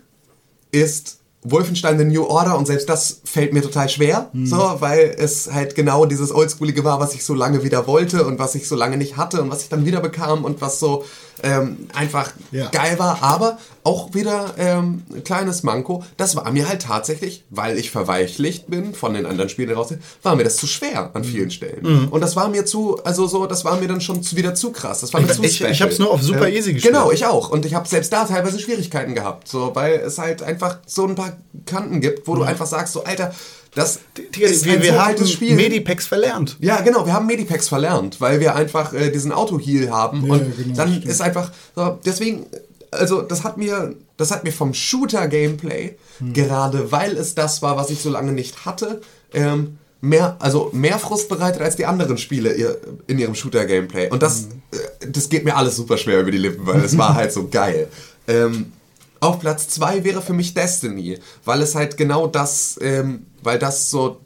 [0.72, 5.52] ist Wolfenstein The New Order und selbst das fällt mir total schwer, so, weil es
[5.52, 8.76] halt genau dieses Oldschoolige war, was ich so lange wieder wollte und was ich so
[8.76, 11.04] lange nicht hatte und was ich dann wieder bekam und was so
[11.44, 12.70] ähm, einfach Ja.
[12.70, 17.78] geil war, aber auch wieder ähm, ein kleines Manko, das war mir halt tatsächlich, weil
[17.78, 21.52] ich verweichlicht bin von den anderen Spielen raus, war mir das zu schwer an vielen
[21.52, 22.08] Stellen.
[22.08, 24.72] Und das war mir zu, also so, das war mir dann schon zu, wieder zu
[24.72, 25.02] krass.
[25.02, 25.72] Das war mir Ich- zu ich- special.
[25.72, 26.94] ich hab's nur auf super easy gespielt.
[26.94, 27.50] Genau, ich auch.
[27.50, 31.16] Und ich habe selbst da teilweise Schwierigkeiten gehabt, so, weil es halt einfach so ein
[31.16, 31.34] paar
[31.66, 33.34] Kanten gibt, wo du einfach sagst, so, Alter,
[33.76, 34.00] das
[34.36, 35.56] Digga, ist wir, ein wir so haben Spiel.
[35.56, 36.58] Medipacks verlernt.
[36.60, 40.58] Ja, genau, wir haben Medipacks verlernt, weil wir einfach äh, diesen Auto-Heal haben Ja, und
[40.58, 41.06] genau, dann stimmt.
[41.06, 42.46] ist einfach, so, deswegen,
[42.92, 46.34] also das hat mir, das hat mir vom Shooter-Gameplay, Hm.
[46.34, 49.02] gerade weil es das war, was ich so lange nicht hatte,
[49.34, 54.10] ähm, mehr, also mehr Frust bereitet als die anderen Spiele ihr, in ihrem Shooter-Gameplay.
[54.12, 54.62] Und das, Hm.
[55.02, 57.48] äh, das geht mir alles super schwer über die Lippen, weil es war halt so
[57.48, 57.88] geil.
[58.28, 58.72] Ähm,
[59.20, 63.90] auf Platz 2 wäre für mich Destiny, weil es halt genau das, ähm, weil das
[63.90, 64.20] so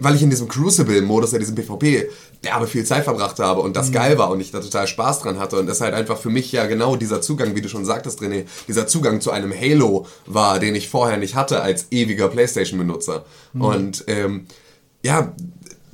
[0.00, 2.08] weil ich in diesem Crucible-Modus, in diesem PvP,
[2.42, 5.38] derbe viel Zeit verbracht habe und das geil war und ich da total Spaß dran
[5.38, 5.58] hatte.
[5.58, 8.44] Und das halt einfach für mich ja genau dieser Zugang, wie du schon sagtest, René,
[8.66, 13.24] dieser Zugang zu einem Halo war, den ich vorher nicht hatte als ewiger Playstation-Benutzer.
[13.54, 14.46] Und ähm,
[15.02, 15.34] ja,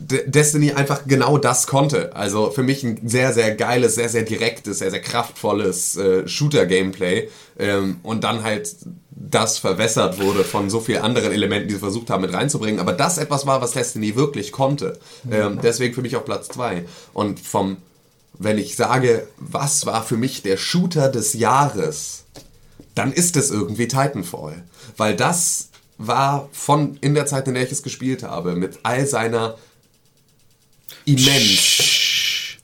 [0.01, 2.17] Destiny einfach genau das konnte.
[2.17, 7.29] Also für mich ein sehr, sehr geiles, sehr, sehr direktes, sehr, sehr kraftvolles äh, Shooter-Gameplay.
[7.59, 8.75] Ähm, und dann halt
[9.11, 12.81] das verwässert wurde von so vielen anderen Elementen, die sie versucht haben mit reinzubringen.
[12.81, 14.99] Aber das etwas war, was Destiny wirklich konnte.
[15.31, 16.87] Ähm, deswegen für mich auf Platz 2.
[17.13, 17.77] Und vom,
[18.39, 22.25] wenn ich sage, was war für mich der Shooter des Jahres,
[22.95, 24.65] dann ist es irgendwie Titanfall.
[24.97, 29.07] Weil das war von in der Zeit, in der ich es gespielt habe, mit all
[29.07, 29.57] seiner
[31.15, 32.57] immens.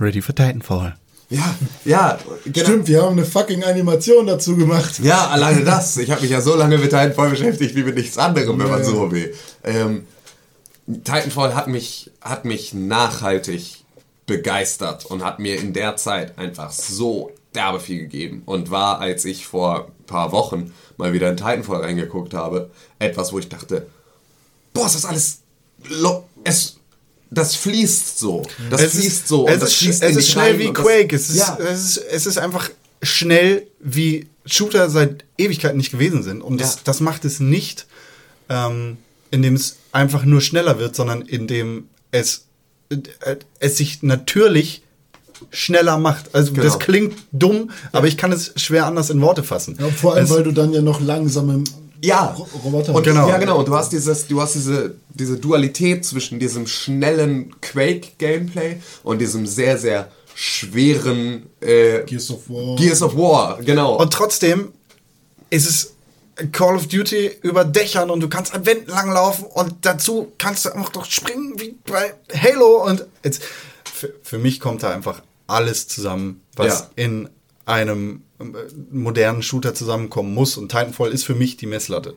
[0.00, 0.96] Ready for Titanfall.
[1.30, 2.66] Ja, ja, genau.
[2.66, 4.98] Stimmt, wir haben eine fucking Animation dazu gemacht.
[5.02, 5.96] Ja, alleine das.
[5.98, 8.78] Ich habe mich ja so lange mit Titanfall beschäftigt wie mit nichts anderem, wenn man
[8.80, 8.84] Ja.
[8.84, 9.34] so will.
[9.62, 10.06] Ähm,
[10.86, 13.84] Titanfall hat mich, hat mich nachhaltig
[14.26, 19.24] begeistert und hat mir in der Zeit einfach so derbe viel gegeben und war, als
[19.26, 23.86] ich vor ein paar Wochen mal wieder in Titanfall reingeguckt habe, etwas, wo ich dachte,
[24.72, 25.40] boah, ist das alles,
[26.44, 26.77] es,
[27.30, 30.58] das fließt so, das es fließt ist, so, und es ist, fließt es ist schnell
[30.58, 31.14] wie Quake.
[31.14, 31.58] Es ist, ja.
[31.60, 32.70] es, ist, es ist einfach
[33.02, 36.40] schnell, wie Shooter seit Ewigkeiten nicht gewesen sind.
[36.42, 36.80] Und das, Ja.
[36.84, 37.86] das macht es nicht,
[38.48, 38.96] ähm,
[39.30, 42.44] indem es einfach nur schneller wird, sondern indem es,
[42.90, 42.96] äh,
[43.60, 44.82] es sich natürlich
[45.50, 46.34] schneller macht.
[46.34, 46.64] Also Genau.
[46.64, 49.76] das klingt dumm, aber ich kann es schwer anders in Worte fassen.
[49.78, 51.62] Ja, vor allem, es, weil du dann ja noch langsam
[52.02, 53.28] Ja, Ro- Roboter und, Genau.
[53.28, 53.58] Ja, genau.
[53.58, 59.46] Und du hast dieses, du hast diese, diese Dualität zwischen diesem schnellen Quake-Gameplay und diesem
[59.46, 62.76] sehr, sehr schweren äh, Gears of War.
[62.76, 63.58] Gears of War.
[63.62, 63.96] Genau.
[63.96, 64.72] Und trotzdem
[65.50, 65.94] ist es
[66.52, 70.70] Call of Duty über Dächern und du kannst an Wänden langlaufen und dazu kannst du
[70.70, 73.42] auch noch springen wie bei Halo und jetzt,
[73.92, 76.90] für, für mich kommt da einfach alles zusammen, was Ja.
[76.94, 77.28] in
[77.66, 78.22] einem
[78.90, 82.14] modernen Shooter zusammenkommen muss und Titanfall ist für mich die Messlatte.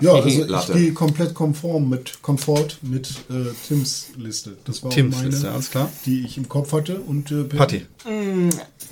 [0.00, 4.56] Ja, also ich gehe komplett konform mit Komfort mit äh, Tims Liste.
[4.64, 5.90] Das war Tims meine, Liste, alles klar.
[6.06, 7.00] die ich im Kopf hatte.
[7.00, 7.86] Und äh, Patti.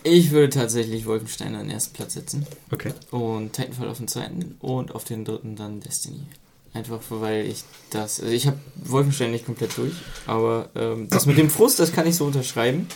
[0.04, 2.46] Ich würde tatsächlich Wolfenstein an den ersten Platz setzen.
[2.70, 2.92] Okay.
[3.10, 6.20] Und Titanfall auf den zweiten und auf den dritten dann Destiny.
[6.72, 8.20] Einfach weil ich das.
[8.20, 9.94] Also ich habe Wolfenstein nicht komplett durch,
[10.26, 12.86] aber ähm, das mit dem Frust, das kann ich so unterschreiben.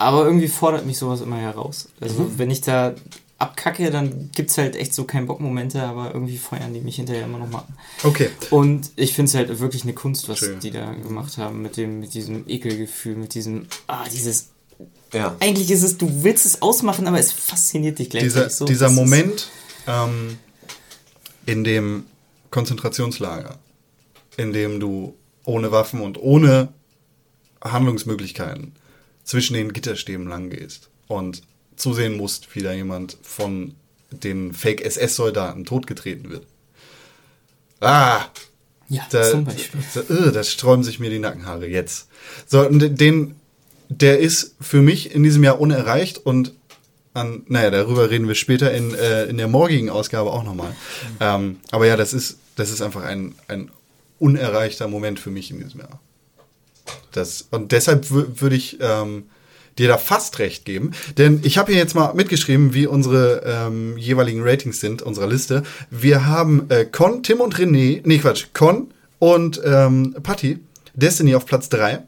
[0.00, 1.90] Aber irgendwie fordert mich sowas immer heraus.
[2.00, 2.94] Also wenn ich da
[3.36, 7.24] abkacke, dann gibt es halt echt so kein Bockmomente, aber irgendwie feuern die mich hinterher
[7.24, 7.76] immer noch mal an.
[8.02, 8.30] Okay.
[8.48, 10.58] Und ich finde es halt wirklich eine Kunst, was Schön.
[10.60, 14.48] die da gemacht haben, mit dem, mit diesem Ekelgefühl, mit diesem, ah, dieses.
[15.12, 15.36] ja.
[15.38, 18.64] Eigentlich ist es, du willst es ausmachen, aber es fasziniert dich gleichzeitig Dieser, so.
[18.64, 19.50] dieser Moment
[19.86, 20.38] ähm,
[21.44, 22.04] in dem
[22.50, 23.58] Konzentrationslager,
[24.38, 26.68] in dem du ohne Waffen und ohne
[27.62, 28.72] Handlungsmöglichkeiten
[29.30, 31.42] zwischen den Gitterstäben lang gehst und
[31.76, 33.76] zusehen musst, wie da jemand von
[34.10, 36.46] den Fake-SS-Soldaten totgetreten wird.
[37.78, 38.24] Ah!
[38.88, 39.80] Ja, Da, zum Beispiel.
[39.94, 42.08] Da, äh, da sträuben sich mir die Nackenhaare jetzt.
[42.48, 43.36] So, den,
[43.88, 46.52] der ist für mich in diesem Jahr unerreicht und
[47.14, 50.74] an, naja, darüber reden wir später in, äh, in der morgigen Ausgabe auch nochmal.
[51.20, 53.70] Ähm, aber ja, das ist, das ist einfach ein, ein
[54.18, 56.00] unerreichter Moment für mich in diesem Jahr.
[57.12, 59.24] Das, und deshalb wü- würde ich ähm,
[59.78, 60.92] dir da fast recht geben.
[61.16, 65.62] Denn ich habe hier jetzt mal mitgeschrieben, wie unsere ähm, jeweiligen Ratings sind, unserer Liste.
[65.90, 68.88] Wir haben äh, Con, Tim und René, nee Quatsch, Con
[69.18, 70.58] und ähm, Patti,
[70.94, 72.02] Destiny auf Platz 3.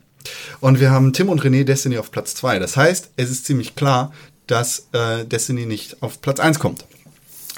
[0.60, 2.58] Und wir haben Tim und René Destiny auf Platz 2.
[2.58, 4.12] Das heißt, es ist ziemlich klar,
[4.46, 6.84] dass äh, Destiny nicht auf Platz 1 kommt.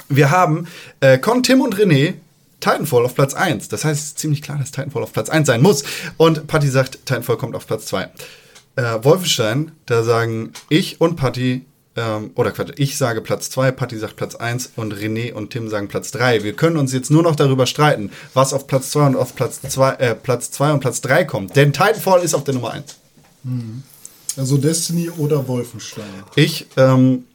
[0.07, 0.67] Wir haben
[0.99, 2.13] äh, Con, Tim und René
[2.59, 3.69] Titanfall auf Platz 1.
[3.69, 5.83] Das heißt, es ist ziemlich klar, dass Titanfall auf Platz 1 sein muss.
[6.17, 8.09] Und Patti sagt, Titanfall kommt auf Platz 2.
[8.75, 13.97] Äh, Wolfenstein, da sagen ich und Patti, ähm, oder Quatsch, ich sage Platz 2, Patti
[13.97, 16.43] sagt Platz 1 und René und Tim sagen Platz 3.
[16.43, 19.61] Wir können uns jetzt nur noch darüber streiten, was auf Platz 2 und auf Platz
[19.61, 21.55] 2 äh, Platz 2 und Platz 3 kommt.
[21.55, 22.97] Denn Titanfall ist auf der Nummer 1.
[24.37, 26.03] Also Destiny oder Wolfenstein.
[26.35, 27.25] Ich, ähm,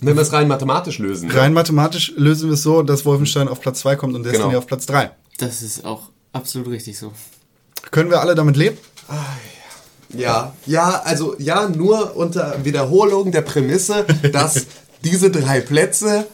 [0.00, 1.30] Wenn wir es rein mathematisch lösen.
[1.30, 4.58] rein mathematisch lösen wir es so, dass Wolfenstein auf Platz 2 kommt und Destiny Genau.
[4.58, 5.10] auf Platz 3.
[5.38, 7.12] Das ist auch absolut richtig so.
[7.90, 8.76] Können wir alle damit leben?
[10.10, 14.66] Ja, ja, also ja, nur unter Wiederholung der Prämisse, dass
[15.04, 16.26] diese drei Plätze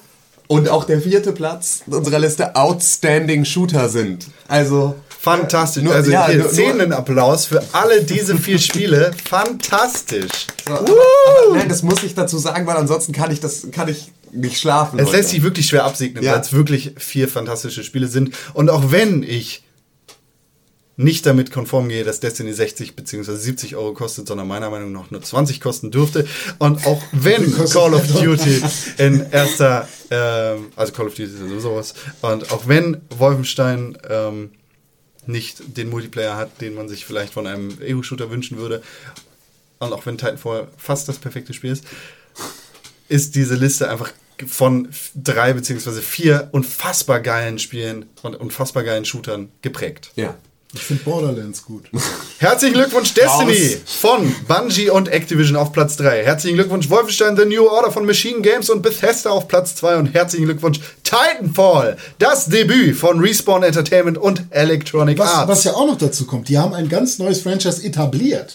[0.48, 4.26] und auch der vierte Platz unserer Liste Outstanding Shooter sind.
[4.48, 5.84] Also Fantastisch.
[5.84, 9.12] Nur- also ja, hier Szenenapplaus für alle diese vier Spiele.
[9.28, 10.48] Fantastisch.
[10.66, 13.86] so, aber, aber, nein, das muss ich dazu sagen, weil ansonsten kann ich das kann
[13.88, 14.98] ich nicht schlafen.
[14.98, 15.18] Es heute.
[15.18, 16.32] lässt sich wirklich schwer absegnen, Ja.
[16.32, 18.34] weil es wirklich vier fantastische Spiele sind.
[18.54, 19.62] Und auch wenn ich
[20.96, 23.34] nicht damit konform gehe, dass Destiny 60 bzw.
[23.36, 26.26] 70 Euro kostet, sondern meiner Meinung nach nur 20 kosten dürfte.
[26.58, 28.06] Und auch wenn Call of?
[28.08, 28.62] Duty
[28.98, 33.96] in erster, ähm, also Call of Duty ist ja sowieso was, und auch wenn Wolfenstein
[34.08, 34.50] ähm,
[35.26, 38.82] nicht den Multiplayer hat, den man sich vielleicht von einem Ego-Shooter wünschen würde,
[39.78, 41.84] und auch wenn Titanfall fast das perfekte Spiel ist,
[43.08, 44.12] ist diese Liste einfach
[44.46, 50.12] von drei beziehungsweise vier unfassbar geilen Spielen und unfassbar geilen Shootern geprägt.
[50.16, 50.36] ja.
[50.74, 51.84] Ich finde Borderlands gut.
[52.38, 56.24] Herzlichen Glückwunsch Destiny von Bungie und Activision auf Platz 3.
[56.24, 60.06] Herzlichen Glückwunsch Wolfenstein The New Order von Machine Games und Bethesda auf Platz 2 und
[60.14, 65.48] herzlichen Glückwunsch Titanfall, das Debüt von Respawn Entertainment und Electronic Was, Arts.
[65.48, 68.54] was ja auch noch dazu kommt, die haben ein ganz neues Franchise etabliert.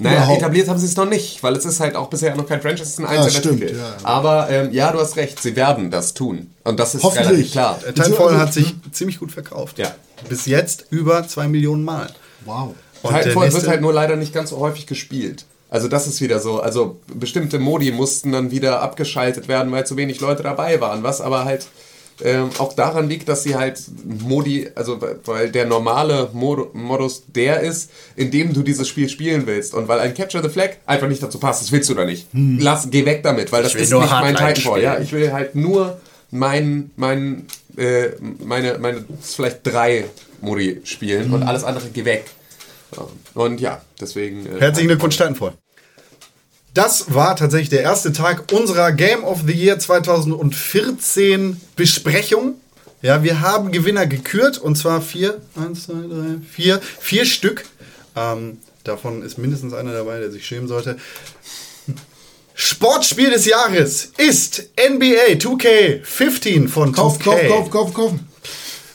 [0.00, 0.38] Naja, Überhaupt.
[0.38, 2.84] etabliert haben sie es noch nicht, weil es ist halt auch bisher noch kein Franchise,
[2.84, 3.96] es ist ein Ja, einzelner ja, ja.
[4.04, 6.50] Aber ähm, ja, du hast recht, sie werden das tun.
[6.64, 7.80] Und das ist relativ klar.
[7.84, 9.78] Titanfall Also- hat sich ziemlich gut verkauft.
[9.78, 9.92] Ja.
[10.28, 12.08] Bis jetzt über zwei Millionen Mal.
[12.44, 12.74] Wow.
[13.02, 15.44] Und der Titanfall nächste- wird halt nur leider nicht ganz so häufig gespielt.
[15.70, 16.60] Also das ist wieder so.
[16.60, 21.02] Also bestimmte Modi mussten dann wieder abgeschaltet werden, weil zu wenig Leute dabei waren.
[21.02, 21.66] Was aber halt
[22.24, 27.60] ähm, auch daran liegt, dass sie halt Modi, also weil der normale Mod Modus der
[27.60, 29.74] ist, in dem du dieses Spiel spielen willst.
[29.74, 32.26] Und weil ein Capture the Flag einfach nicht dazu passt, das willst du da nicht.
[32.32, 34.82] Lass, geh weg damit, weil das ist nicht mein Titanfall.
[34.82, 35.98] Ja, ich will halt nur
[36.30, 37.46] mein, mein,
[37.76, 38.08] äh,
[38.44, 40.04] meine, meine vielleicht drei
[40.40, 42.24] Modi spielen und alles andere geh weg.
[43.34, 44.46] Und ja, deswegen.
[44.46, 45.52] Äh, Herzlichen Glückwunsch, Titanfall.
[46.78, 52.54] Das war tatsächlich der erste Tag unserer Game of the Year 2014 Besprechung.
[53.02, 57.64] Ja, wir haben Gewinner gekürt und zwar vier, eins, zwei, drei, vier, vier Stück.
[58.14, 60.98] Ähm, davon ist mindestens einer dabei, der sich schämen sollte.
[62.54, 68.12] Sportspiel des Jahres ist NBA 2K15 von Kauf, 2K kauf, kauf, kauf, kauf.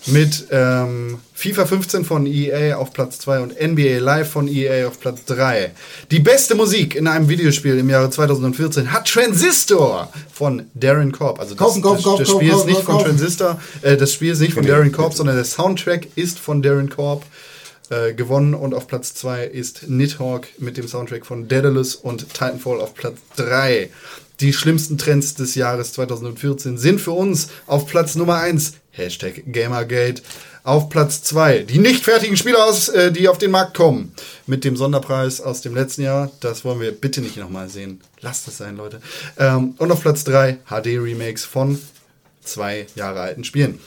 [0.07, 4.99] Mit ähm, FIFA 15 von EA auf Platz 2 und NBA Live von EA auf
[4.99, 5.71] Platz 3.
[6.11, 11.39] Die beste Musik in einem Videospiel im Jahre 2014 hat Transistor von Darren Korb.
[11.39, 13.09] Also das, Kaufen, kaufen, das, kaufen, das Spiel kaufen, ist nicht kaufen, von.
[13.09, 16.89] Transistor, äh, das Spiel ist nicht von Darren Korb, sondern der Soundtrack ist von Darren
[16.89, 17.23] Korb
[17.89, 22.81] äh, gewonnen und auf Platz 2 ist Nidhogg mit dem Soundtrack von Daedalus und Titanfall
[22.81, 23.89] auf Platz 3.
[24.43, 30.21] Die schlimmsten Trends des Jahres 2014 sind für uns auf Platz Nummer 1 Hashtag Gamergate.
[30.65, 34.13] Auf Platz 2 die nicht fertigen Spiele, aus, äh, die auf den Markt kommen.
[34.45, 36.29] Mit dem Sonderpreis aus dem letzten Jahr.
[36.41, 38.01] Das wollen wir bitte nicht nochmal sehen.
[38.19, 38.99] Lasst es sein, Leute.
[39.37, 41.79] Ähm, und auf Platz 3 HD-Remakes von
[42.43, 43.79] zwei Jahre alten Spielen.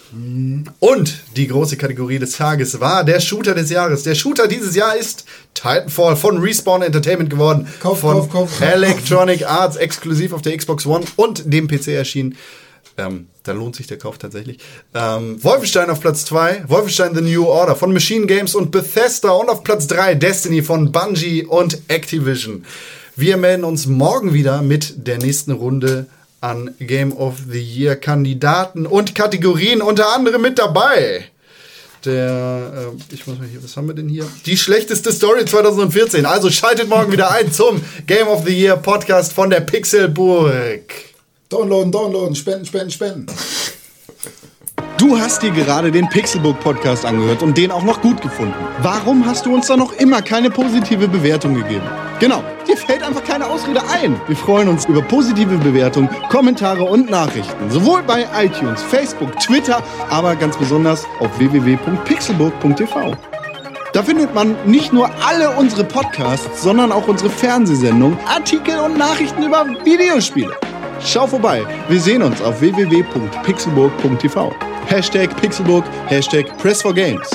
[0.80, 4.02] Und die große Kategorie des Tages war der Shooter des Jahres.
[4.02, 5.24] Der Shooter dieses Jahr ist
[5.54, 7.68] Titanfall von Respawn Entertainment geworden.
[7.80, 8.60] Kauf, von kauf, kauf.
[8.60, 12.36] Electronic Arts, exklusiv auf der Xbox One und dem PC erschienen.
[12.98, 14.58] Ähm, da lohnt sich der Kauf tatsächlich.
[14.94, 19.50] Ähm, Wolfenstein auf Platz 2, Wolfenstein The New Order von Machine Games und Bethesda und
[19.50, 22.64] auf Platz 3 Destiny von Bungie und Activision.
[23.14, 26.06] Wir melden uns morgen wieder mit der nächsten Runde
[26.40, 31.24] an Game of the Year Kandidaten und Kategorien unter anderem mit dabei.
[32.04, 34.26] Der, äh, ich muss mal hier, was haben wir denn hier?
[34.46, 36.24] Die schlechteste Story 2014.
[36.24, 40.82] Also schaltet morgen wieder ein zum Game of the Year Podcast von der Pixelburg.
[41.48, 43.26] Downloaden, downloaden, spenden, spenden, spenden.
[44.98, 48.54] Du hast dir gerade den Pixelbook Podcast angehört und den auch noch gut gefunden.
[48.82, 51.84] Warum hast du uns da noch immer keine positive Bewertung gegeben?
[52.18, 54.20] Genau, dir fällt einfach keine Ausrede ein.
[54.26, 57.70] Wir freuen uns über positive Bewertungen, Kommentare und Nachrichten.
[57.70, 63.16] Sowohl bei iTunes, Facebook, Twitter, aber ganz besonders auf www.pixelburg.tv.
[63.93, 69.43] Da findet man nicht nur alle unsere Podcasts, sondern auch unsere Fernsehsendungen, Artikel und Nachrichten
[69.43, 70.55] über Videospiele.
[71.01, 71.64] Schau vorbei.
[71.88, 74.52] Wir sehen uns auf www.pixelburg.tv.
[74.86, 77.28] Hashtag Pixelburg, Hashtag Press for Games.